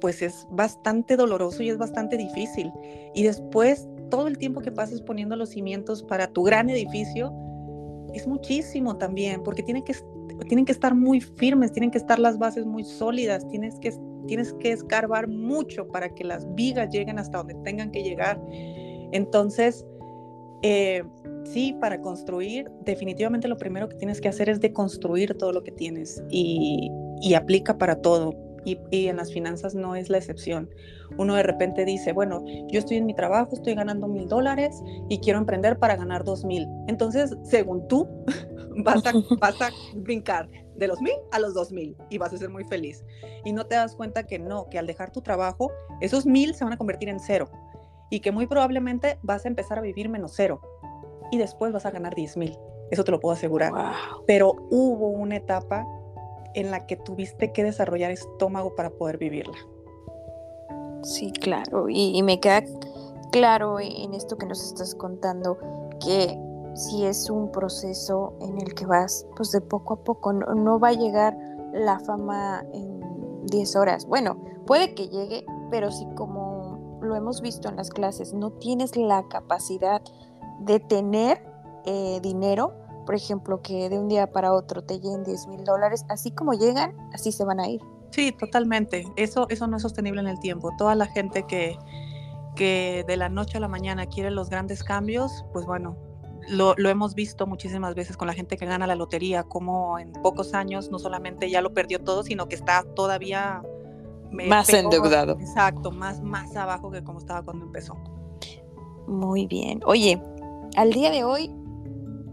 pues 0.00 0.20
es 0.20 0.46
bastante 0.50 1.16
doloroso 1.16 1.62
y 1.62 1.70
es 1.70 1.78
bastante 1.78 2.18
difícil. 2.18 2.70
Y 3.14 3.22
después, 3.22 3.88
todo 4.10 4.26
el 4.26 4.36
tiempo 4.36 4.60
que 4.60 4.72
pasas 4.72 5.00
poniendo 5.00 5.36
los 5.36 5.50
cimientos 5.50 6.02
para 6.02 6.28
tu 6.28 6.42
gran 6.42 6.68
edificio, 6.68 7.32
es 8.14 8.26
muchísimo 8.26 8.96
también, 8.96 9.42
porque 9.42 9.62
tienen 9.62 9.84
que, 9.84 9.94
tienen 10.48 10.64
que 10.64 10.72
estar 10.72 10.94
muy 10.94 11.20
firmes, 11.20 11.72
tienen 11.72 11.90
que 11.90 11.98
estar 11.98 12.18
las 12.18 12.38
bases 12.38 12.66
muy 12.66 12.84
sólidas, 12.84 13.46
tienes 13.48 13.78
que, 13.80 13.92
tienes 14.26 14.52
que 14.54 14.72
escarbar 14.72 15.28
mucho 15.28 15.86
para 15.88 16.08
que 16.14 16.24
las 16.24 16.46
vigas 16.54 16.90
lleguen 16.90 17.18
hasta 17.18 17.38
donde 17.38 17.54
tengan 17.64 17.90
que 17.90 18.02
llegar. 18.02 18.40
Entonces, 19.12 19.86
eh, 20.62 21.02
sí, 21.44 21.74
para 21.80 22.00
construir, 22.00 22.70
definitivamente 22.84 23.48
lo 23.48 23.56
primero 23.56 23.88
que 23.88 23.96
tienes 23.96 24.20
que 24.20 24.28
hacer 24.28 24.48
es 24.48 24.60
deconstruir 24.60 25.34
todo 25.34 25.52
lo 25.52 25.62
que 25.62 25.72
tienes 25.72 26.22
y, 26.30 26.90
aplica 27.34 27.78
para 27.78 28.00
todo. 28.00 28.34
Y, 28.64 28.78
en 28.90 29.16
las 29.16 29.32
finanzas 29.32 29.74
no 29.74 29.94
es 29.94 30.10
la 30.10 30.18
excepción. 30.18 30.68
Uno 31.16 31.34
de 31.34 31.42
repente 31.42 31.84
dice, 31.84 32.12
bueno, 32.12 32.44
yo 32.70 32.78
estoy 32.78 32.98
en 32.98 33.06
mi 33.06 33.14
trabajo, 33.14 33.54
estoy 33.54 33.74
ganando 33.74 34.08
mil 34.08 34.28
dólares 34.28 34.82
y 35.08 35.18
quiero 35.18 35.38
emprender 35.38 35.78
para 35.78 35.96
ganar 35.96 36.24
dos 36.24 36.44
mil. 36.44 36.66
Entonces, 36.86 37.34
según 37.44 37.88
tú, 37.88 38.06
vas 38.84 39.06
a, 39.06 39.12
vas 39.40 39.60
a 39.62 39.70
brincar 39.96 40.48
de 40.76 40.86
los 40.86 41.00
mil 41.00 41.14
a 41.32 41.38
los 41.38 41.54
dos 41.54 41.72
mil 41.72 41.96
y 42.10 42.18
vas 42.18 42.32
a 42.32 42.38
ser 42.38 42.50
muy 42.50 42.64
feliz. 42.64 43.04
Y 43.44 43.52
no 43.52 43.66
te 43.66 43.74
das 43.74 43.94
cuenta 43.94 44.24
que 44.24 44.38
no, 44.38 44.68
que 44.68 44.78
al 44.78 44.86
dejar 44.86 45.10
tu 45.10 45.22
trabajo, 45.22 45.70
esos 46.00 46.26
mil 46.26 46.54
se 46.54 46.64
van 46.64 46.72
a 46.72 46.76
convertir 46.76 47.08
en 47.08 47.20
cero 47.20 47.48
y 48.10 48.20
que 48.20 48.32
muy 48.32 48.46
probablemente 48.46 49.18
vas 49.22 49.44
a 49.44 49.48
empezar 49.48 49.78
a 49.78 49.82
vivir 49.82 50.08
menos 50.08 50.32
cero 50.34 50.60
y 51.30 51.38
después 51.38 51.72
vas 51.72 51.86
a 51.86 51.90
ganar 51.90 52.14
10 52.14 52.36
mil. 52.36 52.58
Eso 52.90 53.04
te 53.04 53.10
lo 53.10 53.20
puedo 53.20 53.34
asegurar. 53.34 53.72
Pero 54.26 54.54
hubo 54.70 55.08
una 55.08 55.36
etapa 55.36 55.86
en 56.54 56.70
la 56.70 56.86
que 56.86 56.96
tuviste 56.96 57.52
que 57.52 57.64
desarrollar 57.64 58.10
estómago 58.10 58.74
para 58.74 58.90
poder 58.90 59.18
vivirla. 59.18 59.58
Sí, 61.02 61.32
claro. 61.32 61.88
Y, 61.88 62.22
me 62.22 62.40
queda 62.40 62.64
claro 63.30 63.78
en 63.80 64.14
esto 64.14 64.36
que 64.36 64.46
nos 64.46 64.62
estás 64.64 64.94
contando 64.94 65.58
que 66.04 66.38
si 66.74 67.04
es 67.04 67.28
un 67.30 67.50
proceso 67.50 68.34
en 68.40 68.60
el 68.60 68.74
que 68.74 68.86
vas 68.86 69.26
pues 69.36 69.50
de 69.50 69.60
poco 69.60 69.94
a 69.94 70.04
poco, 70.04 70.32
no, 70.32 70.78
va 70.78 70.88
a 70.88 70.92
llegar 70.92 71.36
la 71.72 71.98
fama 72.00 72.64
en 72.72 73.46
10 73.46 73.76
horas. 73.76 74.06
Bueno, 74.06 74.36
puede 74.66 74.94
que 74.94 75.08
llegue, 75.08 75.44
pero 75.70 75.90
si 75.90 76.06
como 76.14 76.98
lo 77.02 77.14
hemos 77.14 77.40
visto 77.40 77.68
en 77.68 77.76
las 77.76 77.90
clases, 77.90 78.32
no 78.32 78.50
tienes 78.52 78.96
la 78.96 79.26
capacidad 79.28 80.02
de 80.60 80.80
tener 80.80 81.42
eh, 81.84 82.20
dinero, 82.22 82.74
por 83.08 83.14
ejemplo, 83.14 83.62
que 83.62 83.88
de 83.88 83.98
un 83.98 84.06
día 84.06 84.30
para 84.30 84.52
otro 84.52 84.82
te 84.82 85.00
lleguen 85.00 85.24
10 85.24 85.46
mil 85.46 85.64
dólares, 85.64 86.04
así 86.10 86.30
como 86.30 86.52
llegan, 86.52 86.94
así 87.14 87.32
se 87.32 87.42
van 87.42 87.58
a 87.58 87.66
ir. 87.66 87.80
Sí, 88.10 88.32
totalmente. 88.32 89.06
Eso, 89.16 89.46
eso 89.48 89.66
no 89.66 89.78
es 89.78 89.82
sostenible 89.82 90.20
en 90.20 90.26
el 90.26 90.38
tiempo. 90.40 90.72
Toda 90.76 90.94
la 90.94 91.06
gente 91.06 91.44
que, 91.44 91.78
que 92.54 93.06
de 93.08 93.16
la 93.16 93.30
noche 93.30 93.56
a 93.56 93.60
la 93.60 93.68
mañana 93.68 94.04
quiere 94.04 94.30
los 94.30 94.50
grandes 94.50 94.84
cambios, 94.84 95.46
pues 95.54 95.64
bueno, 95.64 95.96
lo, 96.50 96.74
lo, 96.76 96.90
hemos 96.90 97.14
visto 97.14 97.46
muchísimas 97.46 97.94
veces 97.94 98.18
con 98.18 98.26
la 98.28 98.34
gente 98.34 98.58
que 98.58 98.66
gana 98.66 98.86
la 98.86 98.94
lotería, 98.94 99.42
como 99.42 99.98
en 99.98 100.12
pocos 100.12 100.52
años 100.52 100.90
no 100.90 100.98
solamente 100.98 101.48
ya 101.48 101.62
lo 101.62 101.72
perdió 101.72 102.00
todo, 102.00 102.22
sino 102.22 102.46
que 102.46 102.56
está 102.56 102.84
todavía 102.94 103.62
más 104.30 104.68
endeudado. 104.68 105.38
Exacto, 105.40 105.92
más, 105.92 106.20
más 106.20 106.54
abajo 106.56 106.90
que 106.90 107.02
como 107.02 107.20
estaba 107.20 107.40
cuando 107.40 107.64
empezó. 107.64 107.96
Muy 109.06 109.46
bien. 109.46 109.80
Oye, 109.86 110.20
al 110.76 110.92
día 110.92 111.10
de 111.10 111.24
hoy, 111.24 111.50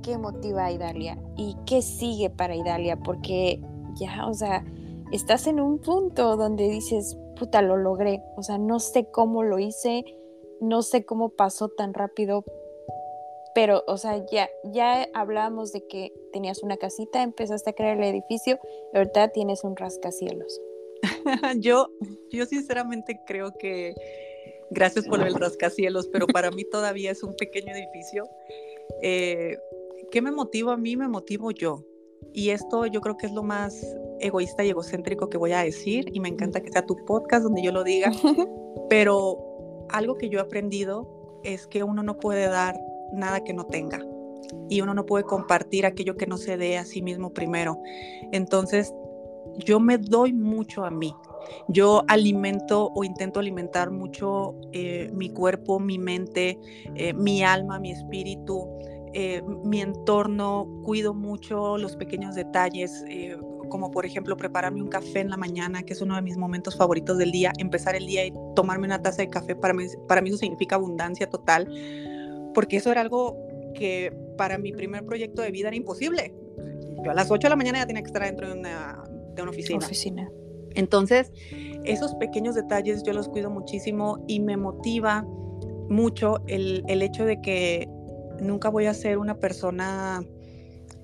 ¿qué 0.05 0.17
motiva 0.19 0.65
a 0.65 0.71
Idalia? 0.71 1.17
¿Y 1.35 1.57
qué 1.65 1.81
sigue 1.81 2.29
para 2.29 2.55
Idalia? 2.55 2.97
Porque 2.97 3.59
ya, 3.99 4.27
o 4.27 4.33
sea, 4.35 4.63
estás 5.11 5.47
en 5.47 5.59
un 5.59 5.79
punto 5.79 6.37
donde 6.37 6.69
dices, 6.69 7.17
puta, 7.37 7.63
lo 7.63 7.75
logré. 7.75 8.21
O 8.37 8.43
sea, 8.43 8.59
no 8.59 8.79
sé 8.79 9.07
cómo 9.09 9.41
lo 9.41 9.57
hice, 9.57 10.03
no 10.61 10.83
sé 10.83 11.05
cómo 11.05 11.29
pasó 11.29 11.69
tan 11.69 11.95
rápido, 11.95 12.45
pero, 13.55 13.83
o 13.87 13.97
sea, 13.97 14.23
ya, 14.31 14.49
ya 14.65 15.07
hablábamos 15.13 15.71
de 15.71 15.87
que 15.87 16.13
tenías 16.31 16.61
una 16.61 16.77
casita, 16.77 17.23
empezaste 17.23 17.71
a 17.71 17.73
crear 17.73 17.97
el 17.97 18.03
edificio, 18.03 18.59
y 18.93 18.97
ahorita 18.97 19.29
tienes 19.29 19.63
un 19.63 19.75
rascacielos. 19.75 20.61
yo, 21.59 21.87
yo 22.31 22.45
sinceramente 22.45 23.21
creo 23.25 23.51
que 23.57 23.95
Gracias 24.71 25.07
por 25.07 25.21
el 25.21 25.35
rascacielos, 25.35 26.07
pero 26.07 26.25
para 26.27 26.51
mí 26.51 26.63
todavía 26.65 27.11
es 27.11 27.23
un 27.23 27.35
pequeño 27.35 27.73
edificio. 27.75 28.27
Eh, 29.01 29.57
¿Qué 30.15 30.21
me 30.21 30.31
motiva 30.31 30.71
a 30.71 30.77
mí? 30.77 30.95
Me 30.95 31.09
motivo 31.09 31.51
yo. 31.51 31.83
Y 32.33 32.51
esto 32.51 32.85
yo 32.85 33.01
creo 33.01 33.17
que 33.17 33.25
es 33.25 33.33
lo 33.33 33.43
más 33.43 33.85
egoísta 34.21 34.63
y 34.63 34.69
egocéntrico 34.69 35.29
que 35.29 35.37
voy 35.37 35.51
a 35.51 35.59
decir 35.59 36.05
y 36.13 36.21
me 36.21 36.29
encanta 36.29 36.61
que 36.61 36.71
sea 36.71 36.85
tu 36.85 36.95
podcast 37.03 37.43
donde 37.43 37.61
yo 37.61 37.73
lo 37.73 37.83
diga, 37.83 38.13
pero 38.89 39.37
algo 39.89 40.17
que 40.17 40.29
yo 40.29 40.39
he 40.39 40.41
aprendido 40.41 41.41
es 41.43 41.67
que 41.67 41.83
uno 41.83 42.01
no 42.01 42.17
puede 42.17 42.47
dar 42.47 42.79
nada 43.11 43.43
que 43.43 43.53
no 43.53 43.65
tenga 43.65 43.99
y 44.69 44.79
uno 44.79 44.93
no 44.93 45.05
puede 45.05 45.25
compartir 45.25 45.85
aquello 45.85 46.15
que 46.15 46.27
no 46.27 46.37
se 46.37 46.55
dé 46.55 46.77
a 46.77 46.85
sí 46.85 47.01
mismo 47.01 47.33
primero. 47.33 47.77
Entonces, 48.31 48.93
yo 49.57 49.81
me 49.81 49.97
doy 49.97 50.31
mucho 50.31 50.85
a 50.85 50.91
mí. 50.91 51.13
Yo 51.67 52.03
alimento 52.07 52.89
o 52.95 53.03
intento 53.03 53.41
alimentar 53.41 53.91
mucho 53.91 54.55
eh, 54.71 55.11
mi 55.13 55.29
cuerpo, 55.29 55.77
mi 55.77 55.99
mente, 55.99 56.57
eh, 56.95 57.13
mi 57.13 57.43
alma, 57.43 57.79
mi 57.79 57.91
espíritu, 57.91 58.67
eh, 59.17 59.41
mi 59.63 59.81
entorno, 59.81 60.67
cuido 60.83 61.13
mucho 61.13 61.77
los 61.77 61.95
pequeños 61.95 62.35
detalles, 62.35 63.05
como 63.69 63.89
por 63.89 64.05
ejemplo 64.05 64.35
prepararme 64.35 64.81
un 64.81 64.89
café 64.89 65.21
en 65.21 65.29
la 65.29 65.37
mañana, 65.37 65.83
que 65.83 65.93
es 65.93 66.01
uno 66.01 66.15
de 66.15 66.21
mis 66.21 66.37
momentos 66.37 66.75
favoritos 66.75 67.17
del 67.17 67.31
día, 67.31 67.53
empezar 67.57 67.95
el 67.95 68.05
día 68.05 68.25
y 68.25 68.33
tomarme 68.55 68.85
una 68.85 69.01
taza 69.01 69.21
de 69.21 69.29
café, 69.29 69.55
para 69.55 69.73
mí, 69.73 69.85
para 70.07 70.21
mí 70.21 70.29
eso 70.29 70.37
significa 70.37 70.75
abundancia 70.75 71.29
total, 71.29 71.67
porque 72.53 72.77
eso 72.77 72.91
era 72.91 73.01
algo 73.01 73.37
que 73.73 74.13
para 74.37 74.57
mi 74.57 74.73
primer 74.73 75.05
proyecto 75.05 75.41
de 75.41 75.51
vida 75.51 75.69
era 75.69 75.77
imposible. 75.77 76.33
Yo 77.03 77.11
a 77.11 77.13
las 77.13 77.31
8 77.31 77.47
de 77.47 77.49
la 77.49 77.55
mañana 77.55 77.79
ya 77.79 77.87
tenía 77.87 78.01
que 78.01 78.07
estar 78.07 78.23
dentro 78.23 78.47
de 78.47 78.59
una, 78.59 79.01
de 79.33 79.41
una 79.41 79.51
oficina. 79.51 79.85
oficina. 79.85 80.29
Entonces, 80.75 81.31
esos 81.85 82.15
pequeños 82.15 82.55
detalles 82.55 83.03
yo 83.03 83.13
los 83.13 83.29
cuido 83.29 83.49
muchísimo 83.49 84.23
y 84.27 84.39
me 84.39 84.57
motiva 84.57 85.25
mucho 85.89 86.41
el, 86.47 86.83
hecho 86.87 87.25
de 87.25 87.41
que 87.41 87.87
nunca 88.39 88.69
voy 88.69 88.85
a 88.85 88.93
ser 88.93 89.17
una 89.17 89.39
persona, 89.39 90.23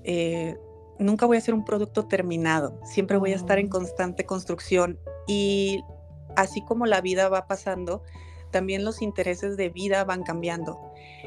eh, 0.04 0.56
nunca 0.98 1.26
voy 1.26 1.36
a 1.36 1.40
ser 1.40 1.54
un 1.54 1.64
producto 1.64 2.06
terminado, 2.06 2.78
siempre 2.84 3.16
voy 3.16 3.32
a 3.32 3.36
estar 3.36 3.58
en 3.58 3.66
mm. 3.66 3.70
constante 3.70 4.24
construcción 4.26 4.98
y 5.26 5.82
así 6.36 6.62
como 6.64 6.86
la 6.86 7.00
vida 7.00 7.28
va 7.28 7.46
pasando, 7.46 8.02
también 8.50 8.84
los 8.84 9.02
intereses 9.02 9.56
de 9.56 9.70
vida 9.70 10.04
van 10.04 10.22
cambiando. 10.22 10.78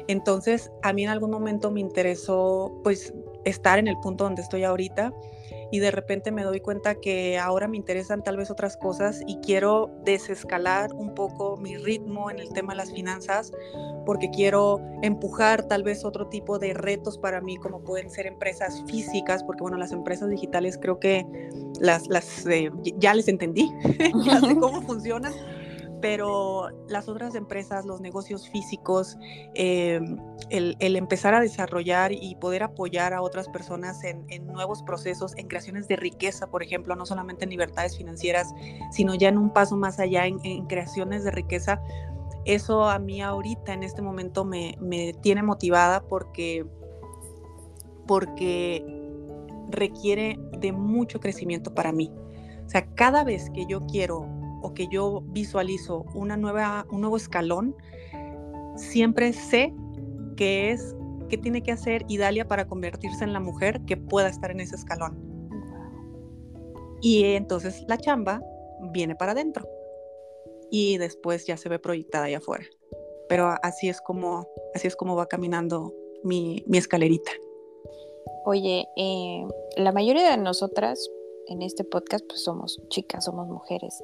Entonces, 0.08 0.70
a 0.82 0.92
mí 0.92 1.04
en 1.04 1.10
algún 1.10 1.30
momento 1.30 1.70
me 1.70 1.80
interesó, 1.80 2.80
pues, 2.84 3.12
estar 3.44 3.78
en 3.78 3.88
el 3.88 3.98
punto 3.98 4.24
donde 4.24 4.42
estoy 4.42 4.64
ahorita 4.64 5.12
y 5.76 5.78
de 5.78 5.90
repente 5.90 6.32
me 6.32 6.42
doy 6.42 6.60
cuenta 6.60 6.94
que 6.94 7.36
ahora 7.36 7.68
me 7.68 7.76
interesan 7.76 8.22
tal 8.22 8.38
vez 8.38 8.50
otras 8.50 8.78
cosas 8.78 9.20
y 9.26 9.36
quiero 9.40 9.90
desescalar 10.06 10.94
un 10.94 11.14
poco 11.14 11.58
mi 11.58 11.76
ritmo 11.76 12.30
en 12.30 12.38
el 12.38 12.48
tema 12.48 12.72
de 12.72 12.78
las 12.78 12.92
finanzas 12.94 13.52
porque 14.06 14.30
quiero 14.30 14.80
empujar 15.02 15.68
tal 15.68 15.82
vez 15.82 16.02
otro 16.06 16.28
tipo 16.28 16.58
de 16.58 16.72
retos 16.72 17.18
para 17.18 17.42
mí 17.42 17.58
como 17.58 17.82
pueden 17.84 18.08
ser 18.08 18.26
empresas 18.26 18.82
físicas 18.86 19.44
porque 19.44 19.60
bueno 19.60 19.76
las 19.76 19.92
empresas 19.92 20.30
digitales 20.30 20.78
creo 20.80 20.98
que 20.98 21.26
las, 21.78 22.08
las 22.08 22.46
eh, 22.46 22.70
ya 22.96 23.12
les 23.12 23.28
entendí 23.28 23.70
ya 24.24 24.40
sé 24.40 24.56
cómo 24.58 24.80
funcionan 24.80 25.34
pero 26.00 26.68
las 26.88 27.08
otras 27.08 27.34
empresas, 27.34 27.84
los 27.84 28.00
negocios 28.00 28.48
físicos, 28.48 29.16
eh, 29.54 30.00
el, 30.50 30.76
empezar 30.96 31.34
a 31.34 31.40
desarrollar 31.40 32.12
y 32.12 32.36
poder 32.36 32.62
apoyar 32.62 33.14
a 33.14 33.22
otras 33.22 33.48
personas 33.48 34.02
en, 34.04 34.46
nuevos 34.46 34.82
procesos, 34.82 35.36
en 35.36 35.48
creaciones 35.48 35.88
de 35.88 35.96
riqueza, 35.96 36.48
por 36.48 36.62
ejemplo, 36.62 36.96
no 36.96 37.06
solamente 37.06 37.44
en 37.44 37.50
libertades 37.50 37.96
financieras, 37.96 38.52
sino 38.92 39.14
ya 39.14 39.28
en 39.28 39.38
un 39.38 39.52
paso 39.52 39.76
más 39.76 39.98
allá, 39.98 40.26
en, 40.26 40.66
creaciones 40.66 41.24
de 41.24 41.30
riqueza, 41.30 41.80
eso 42.44 42.84
a 42.88 42.98
mí 42.98 43.22
ahorita, 43.22 43.72
en 43.72 43.82
este 43.82 44.02
momento, 44.02 44.44
me, 44.44 44.76
me 44.80 45.14
tiene 45.14 45.42
motivada 45.42 46.02
porque, 46.06 46.64
porque 48.06 48.84
requiere 49.70 50.38
de 50.58 50.72
mucho 50.72 51.18
crecimiento 51.20 51.74
para 51.74 51.90
mí. 51.90 52.12
O 52.64 52.68
sea, 52.68 52.86
cada 52.94 53.24
vez 53.24 53.50
que 53.50 53.66
yo 53.66 53.80
quiero 53.86 54.28
o 54.62 54.74
que 54.74 54.88
yo 54.88 55.22
visualizo 55.28 56.04
una 56.14 56.36
nueva, 56.36 56.86
un 56.90 57.00
nuevo 57.00 57.16
escalón, 57.16 57.76
siempre 58.76 59.32
sé 59.32 59.74
qué 60.36 60.70
es, 60.70 60.94
qué 61.28 61.38
tiene 61.38 61.62
que 61.62 61.72
hacer 61.72 62.04
Idalia 62.08 62.46
para 62.46 62.66
convertirse 62.66 63.24
en 63.24 63.32
la 63.32 63.40
mujer 63.40 63.80
que 63.86 63.96
pueda 63.96 64.28
estar 64.28 64.50
en 64.50 64.60
ese 64.60 64.76
escalón. 64.76 65.18
Y 67.00 67.24
entonces 67.34 67.84
la 67.88 67.98
chamba 67.98 68.42
viene 68.92 69.14
para 69.14 69.32
adentro 69.32 69.68
y 70.70 70.98
después 70.98 71.46
ya 71.46 71.56
se 71.56 71.68
ve 71.68 71.78
proyectada 71.78 72.24
allá 72.24 72.38
afuera. 72.38 72.64
Pero 73.28 73.54
así 73.62 73.88
es 73.88 74.00
como, 74.00 74.46
así 74.74 74.86
es 74.86 74.96
como 74.96 75.16
va 75.16 75.26
caminando 75.26 75.92
mi, 76.22 76.64
mi 76.66 76.78
escalerita. 76.78 77.30
Oye, 78.44 78.86
eh, 78.96 79.46
la 79.76 79.92
mayoría 79.92 80.30
de 80.30 80.36
nosotras 80.36 81.10
en 81.48 81.62
este 81.62 81.84
podcast 81.84 82.24
pues 82.26 82.42
somos 82.42 82.80
chicas, 82.88 83.24
somos 83.24 83.48
mujeres. 83.48 84.02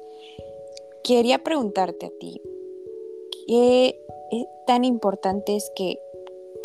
Quería 1.03 1.43
preguntarte 1.43 2.05
a 2.05 2.11
ti, 2.19 2.41
¿qué 3.47 3.99
tan 4.65 4.83
importante 4.85 5.55
es 5.55 5.71
que 5.75 5.99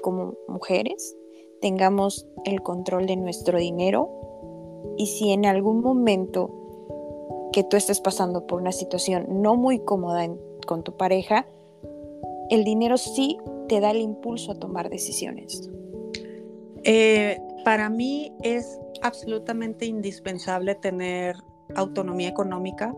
como 0.03 0.35
mujeres 0.47 1.17
tengamos 1.61 2.27
el 2.45 2.63
control 2.63 3.07
de 3.07 3.17
nuestro 3.17 3.59
dinero? 3.59 4.11
Y 4.97 5.07
si 5.07 5.33
en 5.33 5.47
algún 5.47 5.81
momento 5.81 6.51
que 7.53 7.65
tú 7.65 7.77
estés 7.77 8.01
pasando 8.01 8.47
por 8.47 8.61
una 8.61 8.73
situación 8.73 9.43
no 9.43 9.57
muy 9.57 9.81
cómoda 9.81 10.29
con 10.67 10.85
tu 10.85 10.97
pareja, 10.97 11.47
el 12.51 12.65
dinero 12.65 12.97
sí 12.97 13.39
te 13.69 13.81
da 13.81 13.91
el 13.91 14.01
impulso 14.01 14.53
a 14.53 14.55
tomar 14.59 14.89
decisiones. 14.89 15.69
Eh, 16.85 17.41
para 17.65 17.91
mí 17.91 18.33
es 18.43 18.79
absolutamente 19.03 19.87
indispensable 19.87 20.75
tener 20.75 21.37
autonomía 21.75 22.29
económica 22.29 22.95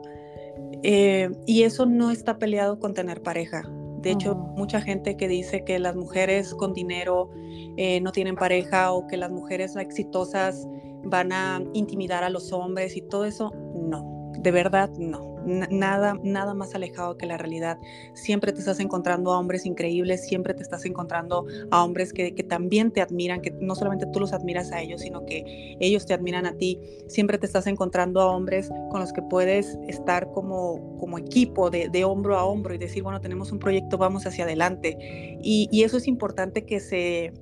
eh, 0.82 1.30
y 1.46 1.62
eso 1.62 1.86
no 1.86 2.11
está 2.11 2.38
peleado 2.38 2.78
con 2.78 2.94
tener 2.94 3.22
pareja. 3.22 3.62
De 4.01 4.12
hecho, 4.12 4.34
mucha 4.34 4.80
gente 4.80 5.16
que 5.16 5.28
dice 5.28 5.62
que 5.64 5.78
las 5.78 5.94
mujeres 5.94 6.55
con 6.55 6.72
dinero 6.72 7.30
eh, 7.76 8.01
no 8.01 8.12
tienen 8.12 8.34
pareja 8.34 8.92
o 8.92 9.07
que 9.07 9.18
las 9.18 9.30
mujeres 9.30 9.76
exitosas 9.76 10.66
van 11.05 11.32
a 11.32 11.62
intimidar 11.74 12.24
a 12.24 12.30
los 12.30 12.53
hombres 12.53 12.96
y 12.96 13.03
todo 13.03 13.26
eso, 13.26 13.53
no, 13.74 14.32
de 14.38 14.51
verdad 14.51 14.90
no 14.98 15.30
nada, 15.47 16.18
nada 16.22 16.55
más 16.55 16.74
alejado 16.74 17.16
que 17.16 17.26
la 17.26 17.36
realidad. 17.36 17.78
Siempre 18.14 18.53
te 18.53 18.61
estás 18.61 18.80
encontrando 18.80 19.32
a 19.32 19.38
hombres 19.38 19.66
increíbles, 19.66 20.26
siempre 20.26 20.55
te 20.55 20.62
estás 20.62 20.84
encontrando 20.84 21.47
a 21.70 21.84
hombres 21.84 22.12
que, 22.12 22.30
también 22.49 22.91
te 22.91 23.01
admiran, 23.01 23.41
que 23.41 23.51
no 23.61 23.74
solamente 23.74 24.07
tú 24.12 24.20
los 24.20 24.32
admiras 24.32 24.72
a 24.72 24.80
ellos, 24.80 25.03
sino 25.03 25.24
que 25.24 25.76
ellos 25.80 26.07
te 26.07 26.14
admiran 26.14 26.47
a 26.47 26.57
ti. 26.57 26.80
Siempre 27.07 27.38
te 27.38 27.47
estás 27.47 27.66
encontrando 27.66 28.20
a 28.20 28.26
hombres 28.30 28.70
con 28.91 29.01
los 29.01 29.12
que 29.12 29.22
puedes 29.22 29.78
estar 29.88 30.30
como, 30.32 30.97
como 30.99 31.18
equipo, 31.18 31.70
de, 31.70 32.05
hombro 32.05 32.36
a 32.38 32.45
hombro 32.45 32.74
y 32.74 32.78
decir, 32.78 33.03
bueno, 33.03 33.20
tenemos 33.20 33.53
un 33.53 33.59
proyecto, 33.59 33.99
vamos 33.99 34.26
hacia 34.26 34.45
adelante. 34.45 34.97
Y, 35.43 35.68
y 35.70 35.82
eso 35.84 35.99
es 35.99 36.09
importante 36.09 36.64
que 36.64 36.80
se, 36.80 37.32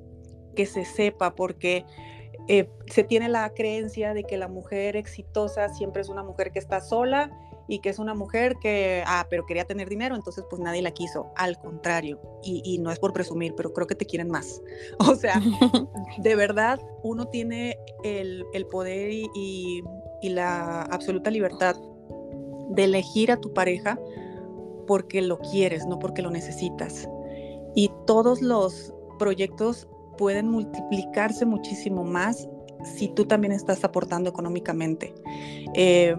que 0.55 0.67
se 0.67 0.85
sepa 0.85 1.35
porque... 1.35 1.85
Eh, 2.51 2.67
se 2.87 3.05
tiene 3.05 3.29
la 3.29 3.51
creencia 3.53 4.15
de 4.15 4.25
que 4.25 4.39
la 4.39 4.49
mujer 4.49 4.97
exitosa 4.97 5.69
siempre 5.69 6.01
es 6.01 6.09
una 6.09 6.23
mujer 6.23 6.51
que 6.51 6.59
está 6.59 6.81
sola 6.81 7.31
y 7.69 7.81
que 7.81 7.91
es 7.91 7.99
una 7.99 8.15
mujer 8.15 8.57
que, 8.57 9.05
ah, 9.07 9.27
pero 9.29 9.45
quería 9.45 9.67
tener 9.67 9.91
dinero, 9.91 10.17
entonces 10.17 10.45
pues 10.49 10.61
nadie 10.61 10.81
la 10.81 10.91
quiso. 10.91 11.31
Al 11.37 11.59
contrario, 11.59 12.19
y, 12.43 12.79
no 12.79 12.91
es 12.91 12.99
por 12.99 13.13
presumir, 13.13 13.55
pero 13.55 13.75
creo 13.75 13.87
que 13.87 13.95
te 13.95 14.07
quieren 14.07 14.31
más. 14.31 14.61
O 14.99 15.15
sea, 15.15 15.41
de 16.19 16.35
verdad, 16.35 16.81
uno 17.03 17.29
tiene 17.29 17.79
el, 18.03 18.45
poder 18.71 19.11
y, 19.13 19.83
la 20.23 20.83
absoluta 20.83 21.31
libertad 21.31 21.77
de 22.71 22.85
elegir 22.85 23.31
a 23.31 23.37
tu 23.37 23.53
pareja 23.53 23.99
porque 24.87 25.21
lo 25.23 25.39
quieres, 25.39 25.87
no 25.87 25.99
porque 25.99 26.23
lo 26.23 26.31
necesitas. 26.31 27.09
Y 27.75 27.91
todos 28.07 28.41
los 28.41 28.95
proyectos 29.19 29.89
pueden 30.17 30.49
multiplicarse 30.49 31.45
muchísimo 31.45 32.05
más 32.05 32.49
si 32.97 33.09
tú 33.09 33.27
también 33.27 33.53
estás 33.53 33.85
aportando 33.85 34.31
económicamente. 34.31 35.15
Eh, 35.75 36.17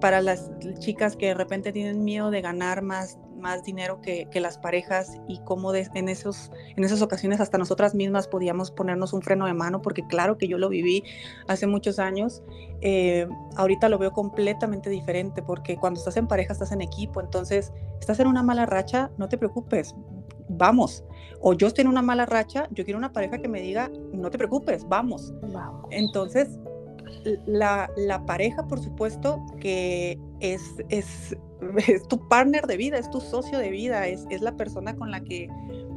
para 0.00 0.20
las 0.20 0.50
chicas 0.78 1.16
que 1.16 1.26
de 1.26 1.34
repente 1.34 1.72
tienen 1.72 2.04
miedo 2.04 2.30
de 2.30 2.40
ganar 2.40 2.82
más, 2.82 3.18
más 3.38 3.64
dinero 3.64 4.00
que, 4.00 4.28
las 4.40 4.58
parejas 4.58 5.20
y 5.28 5.40
cómo 5.44 5.74
en, 5.74 6.08
esos, 6.08 6.50
en 6.76 6.84
esas 6.84 7.02
ocasiones 7.02 7.40
hasta 7.40 7.58
nosotras 7.58 7.94
mismas 7.94 8.28
podíamos 8.28 8.70
ponernos 8.70 9.12
un 9.12 9.22
freno 9.22 9.46
de 9.46 9.54
mano, 9.54 9.82
porque 9.82 10.06
claro 10.06 10.38
que 10.38 10.48
yo 10.48 10.58
lo 10.58 10.68
viví 10.68 11.04
hace 11.48 11.66
muchos 11.66 11.98
años, 11.98 12.42
eh, 12.80 13.26
ahorita 13.56 13.88
lo 13.88 13.98
veo 13.98 14.12
completamente 14.12 14.90
diferente, 14.90 15.42
porque 15.42 15.76
cuando 15.76 15.98
estás 15.98 16.16
en 16.16 16.26
pareja 16.26 16.52
estás 16.52 16.72
en 16.72 16.80
equipo, 16.80 17.20
entonces 17.20 17.72
estás 18.00 18.20
en 18.20 18.26
una 18.26 18.42
mala 18.42 18.66
racha, 18.66 19.10
no 19.18 19.28
te 19.28 19.38
preocupes, 19.38 19.94
vamos. 20.48 21.04
O 21.40 21.54
yo 21.54 21.66
estoy 21.66 21.82
en 21.82 21.88
una 21.88 22.02
mala 22.02 22.26
racha, 22.26 22.68
yo 22.70 22.84
quiero 22.84 22.98
una 22.98 23.12
pareja 23.12 23.38
que 23.38 23.48
me 23.48 23.60
diga, 23.60 23.90
no 24.12 24.30
te 24.30 24.38
preocupes, 24.38 24.86
vamos. 24.88 25.34
vamos. 25.52 25.86
Entonces, 25.90 26.58
la, 27.46 28.24
pareja, 28.26 28.66
por 28.66 28.80
supuesto, 28.80 29.44
que 29.60 30.18
es, 30.40 30.62
es, 30.88 31.36
tu 32.08 32.28
partner 32.28 32.66
de 32.66 32.76
vida, 32.76 32.98
es 32.98 33.10
tu 33.10 33.20
socio 33.20 33.58
de 33.58 33.70
vida, 33.70 34.06
es, 34.08 34.26
es 34.30 34.40
la 34.40 34.56
persona 34.56 34.96
con 34.96 35.10
la 35.10 35.20
que 35.20 35.48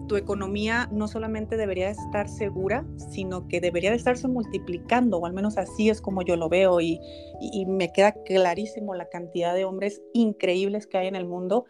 tu 0.07 0.17
economía 0.17 0.87
no 0.91 1.07
solamente 1.07 1.57
debería 1.57 1.89
estar 1.89 2.29
segura, 2.29 2.85
sino 3.09 3.47
que 3.47 3.59
debería 3.59 3.89
de 3.89 3.97
estarse 3.97 4.27
multiplicando, 4.27 5.17
o 5.17 5.25
al 5.25 5.33
menos 5.33 5.57
así 5.57 5.89
es 5.89 6.01
como 6.01 6.21
yo 6.21 6.35
lo 6.35 6.47
veo, 6.47 6.79
y, 6.79 6.99
y, 7.41 7.65
me 7.65 7.91
queda 7.91 8.13
clarísimo 8.23 8.93
la 8.93 9.09
cantidad 9.09 9.55
de 9.55 9.65
hombres 9.65 10.01
increíbles 10.13 10.85
que 10.85 10.97
hay 10.99 11.07
en 11.07 11.15
el 11.15 11.25
mundo 11.25 11.65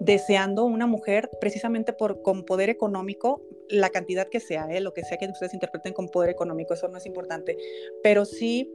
deseando 0.00 0.64
una 0.64 0.86
mujer 0.86 1.28
precisamente 1.40 1.92
por 1.92 2.22
con 2.22 2.44
poder 2.44 2.70
económico, 2.70 3.42
la 3.68 3.90
cantidad 3.90 4.28
que 4.28 4.40
sea, 4.40 4.66
¿eh? 4.70 4.80
lo 4.80 4.94
que 4.94 5.02
sea 5.02 5.18
que 5.18 5.26
ustedes 5.26 5.54
interpreten 5.54 5.92
con 5.92 6.08
poder 6.08 6.30
económico, 6.30 6.74
eso 6.74 6.88
no 6.88 6.98
es 6.98 7.06
importante, 7.06 7.56
pero 8.02 8.24
sí 8.24 8.72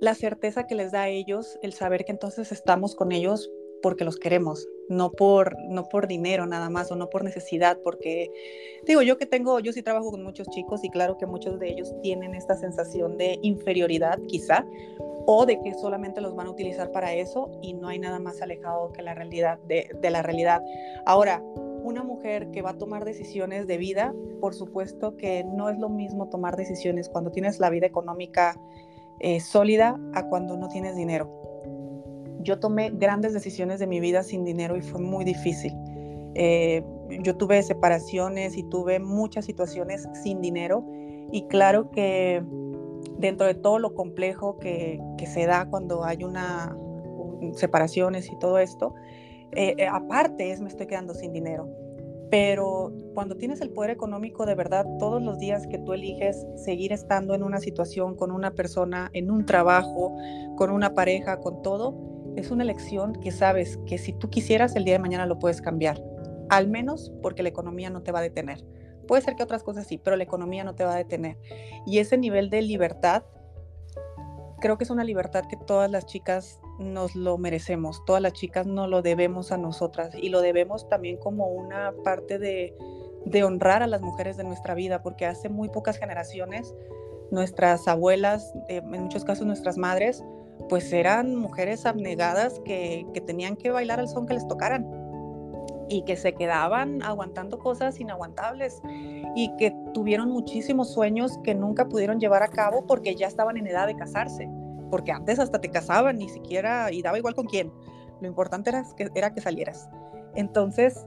la 0.00 0.14
certeza 0.14 0.66
que 0.66 0.74
les 0.74 0.92
da 0.92 1.02
a 1.02 1.08
ellos 1.08 1.58
el 1.62 1.72
saber 1.72 2.04
que 2.04 2.12
entonces 2.12 2.52
estamos 2.52 2.94
con 2.94 3.12
ellos 3.12 3.50
porque 3.84 4.04
los 4.04 4.16
queremos, 4.16 4.66
no 4.88 5.12
por, 5.12 5.56
no 5.68 5.84
por 5.90 6.06
dinero 6.06 6.46
nada 6.46 6.70
más 6.70 6.90
o 6.90 6.96
no 6.96 7.10
por 7.10 7.22
necesidad, 7.22 7.78
porque 7.84 8.30
digo 8.86 9.02
yo 9.02 9.18
que 9.18 9.26
tengo, 9.26 9.60
yo 9.60 9.74
sí 9.74 9.82
trabajo 9.82 10.10
con 10.10 10.22
muchos 10.22 10.48
chicos 10.48 10.82
y 10.84 10.88
claro 10.88 11.18
que 11.18 11.26
muchos 11.26 11.60
de 11.60 11.68
ellos 11.68 11.92
tienen 12.00 12.34
esta 12.34 12.56
sensación 12.56 13.18
de 13.18 13.38
inferioridad 13.42 14.18
quizá, 14.26 14.64
o 15.26 15.44
de 15.44 15.60
que 15.60 15.74
solamente 15.74 16.22
los 16.22 16.34
van 16.34 16.46
a 16.46 16.50
utilizar 16.50 16.92
para 16.92 17.12
eso 17.12 17.50
y 17.60 17.74
no 17.74 17.88
hay 17.88 17.98
nada 17.98 18.18
más 18.18 18.40
alejado 18.40 18.90
que 18.92 19.02
la 19.02 19.14
realidad 19.14 19.58
de, 19.68 19.90
de 20.00 20.10
la 20.10 20.22
realidad. 20.22 20.62
Ahora, 21.04 21.42
una 21.82 22.02
mujer 22.02 22.50
que 22.50 22.62
va 22.62 22.70
a 22.70 22.78
tomar 22.78 23.04
decisiones 23.04 23.66
de 23.66 23.76
vida, 23.76 24.14
por 24.40 24.54
supuesto 24.54 25.18
que 25.18 25.44
no 25.44 25.68
es 25.68 25.78
lo 25.78 25.90
mismo 25.90 26.30
tomar 26.30 26.56
decisiones 26.56 27.10
cuando 27.10 27.30
tienes 27.30 27.60
la 27.60 27.68
vida 27.68 27.86
económica 27.86 28.58
eh, 29.20 29.40
sólida 29.40 29.98
a 30.14 30.28
cuando 30.28 30.56
no 30.56 30.68
tienes 30.68 30.96
dinero. 30.96 31.30
Yo 32.40 32.58
tomé 32.58 32.90
grandes 32.90 33.32
decisiones 33.32 33.78
de 33.78 33.86
mi 33.86 34.00
vida 34.00 34.22
sin 34.22 34.44
dinero 34.44 34.76
y 34.76 34.82
fue 34.82 35.00
muy 35.00 35.24
difícil. 35.24 35.72
Eh, 36.34 36.84
yo 37.22 37.36
tuve 37.36 37.62
separaciones 37.62 38.56
y 38.56 38.64
tuve 38.64 38.98
muchas 38.98 39.44
situaciones 39.44 40.06
sin 40.22 40.40
dinero 40.40 40.84
y 41.32 41.46
claro 41.46 41.90
que 41.90 42.42
dentro 43.18 43.46
de 43.46 43.54
todo 43.54 43.78
lo 43.78 43.94
complejo 43.94 44.58
que, 44.58 45.00
se 45.26 45.46
da 45.46 45.66
cuando 45.70 46.04
hay 46.04 46.22
una 46.22 46.76
separaciones 47.54 48.30
y 48.30 48.38
todo 48.38 48.58
esto, 48.58 48.94
eh, 49.52 49.86
aparte 49.90 50.50
es 50.50 50.60
me 50.60 50.68
estoy 50.68 50.86
quedando 50.86 51.14
sin 51.14 51.32
dinero 51.32 51.68
pero 52.34 52.92
cuando 53.14 53.36
tienes 53.36 53.60
el 53.60 53.70
poder 53.70 53.90
económico, 53.90 54.44
de 54.44 54.56
verdad, 54.56 54.84
todos 54.98 55.22
los 55.22 55.38
días 55.38 55.68
que 55.68 55.78
tú 55.78 55.92
eliges 55.92 56.44
seguir 56.56 56.92
estando 56.92 57.32
en 57.32 57.44
una 57.44 57.60
situación 57.60 58.16
con 58.16 58.32
una 58.32 58.50
persona, 58.56 59.08
en 59.12 59.30
un 59.30 59.46
trabajo, 59.46 60.16
con 60.56 60.70
una 60.70 60.94
pareja, 60.94 61.38
con 61.38 61.62
todo, 61.62 61.94
es 62.34 62.50
una 62.50 62.64
elección 62.64 63.12
que 63.12 63.30
sabes 63.30 63.78
que 63.86 63.98
si 63.98 64.12
tú 64.14 64.30
quisieras 64.30 64.74
el 64.74 64.84
día 64.84 64.94
de 64.94 64.98
mañana 64.98 65.26
lo 65.26 65.38
puedes 65.38 65.62
cambiar, 65.62 66.02
al 66.48 66.66
menos 66.66 67.12
porque 67.22 67.44
la 67.44 67.50
economía 67.50 67.88
no 67.88 68.02
te 68.02 68.10
va 68.10 68.18
a 68.18 68.22
detener. 68.22 68.64
Puede 69.06 69.22
ser 69.22 69.36
que 69.36 69.44
otras 69.44 69.62
cosas 69.62 69.86
sí, 69.86 69.98
pero 69.98 70.16
la 70.16 70.24
economía 70.24 70.64
no 70.64 70.74
te 70.74 70.82
va 70.82 70.94
a 70.94 70.96
detener. 70.96 71.38
Y 71.86 71.98
ese 71.98 72.18
nivel 72.18 72.50
de 72.50 72.62
libertad, 72.62 73.22
creo 74.60 74.76
que 74.76 74.82
es 74.82 74.90
una 74.90 75.04
libertad 75.04 75.44
que 75.48 75.56
todas 75.56 75.88
las 75.88 76.04
chicas 76.06 76.58
nos 76.78 77.14
lo 77.14 77.38
merecemos, 77.38 78.04
todas 78.04 78.22
las 78.22 78.32
chicas 78.32 78.66
nos 78.66 78.88
lo 78.88 79.02
debemos 79.02 79.52
a 79.52 79.56
nosotras 79.56 80.14
y 80.14 80.28
lo 80.28 80.40
debemos 80.40 80.88
también 80.88 81.16
como 81.16 81.46
una 81.46 81.92
parte 82.02 82.38
de, 82.38 82.74
honrar 83.44 83.82
a 83.82 83.86
las 83.86 84.02
mujeres 84.02 84.36
de 84.36 84.44
nuestra 84.44 84.74
vida, 84.74 85.02
porque 85.02 85.26
hace 85.26 85.48
muy 85.48 85.68
pocas 85.68 85.98
generaciones 85.98 86.74
nuestras 87.30 87.88
abuelas, 87.88 88.52
eh, 88.68 88.82
en 88.84 89.02
muchos 89.02 89.24
casos 89.24 89.46
nuestras 89.46 89.78
madres, 89.78 90.22
pues 90.68 90.92
eran 90.92 91.34
mujeres 91.34 91.86
abnegadas 91.86 92.60
que, 92.64 93.06
que 93.12 93.20
tenían 93.20 93.56
que 93.56 93.70
bailar 93.70 93.98
al 93.98 94.08
son 94.08 94.26
que 94.26 94.34
les 94.34 94.46
tocaran 94.46 94.86
y 95.88 96.02
que 96.02 96.16
se 96.16 96.34
quedaban 96.34 97.02
aguantando 97.02 97.58
cosas 97.58 97.98
inaguantables 98.00 98.80
y 99.34 99.54
que 99.56 99.74
tuvieron 99.92 100.30
muchísimos 100.30 100.92
sueños 100.92 101.38
que 101.42 101.54
nunca 101.54 101.88
pudieron 101.88 102.20
llevar 102.20 102.42
a 102.42 102.48
cabo 102.48 102.86
porque 102.86 103.14
ya 103.16 103.26
estaban 103.26 103.56
en 103.56 103.66
edad 103.66 103.86
de 103.86 103.96
casarse 103.96 104.48
porque 104.94 105.10
antes 105.10 105.40
hasta 105.40 105.60
te 105.60 105.70
casaban, 105.70 106.18
ni 106.18 106.28
siquiera, 106.28 106.92
y 106.92 107.02
daba 107.02 107.18
igual 107.18 107.34
con 107.34 107.46
quién. 107.46 107.72
Lo 108.20 108.28
importante 108.28 108.70
era 108.70 108.84
que, 108.96 109.10
era 109.16 109.34
que 109.34 109.40
salieras. 109.40 109.88
Entonces, 110.36 111.04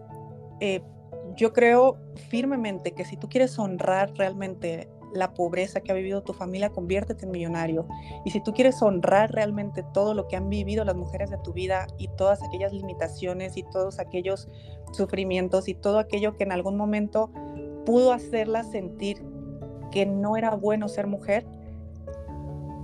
eh, 0.60 0.82
yo 1.38 1.54
creo 1.54 1.98
firmemente 2.28 2.92
que 2.92 3.06
si 3.06 3.16
tú 3.16 3.30
quieres 3.30 3.58
honrar 3.58 4.12
realmente 4.18 4.90
la 5.14 5.34
pobreza 5.34 5.80
que 5.80 5.94
ha 5.94 5.96
vivido 5.96 6.22
tu 6.22 6.34
familia, 6.34 6.70
conviértete 6.70 7.24
en 7.24 7.32
millonario. 7.32 7.88
Y 8.26 8.32
si 8.32 8.44
tú 8.44 8.52
quieres 8.52 8.82
honrar 8.82 9.32
realmente 9.32 9.86
todo 9.94 10.14
lo 10.14 10.28
que 10.28 10.36
han 10.36 10.50
vivido 10.50 10.84
las 10.84 10.98
mujeres 10.98 11.30
de 11.30 11.38
tu 11.38 11.54
vida 11.54 11.88
y 11.98 12.10
todas 12.10 12.44
aquellas 12.44 12.74
limitaciones 12.74 13.56
y 13.56 13.64
todos 13.64 14.00
aquellos 14.00 14.50
sufrimientos 14.92 15.70
y 15.70 15.76
todo 15.76 16.00
aquello 16.00 16.36
que 16.36 16.44
en 16.44 16.52
algún 16.52 16.76
momento 16.76 17.32
pudo 17.86 18.12
hacerlas 18.12 18.70
sentir 18.70 19.24
que 19.94 20.06
no 20.06 20.36
era 20.36 20.56
bueno 20.56 20.90
ser 20.90 21.08
mujer, 21.08 21.48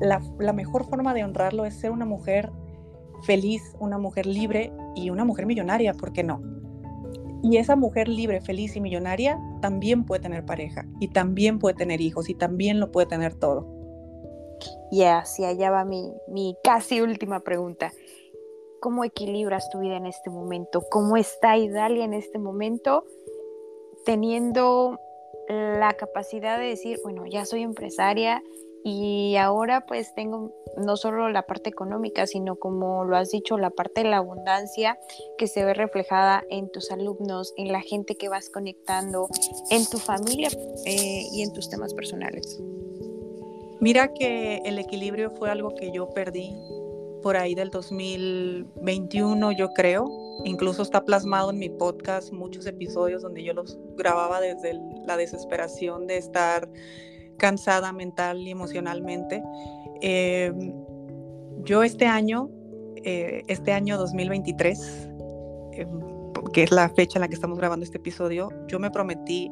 la, 0.04 0.54
mejor 0.54 0.86
forma 0.86 1.14
de 1.14 1.24
honrarlo 1.24 1.66
es 1.66 1.76
ser 1.76 1.91
una 1.91 2.06
mujer 2.06 2.51
feliz, 3.24 3.62
una 3.80 3.97
mujer 3.97 4.26
libre 4.26 4.74
y 4.95 5.10
una 5.10 5.24
mujer 5.26 5.45
millonaria, 5.45 5.93
¿por 5.93 6.12
qué 6.12 6.24
no? 6.24 6.41
Y 7.41 7.58
esa 7.58 7.76
mujer 7.76 8.08
libre, 8.08 8.41
feliz 8.41 8.76
y 8.76 8.82
millonaria 8.82 9.39
también 9.62 10.06
puede 10.06 10.22
tener 10.22 10.45
pareja 10.45 10.86
y 10.99 11.10
también 11.10 11.60
puede 11.60 11.76
tener 11.76 12.01
hijos 12.01 12.30
y 12.30 12.36
también 12.36 12.80
lo 12.80 12.91
puede 12.91 13.08
tener 13.08 13.36
todo. 13.36 13.68
Y 14.91 15.04
así 15.04 15.43
allá 15.43 15.72
va 15.72 15.84
mi, 15.84 16.14
mi 16.28 16.56
casi 16.64 17.01
última 17.01 17.41
pregunta. 17.41 17.91
¿Cómo 18.80 19.04
equilibras 19.04 19.70
tu 19.70 19.80
vida 19.80 19.97
en 19.97 20.06
este 20.06 20.30
momento? 20.30 20.84
¿Cómo 20.89 21.18
está 21.18 21.58
Idalia 21.58 22.06
en 22.06 22.14
este 22.14 22.38
momento 22.38 23.06
teniendo 24.06 24.99
la 25.47 25.93
capacidad 25.93 26.58
de 26.58 26.66
decir, 26.66 26.99
bueno, 27.04 27.26
ya 27.26 27.45
soy 27.45 27.62
empresaria, 27.62 28.41
y 28.84 29.36
ahora 29.38 29.86
pues 29.86 30.14
tengo 30.14 30.52
no 30.78 30.98
solo 30.98 31.30
la 31.30 31.44
parte 31.44 31.70
económica, 31.70 32.28
sino 32.28 32.56
como 32.56 33.06
lo 33.06 33.16
has 33.16 33.32
dicho, 33.32 33.58
la 33.58 33.70
parte 33.70 34.04
de 34.04 34.10
la 34.10 34.18
abundancia 34.18 34.98
que 35.38 35.48
se 35.48 35.64
ve 35.64 35.74
reflejada 35.74 36.44
en 36.50 36.70
tus 36.70 36.92
alumnos, 36.92 37.54
en 37.58 37.72
la 37.72 37.82
gente 37.82 38.16
que 38.16 38.30
vas 38.30 38.50
conectando, 38.50 39.28
en 39.70 39.86
tu 39.86 40.00
familia 40.00 40.50
eh, 40.86 41.24
y 41.32 41.44
en 41.44 41.54
tus 41.54 41.70
temas 41.70 41.94
personales. 41.94 42.62
Mira 43.80 44.14
que 44.14 44.62
el 44.66 44.80
equilibrio 44.80 45.32
fue 45.32 45.50
algo 45.50 45.76
que 45.76 45.92
yo 45.92 46.10
perdí 46.10 46.56
por 47.22 47.38
ahí 47.38 47.56
del 47.56 47.70
2021, 47.70 49.52
yo 49.54 49.70
creo. 49.74 50.10
Incluso 50.46 50.82
está 50.82 51.06
plasmado 51.06 51.52
en 51.52 51.60
mi 51.60 51.70
podcast 51.70 52.32
muchos 52.32 52.66
episodios 52.66 53.22
donde 53.22 53.44
yo 53.44 53.54
los 53.54 53.78
grababa 53.96 54.42
desde 54.42 54.80
la 55.06 55.16
desesperación 55.16 56.08
de 56.08 56.18
estar 56.18 56.68
cansada 57.38 57.92
mental 57.92 58.40
y 58.40 58.52
emocionalmente. 58.52 59.44
Em, 60.02 60.74
yo 61.64 61.84
este 61.84 62.06
año, 62.06 62.50
eh, 63.04 63.44
este 63.48 63.72
año 63.72 63.98
2023, 63.98 65.10
em, 65.74 65.90
que 66.54 66.64
es 66.64 66.72
la 66.72 66.90
fecha 66.90 67.18
en 67.18 67.22
la 67.22 67.28
que 67.28 67.36
estamos 67.36 67.58
grabando 67.58 67.84
este 67.84 67.98
episodio, 67.98 68.50
yo 68.68 68.80
me 68.80 68.92
prometí 68.92 69.52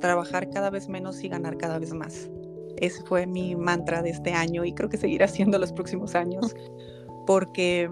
trabajar 0.00 0.50
cada 0.50 0.70
vez 0.70 0.88
menos 0.88 1.22
y 1.22 1.28
ganar 1.28 1.56
cada 1.56 1.78
vez 1.78 1.92
más. 1.92 2.30
Ese 2.78 3.02
fue 3.04 3.26
mi 3.26 3.54
mantra 3.54 4.02
de 4.02 4.10
este 4.10 4.32
año 4.32 4.64
y 4.64 4.72
creo 4.72 4.88
que 4.88 4.96
seguirá 4.96 5.28
siendo 5.28 5.58
los 5.58 5.72
próximos 5.72 6.14
años, 6.14 6.54
porque 7.26 7.90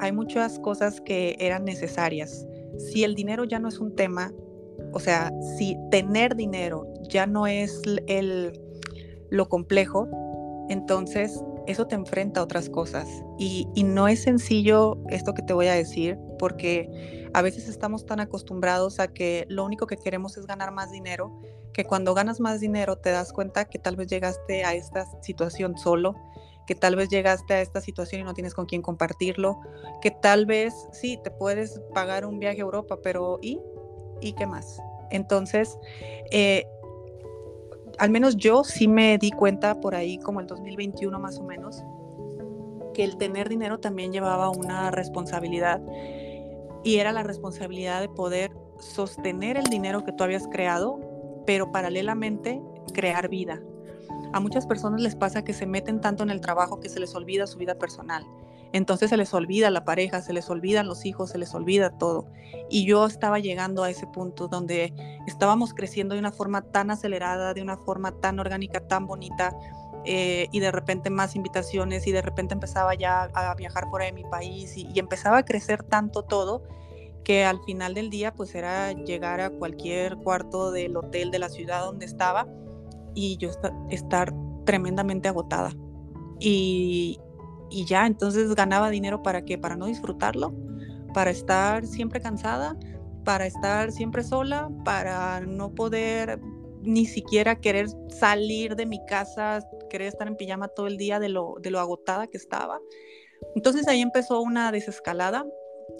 hay 0.00 0.12
muchas 0.12 0.58
cosas 0.58 1.00
que 1.00 1.36
eran 1.38 1.64
necesarias. 1.64 2.46
Si 2.78 3.04
el 3.04 3.14
dinero 3.14 3.44
ya 3.44 3.58
no 3.58 3.68
es 3.68 3.78
un 3.78 3.94
tema, 3.94 4.32
o 4.92 5.00
sea, 5.00 5.32
si 5.56 5.76
tener 5.90 6.34
dinero 6.34 6.86
ya 7.08 7.26
no 7.26 7.46
es 7.46 7.80
el, 8.06 8.60
lo 9.34 9.48
complejo, 9.48 10.08
entonces 10.68 11.42
eso 11.66 11.86
te 11.86 11.94
enfrenta 11.94 12.40
a 12.40 12.44
otras 12.44 12.68
cosas. 12.68 13.08
Y, 13.38 13.66
no 13.84 14.08
es 14.08 14.22
sencillo 14.22 14.98
esto 15.08 15.34
que 15.34 15.42
te 15.42 15.52
voy 15.52 15.66
a 15.66 15.74
decir, 15.74 16.18
porque 16.38 17.28
a 17.32 17.42
veces 17.42 17.68
estamos 17.68 18.06
tan 18.06 18.20
acostumbrados 18.20 19.00
a 19.00 19.08
que 19.08 19.46
lo 19.48 19.64
único 19.64 19.86
que 19.86 19.96
queremos 19.96 20.36
es 20.36 20.46
ganar 20.46 20.72
más 20.72 20.90
dinero, 20.90 21.40
que 21.72 21.84
cuando 21.84 22.14
ganas 22.14 22.40
más 22.40 22.60
dinero 22.60 22.96
te 22.96 23.10
das 23.10 23.32
cuenta 23.32 23.64
que 23.64 23.78
tal 23.78 23.96
vez 23.96 24.06
llegaste 24.06 24.64
a 24.64 24.74
esta 24.74 25.06
situación 25.22 25.76
solo, 25.76 26.14
que 26.66 26.74
tal 26.74 26.96
vez 26.96 27.08
llegaste 27.08 27.54
a 27.54 27.60
esta 27.60 27.80
situación 27.80 28.22
y 28.22 28.24
no 28.24 28.34
tienes 28.34 28.54
con 28.54 28.66
quién 28.66 28.80
compartirlo, 28.80 29.60
que 30.00 30.10
tal 30.10 30.46
vez 30.46 30.72
sí, 30.92 31.18
te 31.22 31.30
puedes 31.30 31.80
pagar 31.92 32.24
un 32.24 32.38
viaje 32.38 32.58
a 32.58 32.64
Europa, 32.64 32.98
pero 33.02 33.38
¿y? 33.42 33.60
¿Y 34.20 34.32
qué 34.34 34.46
más? 34.46 34.78
Entonces, 35.10 35.78
eh, 36.30 36.66
al 37.98 38.10
menos 38.10 38.36
yo 38.36 38.64
sí 38.64 38.88
me 38.88 39.18
di 39.18 39.30
cuenta 39.30 39.80
por 39.80 39.94
ahí 39.94 40.18
como 40.18 40.40
el 40.40 40.46
2021 40.46 41.18
más 41.18 41.38
o 41.38 41.44
menos, 41.44 41.82
que 42.92 43.04
el 43.04 43.16
tener 43.16 43.48
dinero 43.48 43.78
también 43.80 44.12
llevaba 44.12 44.50
una 44.50 44.90
responsabilidad 44.90 45.80
y 46.82 46.96
era 46.96 47.12
la 47.12 47.22
responsabilidad 47.22 48.00
de 48.00 48.08
poder 48.08 48.52
sostener 48.78 49.56
el 49.56 49.64
dinero 49.64 50.04
que 50.04 50.12
tú 50.12 50.24
habías 50.24 50.46
creado, 50.48 51.00
pero 51.46 51.72
paralelamente 51.72 52.62
crear 52.92 53.28
vida. 53.28 53.60
A 54.32 54.40
muchas 54.40 54.66
personas 54.66 55.00
les 55.00 55.16
pasa 55.16 55.44
que 55.44 55.52
se 55.52 55.66
meten 55.66 56.00
tanto 56.00 56.22
en 56.22 56.30
el 56.30 56.40
trabajo 56.40 56.80
que 56.80 56.88
se 56.88 57.00
les 57.00 57.14
olvida 57.14 57.46
su 57.46 57.58
vida 57.58 57.76
personal 57.76 58.24
entonces 58.74 59.08
se 59.08 59.16
les 59.16 59.32
olvida 59.32 59.70
la 59.70 59.84
pareja, 59.84 60.20
se 60.20 60.32
les 60.32 60.50
olvidan 60.50 60.88
los 60.88 61.06
hijos, 61.06 61.30
se 61.30 61.38
les 61.38 61.54
olvida 61.54 61.96
todo. 61.96 62.26
Y 62.68 62.84
yo 62.84 63.06
estaba 63.06 63.38
llegando 63.38 63.84
a 63.84 63.90
ese 63.90 64.04
punto 64.08 64.48
donde 64.48 64.92
estábamos 65.28 65.72
creciendo 65.72 66.14
de 66.14 66.18
una 66.18 66.32
forma 66.32 66.60
tan 66.60 66.90
acelerada, 66.90 67.54
de 67.54 67.62
una 67.62 67.76
forma 67.76 68.10
tan 68.20 68.40
orgánica, 68.40 68.80
tan 68.80 69.06
bonita, 69.06 69.56
eh, 70.04 70.48
y 70.50 70.58
de 70.58 70.72
repente 70.72 71.08
más 71.08 71.36
invitaciones 71.36 72.08
y 72.08 72.10
de 72.10 72.20
repente 72.20 72.52
empezaba 72.52 72.96
ya 72.96 73.30
a 73.32 73.54
viajar 73.54 73.88
fuera 73.90 74.06
de 74.06 74.12
mi 74.12 74.24
país 74.24 74.76
y, 74.76 74.98
empezaba 74.98 75.38
a 75.38 75.44
crecer 75.44 75.84
tanto 75.84 76.24
todo 76.24 76.64
que 77.22 77.44
al 77.44 77.60
final 77.62 77.94
del 77.94 78.10
día 78.10 78.34
pues 78.34 78.56
era 78.56 78.90
llegar 78.90 79.40
a 79.40 79.50
cualquier 79.50 80.16
cuarto 80.16 80.72
del 80.72 80.96
hotel 80.96 81.30
de 81.30 81.38
la 81.38 81.48
ciudad 81.48 81.84
donde 81.84 82.06
estaba 82.06 82.48
y 83.14 83.36
yo 83.36 83.50
estar 83.90 84.34
tremendamente 84.64 85.28
agotada. 85.28 85.70
Y, 86.40 87.20
y 87.74 87.84
ya, 87.86 88.06
entonces 88.06 88.54
ganaba 88.54 88.88
dinero 88.88 89.20
para 89.22 89.44
qué? 89.44 89.58
Para 89.58 89.74
no 89.74 89.86
disfrutarlo, 89.86 90.54
para 91.12 91.32
estar 91.32 91.84
siempre 91.86 92.20
cansada, 92.20 92.78
para 93.24 93.46
estar 93.46 93.90
siempre 93.90 94.22
sola, 94.22 94.70
para 94.84 95.40
no 95.40 95.74
poder 95.74 96.38
ni 96.82 97.04
siquiera 97.04 97.56
querer 97.56 97.88
salir 98.10 98.76
de 98.76 98.86
mi 98.86 99.04
casa, 99.06 99.66
querer 99.90 100.06
estar 100.06 100.28
en 100.28 100.36
pijama 100.36 100.68
todo 100.68 100.86
el 100.86 100.96
día 100.96 101.18
de 101.18 101.30
lo, 101.30 101.56
de 101.60 101.70
lo 101.72 101.80
agotada 101.80 102.28
que 102.28 102.36
estaba. 102.36 102.78
Entonces 103.56 103.88
ahí 103.88 104.00
empezó 104.02 104.40
una 104.40 104.70
desescalada. 104.70 105.44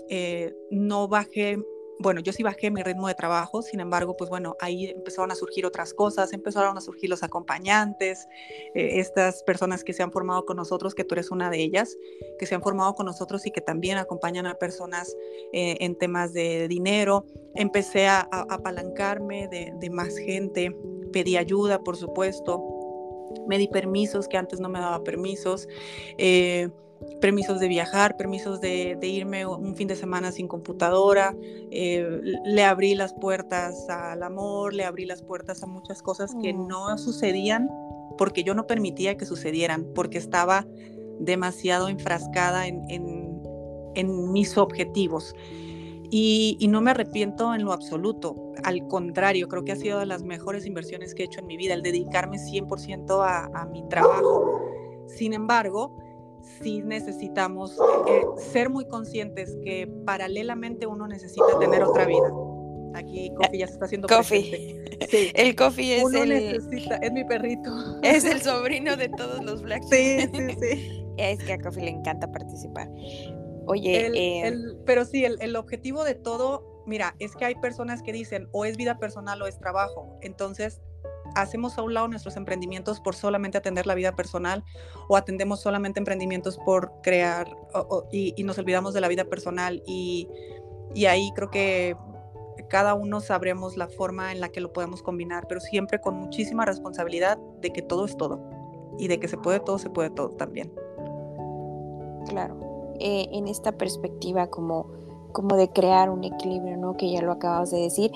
Eh, 0.09 0.55
no 0.71 1.09
bajé 1.09 1.59
bueno, 2.05 2.21
yo 2.21 2.33
sí 2.35 2.43
bajé 2.43 2.71
mi 2.71 2.83
ritmo 2.83 3.09
de 3.09 3.15
trabajo, 3.15 3.63
sin 3.63 3.81
embargo, 3.81 4.15
pues 4.15 4.29
bueno, 4.29 4.57
ahí 4.61 4.91
empezaron 4.91 5.33
a 5.33 5.35
surgir 5.35 5.65
otras 5.65 5.95
cosas, 5.95 6.35
empezaron 6.35 6.77
a 6.77 6.83
surgir 6.83 7.09
los 7.09 7.23
acompañantes, 7.23 8.29
eh, 8.75 9.01
estas 9.01 9.43
personas 9.43 9.83
que 9.83 9.95
se 9.95 10.03
han 10.03 10.13
formado 10.13 10.45
con 10.45 10.59
nosotros, 10.59 10.95
que 10.95 11.03
tú 11.03 11.15
eres 11.15 11.31
una 11.31 11.49
de 11.49 11.63
ellas, 11.63 11.97
que 12.39 12.45
se 12.45 12.55
han 12.55 12.63
formado 12.63 12.95
con 12.95 13.07
nosotros 13.07 13.47
y 13.47 13.51
que 13.51 13.63
también 13.63 13.97
acompañan 13.97 14.47
a 14.47 14.55
personas 14.55 15.17
eh, 15.55 15.79
en 15.81 15.97
temas 15.97 16.35
de 16.35 16.69
dinero. 16.69 17.25
Empecé 17.55 18.07
a, 18.07 18.29
apalancarme 18.31 19.49
de, 19.49 19.91
más 19.91 20.15
gente, 20.19 20.77
pedí 21.11 21.39
ayuda, 21.39 21.83
por 21.83 21.97
supuesto, 21.97 22.63
me 23.49 23.57
di 23.57 23.67
permisos 23.67 24.29
que 24.29 24.37
antes 24.37 24.61
no 24.61 24.69
me 24.69 24.79
daba 24.79 25.03
permisos. 25.03 25.67
Eh, 26.19 26.69
permisos 27.21 27.61
de 27.61 27.69
viajar, 27.69 28.17
permisos 28.17 28.61
de, 28.61 28.99
irme 29.03 29.47
un 29.47 29.77
fin 29.77 29.89
de 29.89 29.97
semana 29.97 30.33
sin 30.33 30.49
computadora, 30.49 31.35
eh, 31.71 32.21
le 32.45 32.65
abrí 32.65 32.95
las 32.95 33.15
puertas 33.15 33.89
al 33.89 34.23
amor, 34.23 34.75
le 34.75 34.85
abrí 34.85 35.05
las 35.05 35.23
puertas 35.23 35.63
a 35.63 35.67
muchas 35.67 36.03
cosas 36.03 36.35
que 36.43 36.53
mm. 36.53 36.67
no 36.67 36.99
sucedían 36.99 37.71
porque 38.17 38.45
yo 38.45 38.55
no 38.55 38.67
permitía 38.67 39.17
que 39.17 39.27
sucedieran, 39.27 39.87
porque 39.95 40.19
estaba 40.19 40.67
demasiado 41.19 41.89
enfrascada 41.89 42.67
en, 42.67 42.85
en, 42.89 44.33
mis 44.33 44.59
objetivos. 44.59 45.35
Y, 46.11 46.59
no 46.69 46.81
me 46.81 46.91
arrepiento 46.93 47.55
en 47.55 47.65
lo 47.65 47.73
absoluto. 47.73 48.53
Al 48.63 48.87
contrario, 48.87 49.49
creo 49.49 49.65
que 49.65 49.73
ha 49.73 49.77
sido 49.77 49.99
de 49.99 50.07
las 50.07 50.23
mejores 50.23 50.67
inversiones 50.67 51.15
que 51.15 51.23
he 51.23 51.27
hecho 51.27 51.41
en 51.41 51.47
mi 51.47 51.57
vida, 51.57 51.75
el 51.75 51.83
dedicarme 51.83 52.39
100% 52.39 53.25
a, 53.25 53.47
a 53.47 53.67
mi 53.67 53.89
trabajo. 53.89 54.61
Sin 55.07 55.33
embargo, 55.33 55.97
sí 56.63 56.83
necesitamos 56.83 57.77
eh, 58.09 58.23
ser 58.37 58.71
muy 58.71 58.87
conscientes 58.87 59.57
que 59.65 59.91
paralelamente 60.05 60.87
uno 60.87 61.07
necesita 61.07 61.59
tener 61.59 61.83
otra 61.83 62.07
vida. 62.07 62.31
Aquí 62.95 63.33
Coffee 63.35 63.59
ya 63.59 63.67
se 63.67 63.73
está 63.73 63.87
haciendo 63.87 64.09
Coffee. 64.09 64.85
El 65.35 65.57
Coffee 65.57 65.97
es 65.97 66.15
el 66.15 66.29
necesita, 66.29 66.97
es 66.97 67.13
mi 67.13 67.25
perrito. 67.25 67.71
Es 68.03 68.25
el 68.25 68.41
sobrino 68.43 68.97
de 68.97 69.09
todos 69.09 69.45
los 69.45 69.63
Black. 69.63 69.83
Sí, 69.91 70.21
sí, 70.33 70.57
sí. 70.61 71.05
Es 71.19 71.43
que 71.43 71.55
a 71.55 71.59
Coffee 71.59 71.85
le 71.85 71.91
encanta 71.91 72.31
participar. 72.31 72.89
Oye, 73.67 74.11
eh, 74.15 74.55
pero 74.87 75.05
sí, 75.05 75.25
el, 75.25 75.37
el 75.41 75.57
objetivo 75.57 76.05
de 76.05 76.15
todo, 76.15 76.83
mira, 76.87 77.17
es 77.19 77.35
que 77.35 77.45
hay 77.45 77.55
personas 77.57 78.03
que 78.03 78.13
dicen 78.13 78.49
o 78.53 78.65
es 78.65 78.77
vida 78.77 78.99
personal 78.99 79.43
o 79.43 79.47
es 79.47 79.59
trabajo. 79.59 80.17
Entonces, 80.23 80.81
hacemos 81.35 81.79
a 81.79 81.83
un 81.83 81.95
lado 81.95 82.09
nuestros 82.09 82.37
emprendimientos 82.37 83.01
por 83.01 83.15
solamente 83.15 83.59
atender 83.59 83.87
la 83.87 83.95
vida 83.95 84.15
personal 84.15 84.65
o 85.09 85.17
atendemos 85.17 85.61
solamente 85.61 85.99
emprendimientos 85.99 86.59
por 86.65 86.93
crear 87.03 87.49
y, 88.11 88.43
nos 88.45 88.59
olvidamos 88.59 88.95
de 88.95 89.01
la 89.01 89.09
vida 89.09 89.25
personal 89.25 89.83
y, 89.87 90.29
ahí 91.09 91.33
creo 91.35 91.51
que 91.51 91.97
cada 92.69 92.95
uno 92.95 93.21
sabremos 93.21 93.77
la 93.77 93.89
forma 93.89 94.33
en 94.33 94.41
la 94.41 94.49
que 94.49 94.61
lo 94.61 94.73
podemos 94.73 95.03
combinar, 95.03 95.47
pero 95.49 95.61
siempre 95.61 96.01
con 96.01 96.15
muchísima 96.15 96.65
responsabilidad 96.65 97.39
de 97.61 97.71
que 97.71 97.83
todo 97.83 98.05
es 98.05 98.17
todo 98.17 98.41
y 98.99 99.09
de 99.09 99.19
que 99.19 99.29
se 99.29 99.37
puede 99.37 99.61
todo, 99.61 99.79
se 99.79 99.91
puede 99.91 100.11
todo 100.11 100.31
también. 100.31 100.73
Claro, 102.29 102.57
eh, 103.01 103.29
en 103.33 103.49
esta 103.49 103.73
perspectiva 103.73 104.47
como, 104.47 104.87
como 105.33 105.57
de 105.57 105.69
crear 105.69 106.11
un 106.11 106.25
equilibrio, 106.25 106.77
¿no? 106.77 106.97
Que 106.97 107.11
ya 107.11 107.23
lo 107.23 107.33
acabas 107.33 107.71
de 107.71 107.81
decir. 107.81 108.13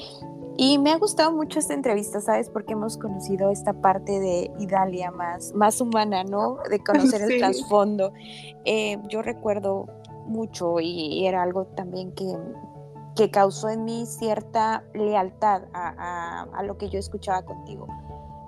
Y 0.60 0.76
me 0.78 0.90
ha 0.90 0.98
gustado 0.98 1.30
mucho 1.30 1.60
esta 1.60 1.72
entrevista, 1.72 2.20
¿sabes? 2.20 2.50
Porque 2.50 2.72
hemos 2.72 2.98
conocido 2.98 3.48
esta 3.50 3.74
parte 3.74 4.18
de 4.18 4.50
Idalia 4.58 5.12
más, 5.12 5.54
más 5.54 5.80
humana, 5.80 6.24
¿no? 6.24 6.58
De 6.68 6.80
conocer 6.84 7.22
el 7.22 7.38
trasfondo. 7.38 8.12
Eh, 8.64 8.98
yo 9.08 9.22
recuerdo 9.22 9.86
mucho 10.26 10.80
y, 10.80 11.24
era 11.26 11.44
algo 11.44 11.66
también 11.76 12.10
que, 12.10 12.36
que 13.14 13.30
causó 13.30 13.68
en 13.68 13.84
mí 13.84 14.04
cierta 14.04 14.82
lealtad 14.94 15.62
a, 15.72 16.48
a, 16.52 16.62
lo 16.64 16.76
que 16.76 16.88
yo 16.88 16.98
escuchaba 16.98 17.42
contigo. 17.42 17.86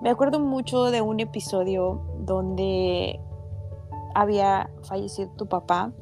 Me 0.02 0.10
acuerdo 0.10 0.40
mucho 0.40 0.90
de 0.90 1.02
un 1.02 1.20
episodio 1.20 2.02
donde 2.18 3.20
había 4.16 4.68
fallecido 4.82 5.30
tu 5.36 5.46
papá 5.46 5.92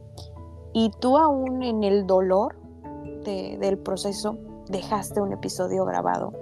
y 0.73 0.91
tú 1.01 1.19
aún 1.19 1.63
en 1.63 1.85
el 1.85 2.07
dolor 2.07 2.57
de, 3.25 3.59
del 3.61 3.77
proceso 3.77 4.39
dejaste 4.71 5.21
un 5.21 5.33
episodio 5.33 5.85
grabado 5.85 6.33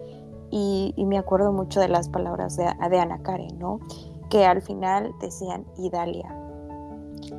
y, 0.50 0.94
me 1.06 1.18
acuerdo 1.18 1.52
mucho 1.52 1.80
de 1.80 1.88
las 1.88 2.08
palabras 2.08 2.56
de, 2.56 2.64
de, 2.64 2.98
Ana 2.98 3.22
Karen, 3.22 3.58
¿no? 3.58 3.80
Que 4.30 4.44
al 4.44 4.62
final 4.62 5.12
decían 5.20 5.66
Idalia. 5.76 6.34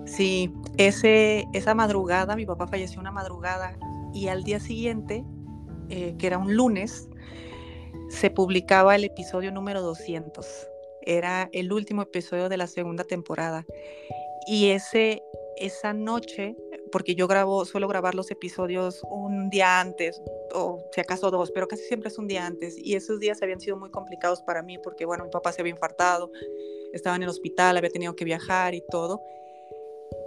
Sí, 0.06 0.54
ese, 0.78 1.48
esa 1.54 1.74
madrugada, 1.74 2.36
mi 2.36 2.46
papá 2.46 2.68
falleció 2.68 3.00
una 3.00 3.12
madrugada 3.12 3.78
y 4.14 4.28
al 4.28 4.44
día 4.44 4.60
siguiente, 4.60 5.26
eh, 5.90 6.16
que 6.18 6.28
era 6.28 6.38
un 6.38 6.56
lunes, 6.56 7.10
se 8.10 8.30
publicaba 8.30 8.96
el 8.96 9.06
episodio 9.06 9.52
número 9.52 9.82
200. 9.82 10.46
Era 11.02 11.50
el 11.54 11.72
último 11.72 12.02
episodio 12.02 12.50
de 12.50 12.58
la 12.58 12.68
segunda 12.68 13.04
temporada. 13.04 13.66
Y 14.46 14.70
ese, 14.70 15.22
esa 15.58 15.94
noche 15.94 16.56
porque 16.92 17.16
yo 17.16 17.28
grabo, 17.28 17.66
suelo 17.66 17.88
grabar 17.88 18.16
los 18.16 18.32
episodios 18.32 19.02
un 19.10 19.50
día 19.50 19.80
antes, 19.80 20.22
o 20.54 20.84
si 20.92 21.02
acaso 21.02 21.32
dos, 21.32 21.52
pero 21.52 21.68
casi 21.68 21.84
siempre 21.84 22.10
es 22.10 22.18
un 22.18 22.28
día 22.28 22.46
antes. 22.46 22.78
Y 22.78 22.96
esos 22.96 23.20
días 23.20 23.42
habían 23.42 23.60
sido 23.60 23.78
muy 23.78 23.90
complicados 23.90 24.42
para 24.42 24.62
mí 24.62 24.78
porque, 24.78 25.06
bueno, 25.06 25.24
mi 25.26 25.30
papá 25.30 25.52
se 25.52 25.62
había 25.62 25.72
infartado, 25.72 26.32
estaba 26.94 27.16
en 27.16 27.24
el 27.24 27.30
hospital, 27.30 27.78
había 27.78 27.90
tenido 27.90 28.16
que 28.16 28.26
viajar 28.26 28.74
y 28.74 28.84
todo. 28.90 29.22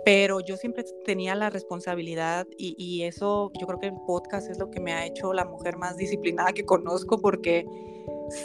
Pero 0.05 0.41
yo 0.41 0.57
siempre 0.57 0.85
tenía 1.05 1.35
la 1.35 1.51
responsabilidad 1.51 2.47
y, 2.59 2.75
y 2.79 3.03
eso, 3.03 3.53
yo 3.59 3.67
creo 3.67 3.79
que 3.79 3.87
el 3.87 3.95
podcast 4.07 4.51
es 4.51 4.59
lo 4.59 4.71
que 4.71 4.81
me 4.81 4.93
ha 4.93 5.07
hecho 5.07 5.33
la 5.33 5.45
mujer 5.45 5.77
más 5.77 5.97
disciplinada 5.97 6.53
que 6.53 6.65
conozco 6.65 7.19
porque 7.21 7.67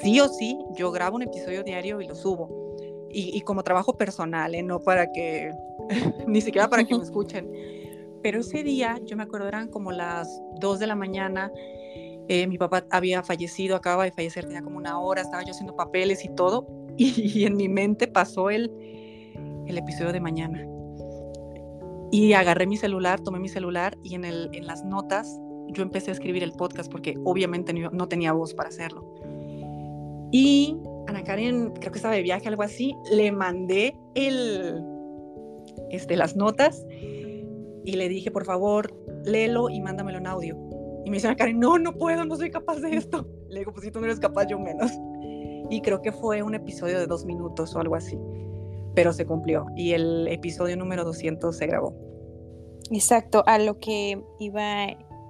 sí 0.02 0.20
o 0.20 0.28
sí, 0.28 0.58
yo 0.76 0.92
grabo 0.92 1.16
un 1.16 1.24
episodio 1.24 1.64
diario 1.64 2.02
y 2.02 2.08
lo 2.08 2.16
subo. 2.16 2.50
Y, 3.10 3.38
y 3.38 3.42
como 3.42 3.64
trabajo 3.64 3.98
personal, 3.98 4.54
¿eh? 4.56 4.64
no 4.64 4.80
para 4.82 5.12
que, 5.12 5.52
ni 6.28 6.42
siquiera 6.42 6.70
para 6.70 6.84
que 6.84 6.96
me 6.96 7.04
escuchen 7.04 7.85
pero 8.26 8.40
ese 8.40 8.64
día, 8.64 9.00
yo 9.06 9.16
me 9.16 9.22
acuerdo, 9.22 9.48
eran 9.48 9.68
como 9.68 9.92
las 9.92 10.42
2 10.60 10.80
de 10.80 10.88
la 10.88 10.96
mañana, 10.96 11.52
eh, 12.28 12.48
mi 12.48 12.58
papá 12.58 12.84
había 12.90 13.22
fallecido, 13.22 13.76
acababa 13.76 14.06
de 14.06 14.12
fallecer, 14.12 14.46
tenía 14.46 14.64
como 14.64 14.78
una 14.78 15.00
hora, 15.00 15.22
estaba 15.22 15.44
yo 15.44 15.52
haciendo 15.52 15.76
papeles 15.76 16.26
y 16.26 16.30
todo, 16.30 16.66
y, 16.98 17.46
en 17.46 17.56
mi 17.56 17.70
mente 17.70 18.08
pasó 18.08 18.50
el, 18.50 18.72
el 19.68 19.78
episodio 19.78 20.12
de 20.12 20.22
mañana. 20.22 20.68
Y 22.12 22.34
agarré 22.34 22.66
mi 22.66 22.78
celular, 22.78 23.22
tomé 23.22 23.38
mi 23.38 23.48
celular 23.48 23.96
y 24.02 24.16
en, 24.16 24.26
el, 24.26 24.50
en 24.54 24.66
las 24.66 24.84
notas 24.84 25.40
yo 25.68 25.84
empecé 25.84 26.10
a 26.10 26.14
escribir 26.16 26.42
el 26.42 26.54
podcast 26.54 26.92
porque 26.92 27.14
obviamente 27.26 27.74
no, 27.74 27.92
no 27.92 28.08
tenía 28.08 28.34
voz 28.34 28.56
para 28.56 28.70
hacerlo. 28.70 29.06
Y 30.32 30.80
Ana 31.06 31.24
Karen, 31.24 31.74
creo 31.80 31.92
que 31.92 32.00
estaba 32.00 32.16
de 32.16 32.24
viaje, 32.24 32.48
algo 32.48 32.64
así, 32.64 32.96
le 33.12 33.32
mandé 33.32 33.96
el, 34.16 34.84
este, 35.92 36.16
las 36.16 36.36
notas 36.36 36.84
y 37.86 37.96
le 37.96 38.10
dije, 38.10 38.32
por 38.32 38.46
favor, 38.46 38.94
léelo 39.24 39.70
y 39.70 39.80
mándamelo 39.80 40.18
en 40.18 40.28
audio. 40.28 40.58
Y 41.06 41.10
me 41.12 41.18
dice 41.18 41.36
Karen, 41.36 41.60
no, 41.60 41.78
no 41.78 41.94
puedo, 41.94 42.26
no 42.26 42.36
soy 42.36 42.50
capaz 42.50 42.80
de 42.80 42.96
esto. 42.96 43.28
Le 43.50 43.60
digo, 43.60 43.72
pues 43.72 43.86
si 43.86 43.92
tú 43.92 44.00
no 44.00 44.06
eres 44.06 44.20
capaz, 44.20 44.48
yo 44.48 44.60
menos. 44.60 44.92
Y 45.70 45.82
creo 45.82 46.02
que 46.02 46.12
fue 46.12 46.42
un 46.42 46.56
episodio 46.56 47.00
de 47.00 47.06
dos 47.06 47.26
minutos 47.26 47.76
o 47.76 47.80
algo 47.80 47.96
así, 47.96 48.18
pero 48.96 49.14
se 49.14 49.26
cumplió. 49.26 49.68
Y 49.76 49.94
el 49.94 50.28
episodio 50.28 50.76
número 50.78 51.04
200 51.04 51.56
se 51.56 51.68
grabó. 51.68 51.94
Exacto, 52.92 53.44
a 53.46 53.60
lo 53.60 53.80
que 53.80 54.22
iba 54.40 54.88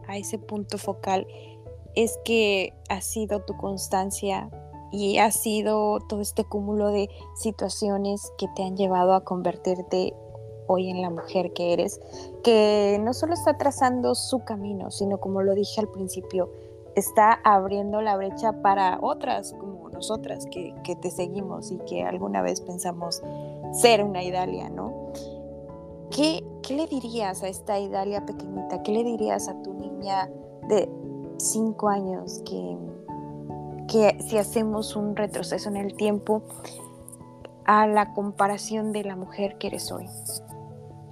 a 0.08 0.18
ese 0.18 0.40
punto 0.40 0.78
focal 0.78 1.28
es 1.96 2.18
que 2.26 2.74
ha 2.90 3.02
sido 3.02 3.42
tu 3.44 3.56
constancia 3.58 4.50
y 4.92 5.18
ha 5.18 5.32
sido 5.32 6.00
todo 6.08 6.22
este 6.22 6.44
cúmulo 6.44 6.90
de 6.92 7.10
situaciones 7.36 8.32
que 8.38 8.48
te 8.56 8.64
han 8.64 8.78
llevado 8.78 9.14
a 9.14 9.24
convertirte 9.24 10.14
hoy 10.68 10.90
en 10.90 11.02
la 11.02 11.10
mujer 11.10 11.54
que 11.54 11.74
eres, 11.74 12.00
que 12.44 13.00
no 13.02 13.14
solo 13.14 13.34
está 13.34 13.58
trazando 13.58 14.16
su 14.16 14.44
camino, 14.44 14.92
sino 14.92 15.20
como 15.20 15.42
lo 15.42 15.54
dije 15.54 15.82
al 15.82 15.90
principio, 15.90 16.50
está 16.96 17.40
abriendo 17.44 18.02
la 18.02 18.16
brecha 18.18 18.62
para 18.62 19.00
otras 19.02 19.54
como 19.54 19.90
nosotras 19.90 20.46
que, 20.52 20.74
te 21.02 21.12
seguimos 21.12 21.72
y 21.72 21.78
que 21.80 22.04
alguna 22.04 22.42
vez 22.42 22.62
pensamos 22.62 23.22
ser 23.74 24.04
una 24.04 24.24
Idalia, 24.24 24.70
¿no? 24.70 25.12
¿Qué, 26.12 26.44
¿Qué 26.62 26.76
le 26.76 26.88
dirías 26.88 27.44
a 27.44 27.48
esta 27.48 27.80
Idalia 27.80 28.26
pequeñita? 28.26 28.84
¿Qué 28.84 28.92
le 28.92 29.04
dirías 29.04 29.48
a 29.48 29.62
tu 29.62 29.74
niña 29.74 30.30
de 30.68 30.90
cinco 31.38 31.90
años 31.90 32.42
que, 32.46 32.78
que 33.88 34.18
si 34.22 34.38
hacemos 34.38 34.96
un 34.96 35.16
retroceso 35.16 35.70
en 35.70 35.78
el 35.78 35.96
tiempo 35.96 36.44
a 37.66 37.88
la 37.88 38.14
comparación 38.14 38.92
de 38.92 39.04
la 39.04 39.16
mujer 39.16 39.58
que 39.58 39.68
eres 39.68 39.92
hoy? 39.92 40.08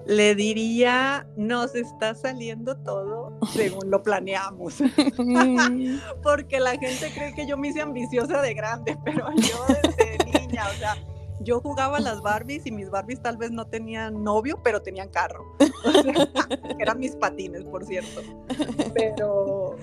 Le 0.06 0.36
diría, 0.36 1.28
nos 1.38 1.76
está 1.76 2.14
saliendo 2.16 2.76
todo 2.78 3.38
según 3.54 3.90
lo 3.90 4.04
planeamos. 4.04 4.76
Porque 6.24 6.60
la 6.60 6.72
gente 6.72 7.12
cree 7.14 7.34
que 7.34 7.48
yo 7.48 7.58
me 7.58 7.70
hice 7.70 7.82
ambiciosa 7.82 8.42
de 8.42 8.54
grande, 8.54 8.98
pero 9.06 9.28
yo 9.36 9.66
desde 9.68 10.18
niña, 10.26 10.66
o 10.70 10.78
sea, 10.78 10.98
yo 11.40 11.60
jugaba 11.60 11.98
a 11.98 12.02
las 12.02 12.22
Barbies 12.22 12.66
y 12.66 12.72
mis 12.72 12.90
Barbies 12.90 13.22
tal 13.22 13.38
vez 13.38 13.52
no 13.52 13.66
tenían 13.68 14.24
novio, 14.24 14.60
pero 14.64 14.82
tenían 14.82 15.10
carro. 15.10 15.46
eran 16.80 17.00
mis 17.00 17.16
patines, 17.16 17.64
por 17.66 17.86
cierto. 17.86 18.22
Pero, 18.94 19.78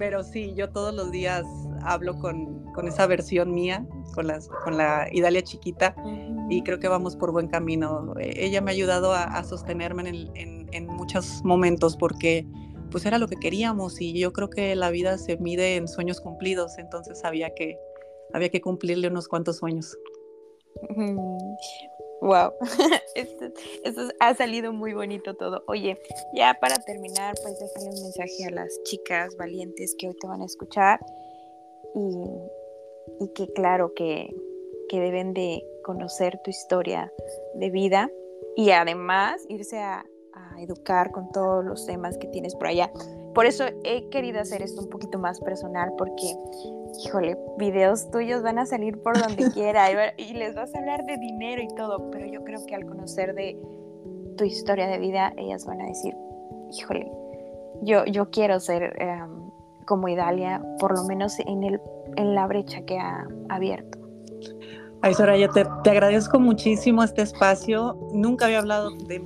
pero 0.00 0.24
sí, 0.24 0.54
yo 0.56 0.70
todos 0.70 0.94
los 0.94 1.10
días 1.10 1.44
hablo 1.82 2.18
con, 2.18 2.64
con 2.72 2.88
esa 2.88 3.06
versión 3.06 3.52
mía, 3.52 3.86
con, 4.14 4.28
las, 4.28 4.48
con 4.64 4.78
la 4.78 5.06
Idalia 5.12 5.42
chiquita, 5.42 5.94
y 6.48 6.62
creo 6.62 6.80
que 6.80 6.88
vamos 6.88 7.16
por 7.16 7.32
buen 7.32 7.48
camino. 7.48 8.14
E, 8.18 8.46
ella 8.46 8.62
me 8.62 8.70
ha 8.70 8.74
ayudado 8.74 9.12
a, 9.12 9.44
sostenerme 9.44 10.08
en, 10.08 10.66
en, 10.72 10.86
muchos 10.86 11.44
momentos 11.44 11.98
porque 11.98 12.46
pues 12.90 13.04
era 13.04 13.18
lo 13.18 13.28
que 13.28 13.36
queríamos 13.36 14.00
y 14.00 14.18
yo 14.18 14.32
creo 14.32 14.48
que 14.48 14.74
la 14.74 14.90
vida 14.90 15.18
se 15.18 15.36
mide 15.36 15.76
en 15.76 15.86
sueños 15.86 16.22
cumplidos, 16.22 16.78
entonces 16.78 17.22
había 17.22 17.54
que, 17.54 17.78
había 18.32 18.48
que 18.48 18.62
cumplirle 18.62 19.08
unos 19.08 19.28
cuantos 19.28 19.58
sueños. 19.58 19.98
Wow, 22.20 22.52
esto, 23.14 23.46
ha 24.20 24.34
salido 24.34 24.72
muy 24.72 24.92
bonito 24.92 25.34
todo. 25.34 25.62
Oye, 25.66 25.98
ya 26.34 26.54
para 26.60 26.76
terminar, 26.76 27.34
pues 27.42 27.58
déjale 27.58 27.96
un 27.96 28.02
mensaje 28.02 28.44
a 28.46 28.50
las 28.50 28.82
chicas 28.84 29.36
valientes 29.36 29.94
que 29.98 30.08
hoy 30.08 30.14
te 30.20 30.26
van 30.26 30.42
a 30.42 30.44
escuchar 30.44 31.00
y, 31.94 33.28
que 33.34 33.52
claro 33.52 33.94
que, 33.94 34.28
deben 34.90 35.32
de 35.34 35.64
conocer 35.84 36.40
tu 36.42 36.50
historia 36.50 37.12
de 37.54 37.70
vida 37.70 38.10
y 38.56 38.72
además 38.72 39.40
irse 39.48 39.78
a, 39.78 40.04
a 40.34 40.60
educar 40.60 41.12
con 41.12 41.30
todos 41.30 41.64
los 41.64 41.86
temas 41.86 42.18
que 42.18 42.26
tienes 42.26 42.56
por 42.56 42.66
allá. 42.66 42.90
Por 43.32 43.46
eso 43.46 43.64
he 43.84 44.08
querido 44.10 44.40
hacer 44.40 44.62
esto 44.62 44.82
un 44.82 44.90
poquito 44.90 45.18
más 45.18 45.40
personal 45.40 45.92
porque 45.96 46.34
híjole, 46.98 47.36
videos 47.58 48.10
tuyos 48.10 48.42
van 48.42 48.58
a 48.58 48.66
salir 48.66 49.00
por 49.02 49.18
donde 49.18 49.50
quiera 49.54 50.12
y 50.16 50.34
les 50.34 50.54
vas 50.54 50.74
a 50.74 50.78
hablar 50.78 51.04
de 51.04 51.16
dinero 51.18 51.62
y 51.62 51.68
todo, 51.74 52.10
pero 52.10 52.26
yo 52.26 52.44
creo 52.44 52.64
que 52.66 52.74
al 52.74 52.86
conocer 52.86 53.34
de 53.34 53.58
tu 54.36 54.44
historia 54.44 54.86
de 54.86 54.98
vida, 54.98 55.32
ellas 55.36 55.66
van 55.66 55.80
a 55.80 55.86
decir, 55.86 56.14
híjole, 56.70 57.10
yo, 57.82 58.04
yo 58.06 58.30
quiero 58.30 58.60
ser 58.60 58.94
em, 59.00 59.50
como 59.86 60.08
Idalia, 60.08 60.62
por 60.78 60.96
lo 60.96 61.04
menos 61.04 61.38
en, 61.40 61.62
el, 61.62 61.80
en 62.16 62.34
la 62.34 62.46
brecha 62.46 62.82
que 62.82 62.98
ha 62.98 63.26
abierto. 63.48 63.98
Ay, 65.02 65.14
Soraya, 65.14 65.48
te, 65.48 65.64
te, 65.82 65.90
agradezco 65.90 66.38
muchísimo 66.38 67.02
este 67.02 67.22
espacio. 67.22 67.96
Nunca 68.12 68.44
había 68.44 68.58
hablado 68.58 68.90
de, 68.90 69.18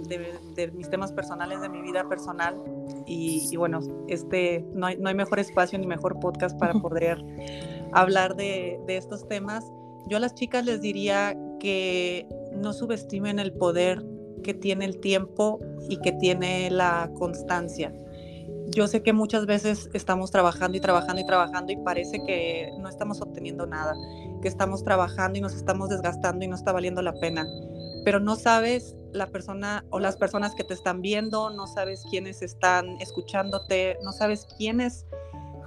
mis 0.73 0.89
temas 0.91 1.13
personales, 1.13 1.61
de 1.61 1.69
mi 1.69 1.83
vida 1.83 2.09
personal. 2.09 2.61
Y, 3.07 3.57
bueno, 3.57 3.81
este, 4.09 4.65
no, 4.75 4.87
hay, 4.87 4.97
no 4.97 5.09
hay 5.09 5.15
mejor 5.15 5.39
espacio 5.39 5.79
ni 5.79 5.87
mejor 5.87 6.19
podcast 6.21 6.59
para 6.59 6.75
poder 6.75 7.23
hablar 7.93 8.37
de, 8.37 8.81
de 8.87 8.97
estos 8.97 9.27
temas. 9.29 9.65
Yo 10.09 10.17
a 10.19 10.21
las 10.21 10.35
chicas 10.35 10.65
les 10.65 10.81
diría 10.81 11.37
que 11.61 12.27
no 12.55 12.73
subestimen 12.73 13.39
el 13.39 13.53
poder 13.53 14.05
que 14.43 14.55
tiene 14.55 14.85
el 14.85 15.01
tiempo 15.01 15.61
y 15.89 15.97
que 15.99 16.13
tiene 16.13 16.71
la 16.71 17.11
constancia 17.19 17.93
yo 18.67 18.87
sé 18.87 19.03
que 19.03 19.13
muchas 19.13 19.47
veces 19.47 19.91
estamos 19.93 20.31
trabajando 20.31 20.77
y 20.77 20.81
trabajando 20.81 21.21
y 21.21 21.27
trabajando 21.27 21.73
y 21.73 21.77
parece 21.77 22.23
que 22.25 22.71
no 22.79 22.89
estamos 22.89 23.21
obteniendo 23.21 23.67
nada, 23.67 23.95
que 24.43 24.49
estamos 24.49 24.85
trabajando 24.85 25.39
y 25.39 25.41
nos 25.41 25.55
estamos 25.55 25.89
desgastando 25.91 26.45
y 26.45 26.49
no 26.49 26.57
está 26.57 26.73
valiendo 26.73 27.03
la 27.03 27.13
pena, 27.15 27.47
pero 28.05 28.21
no 28.21 28.37
sabes 28.37 28.97
la 29.15 29.29
persona 29.29 29.85
o 29.91 30.01
las 30.01 30.17
personas 30.17 30.55
que 30.55 30.65
te 30.65 30.75
están 30.75 31.01
viendo, 31.01 31.51
no 31.51 31.67
sabes 31.67 32.05
quiénes 32.11 32.43
están 32.43 33.01
escuchándote, 33.01 33.97
no 34.03 34.13
sabes 34.13 34.47
quiénes 34.59 35.07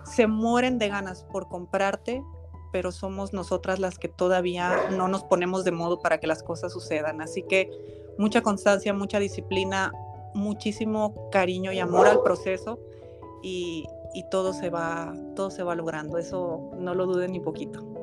se 0.03 0.27
mueren 0.27 0.77
de 0.77 0.89
ganas 0.89 1.23
por 1.23 1.47
comprarte, 1.47 2.23
pero 2.71 2.91
somos 2.91 3.33
nosotras 3.33 3.79
las 3.79 3.97
que 3.97 4.09
todavía 4.09 4.89
no 4.91 5.07
nos 5.07 5.23
ponemos 5.23 5.63
de 5.63 5.71
modo 5.71 6.01
para 6.01 6.19
que 6.19 6.27
las 6.27 6.43
cosas 6.43 6.73
sucedan. 6.73 7.21
Así 7.21 7.43
que 7.43 7.71
mucha 8.17 8.41
constancia, 8.41 8.93
mucha 8.93 9.19
disciplina, 9.19 9.93
muchísimo 10.33 11.29
cariño 11.31 11.71
y 11.71 11.79
amor 11.79 12.07
al 12.07 12.21
proceso 12.21 12.79
y, 13.41 13.85
todo, 14.29 14.51
se 14.51 14.69
va, 14.69 15.13
todo 15.35 15.51
se 15.51 15.63
va 15.63 15.75
logrando, 15.75 16.17
eso 16.17 16.71
no 16.77 16.95
lo 16.95 17.05
duden 17.05 17.31
ni 17.31 17.39
poquito. 17.39 17.96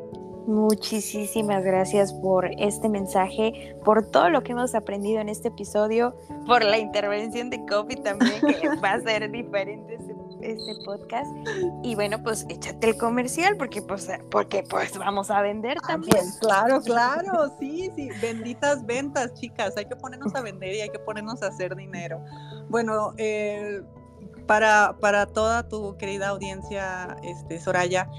Muchísimas 0.47 1.64
gracias 1.64 2.12
por 2.12 2.51
este 2.59 2.88
mensaje, 2.88 3.74
por 3.84 4.11
todo 4.11 4.28
lo 4.28 4.42
que 4.42 4.53
hemos 4.53 4.74
aprendido 4.74 5.20
en 5.20 5.30
este 5.30 5.49
episodio, 5.49 6.14
por 6.47 6.62
la 6.62 6.76
intervención 6.76 7.49
de 7.49 7.64
Coffee 7.64 7.97
también, 7.97 8.40
que 8.40 8.68
va 8.84 8.92
a 8.92 9.01
ser 9.01 9.30
diferente 9.30 9.95
este, 9.95 10.14
este, 10.42 10.84
podcast. 10.84 11.30
Y 11.82 11.95
bueno, 11.95 12.22
pues 12.22 12.45
échate 12.51 12.90
el 12.90 12.99
comercial 12.99 13.57
porque 13.57 13.80
pues, 13.80 14.09
porque 14.30 14.62
pues 14.68 14.99
vamos 14.99 15.30
a 15.30 15.40
vender 15.40 15.78
ah, 15.82 15.88
también. 15.88 16.12
Pues, 16.12 16.38
claro, 16.40 16.80
claro, 16.82 17.51
sí, 17.59 17.90
sí, 17.97 18.11
benditas 18.20 18.84
ventas, 18.84 19.32
chicas, 19.34 19.74
hay 19.78 19.86
que 19.86 19.97
ponernos 19.97 20.34
a 20.34 20.42
vender 20.42 20.74
y 20.74 20.80
hay 20.82 20.90
que 20.90 20.99
ponernos 20.99 21.42
a 21.42 21.47
hacer 21.47 21.74
dinero. 21.74 22.22
Bueno, 22.68 23.14
eh, 23.16 23.82
para, 24.47 24.97
para 25.01 25.24
toda 25.26 25.68
tu 25.68 25.97
querida 25.97 26.28
audiencia, 26.28 27.16
este, 27.22 27.59
Soraya, 27.61 28.11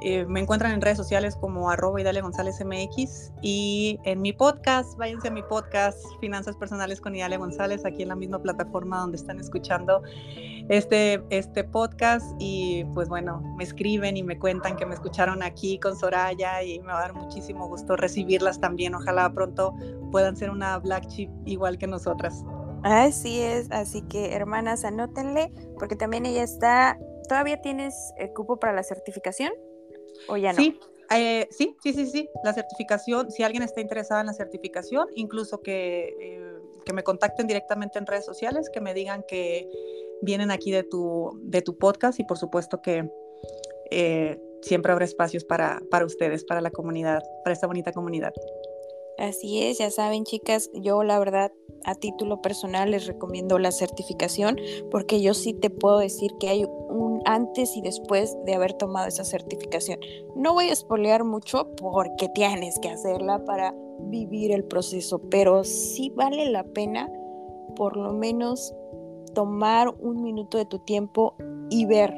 eh, 0.00 0.26
me 0.26 0.40
encuentran 0.40 0.72
en 0.72 0.80
redes 0.80 0.98
sociales 0.98 1.36
como 1.36 1.70
arroba 1.70 2.00
Idalia 2.00 2.22
González 2.22 2.62
MX 2.64 3.32
y 3.42 3.98
en 4.04 4.20
mi 4.20 4.32
podcast, 4.32 4.96
váyanse 4.98 5.28
a 5.28 5.30
mi 5.30 5.42
podcast 5.42 5.98
Finanzas 6.20 6.56
Personales 6.56 7.00
con 7.00 7.14
Idalia 7.14 7.38
González, 7.38 7.84
aquí 7.84 8.02
en 8.02 8.08
la 8.08 8.16
misma 8.16 8.40
plataforma 8.42 8.98
donde 8.98 9.16
están 9.16 9.38
escuchando 9.38 10.02
este, 10.68 11.22
este 11.30 11.64
podcast 11.64 12.34
y 12.38 12.84
pues 12.94 13.08
bueno, 13.08 13.40
me 13.56 13.64
escriben 13.64 14.16
y 14.16 14.22
me 14.22 14.38
cuentan 14.38 14.76
que 14.76 14.84
me 14.84 14.94
escucharon 14.94 15.42
aquí 15.42 15.78
con 15.78 15.96
Soraya 15.96 16.62
y 16.62 16.80
me 16.80 16.86
va 16.86 16.98
a 16.98 17.02
dar 17.02 17.14
muchísimo 17.14 17.68
gusto 17.68 17.96
recibirlas 17.96 18.60
también. 18.60 18.94
Ojalá 18.94 19.32
pronto 19.32 19.74
puedan 20.10 20.36
ser 20.36 20.50
una 20.50 20.78
black 20.78 21.06
chip 21.08 21.30
igual 21.44 21.78
que 21.78 21.86
nosotras. 21.86 22.44
Así 22.82 23.40
es, 23.40 23.70
así 23.70 24.02
que 24.02 24.34
hermanas, 24.34 24.84
anótenle, 24.84 25.50
porque 25.78 25.96
también 25.96 26.26
ella 26.26 26.42
está, 26.42 26.98
¿todavía 27.28 27.60
tienes 27.62 27.94
el 28.18 28.30
cupo 28.34 28.58
para 28.58 28.74
la 28.74 28.82
certificación 28.82 29.52
ya? 30.36 30.54
Sí, 30.54 30.78
eh, 31.10 31.46
sí, 31.50 31.76
sí, 31.82 31.92
sí, 31.92 32.06
sí, 32.06 32.28
la 32.42 32.52
certificación, 32.52 33.30
si 33.30 33.42
alguien 33.42 33.62
está 33.62 33.80
interesada 33.80 34.20
en 34.20 34.26
la 34.28 34.32
certificación, 34.32 35.08
incluso 35.14 35.60
que, 35.60 36.14
eh, 36.20 36.52
que 36.84 36.92
me 36.92 37.02
contacten 37.02 37.46
directamente 37.46 37.98
en 37.98 38.06
redes 38.06 38.24
sociales, 38.24 38.70
que 38.72 38.80
me 38.80 38.94
digan 38.94 39.24
que 39.26 39.68
vienen 40.22 40.50
aquí 40.50 40.70
de 40.70 40.82
tu, 40.82 41.38
de 41.42 41.62
tu 41.62 41.76
podcast 41.76 42.18
y 42.20 42.24
por 42.24 42.38
supuesto 42.38 42.80
que 42.80 43.08
eh, 43.90 44.40
siempre 44.62 44.92
habrá 44.92 45.04
espacios 45.04 45.44
para, 45.44 45.82
para 45.90 46.06
ustedes, 46.06 46.44
para 46.44 46.60
la 46.60 46.70
comunidad, 46.70 47.22
para 47.44 47.52
esta 47.52 47.66
bonita 47.66 47.92
comunidad. 47.92 48.32
Así 49.18 49.62
es, 49.62 49.78
ya 49.78 49.90
saben 49.90 50.24
chicas, 50.24 50.70
yo 50.74 51.04
la 51.04 51.18
verdad 51.18 51.52
a 51.84 51.94
título 51.94 52.40
personal 52.42 52.90
les 52.90 53.06
recomiendo 53.06 53.58
la 53.58 53.70
certificación 53.70 54.56
porque 54.90 55.20
yo 55.20 55.34
sí 55.34 55.52
te 55.52 55.70
puedo 55.70 55.98
decir 55.98 56.32
que 56.40 56.48
hay 56.48 56.64
un 56.64 57.22
antes 57.24 57.76
y 57.76 57.80
después 57.80 58.36
de 58.44 58.54
haber 58.54 58.72
tomado 58.74 59.06
esa 59.06 59.24
certificación. 59.24 60.00
No 60.34 60.54
voy 60.54 60.68
a 60.68 60.72
espolear 60.72 61.24
mucho 61.24 61.74
porque 61.76 62.28
tienes 62.28 62.78
que 62.80 62.88
hacerla 62.88 63.44
para 63.44 63.74
vivir 64.00 64.52
el 64.52 64.64
proceso, 64.64 65.20
pero 65.30 65.64
sí 65.64 66.10
vale 66.14 66.50
la 66.50 66.64
pena 66.64 67.10
por 67.76 67.96
lo 67.96 68.12
menos 68.12 68.74
tomar 69.34 69.94
un 70.00 70.22
minuto 70.22 70.58
de 70.58 70.66
tu 70.66 70.78
tiempo 70.80 71.34
y 71.70 71.86
ver 71.86 72.14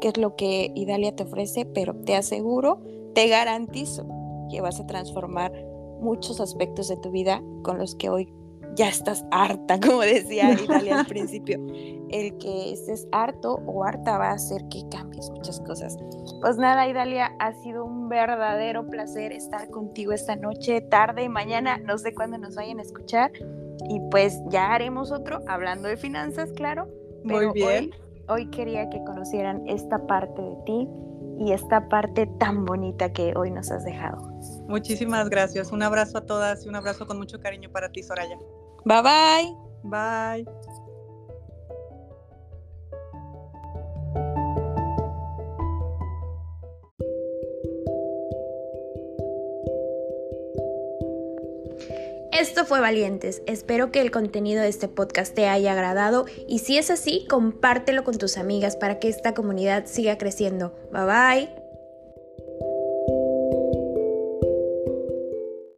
qué 0.00 0.08
es 0.08 0.16
lo 0.16 0.36
que 0.36 0.72
Idalia 0.74 1.14
te 1.14 1.24
ofrece, 1.24 1.64
pero 1.64 1.94
te 1.94 2.16
aseguro, 2.16 2.80
te 3.14 3.28
garantizo 3.28 4.06
que 4.50 4.60
vas 4.60 4.80
a 4.80 4.86
transformar 4.86 5.52
muchos 6.00 6.40
aspectos 6.40 6.88
de 6.88 6.96
tu 6.96 7.10
vida 7.10 7.42
con 7.62 7.78
los 7.78 7.94
que 7.94 8.10
hoy 8.10 8.32
ya 8.76 8.88
estás 8.88 9.24
harta, 9.30 9.78
como 9.86 10.00
decía 10.00 10.52
Italia 10.52 11.00
al 11.00 11.06
principio. 11.06 11.58
El 12.10 12.36
que 12.38 12.72
estés 12.72 13.06
harto 13.12 13.60
o 13.66 13.84
harta 13.84 14.18
va 14.18 14.30
a 14.30 14.34
hacer 14.34 14.62
que 14.68 14.82
cambies 14.90 15.30
muchas 15.30 15.60
cosas. 15.60 15.96
Pues 16.40 16.56
nada, 16.56 16.88
Idalia, 16.88 17.34
ha 17.38 17.52
sido 17.52 17.84
un 17.84 18.08
verdadero 18.08 18.86
placer 18.88 19.32
estar 19.32 19.70
contigo 19.70 20.12
esta 20.12 20.34
noche, 20.36 20.80
tarde, 20.80 21.24
y 21.24 21.28
mañana, 21.28 21.78
no 21.78 21.98
sé 21.98 22.14
cuándo 22.14 22.38
nos 22.38 22.56
vayan 22.56 22.78
a 22.78 22.82
escuchar. 22.82 23.30
Y 23.88 24.00
pues 24.10 24.40
ya 24.48 24.74
haremos 24.74 25.12
otro 25.12 25.40
hablando 25.46 25.88
de 25.88 25.96
finanzas, 25.96 26.50
claro. 26.52 26.88
Muy 27.24 27.52
bien. 27.52 27.90
hoy 28.28 28.48
quería 28.50 28.88
que 28.88 29.02
conocieran 29.04 29.62
esta 29.68 30.06
parte 30.06 30.40
de 30.40 30.56
ti 30.64 30.88
y 31.38 31.52
esta 31.52 31.88
parte 31.88 32.26
tan 32.38 32.64
bonita 32.64 33.12
que 33.12 33.32
hoy 33.36 33.50
nos 33.50 33.70
has 33.70 33.84
dejado. 33.84 34.30
Muchísimas 34.70 35.28
gracias. 35.28 35.72
Un 35.72 35.82
abrazo 35.82 36.18
a 36.18 36.20
todas 36.20 36.64
y 36.64 36.68
un 36.68 36.76
abrazo 36.76 37.04
con 37.04 37.18
mucho 37.18 37.40
cariño 37.40 37.70
para 37.72 37.90
ti, 37.90 38.04
Soraya. 38.04 38.38
Bye 38.84 39.02
bye. 39.02 39.56
Bye. 39.82 40.46
Esto 52.30 52.64
fue 52.64 52.80
Valientes. 52.80 53.42
Espero 53.46 53.90
que 53.90 54.00
el 54.00 54.12
contenido 54.12 54.62
de 54.62 54.68
este 54.68 54.86
podcast 54.86 55.34
te 55.34 55.48
haya 55.48 55.72
agradado 55.72 56.26
y 56.46 56.60
si 56.60 56.78
es 56.78 56.90
así, 56.90 57.26
compártelo 57.28 58.04
con 58.04 58.18
tus 58.18 58.38
amigas 58.38 58.76
para 58.76 59.00
que 59.00 59.08
esta 59.08 59.34
comunidad 59.34 59.86
siga 59.86 60.16
creciendo. 60.16 60.72
Bye 60.92 61.04
bye. 61.04 61.59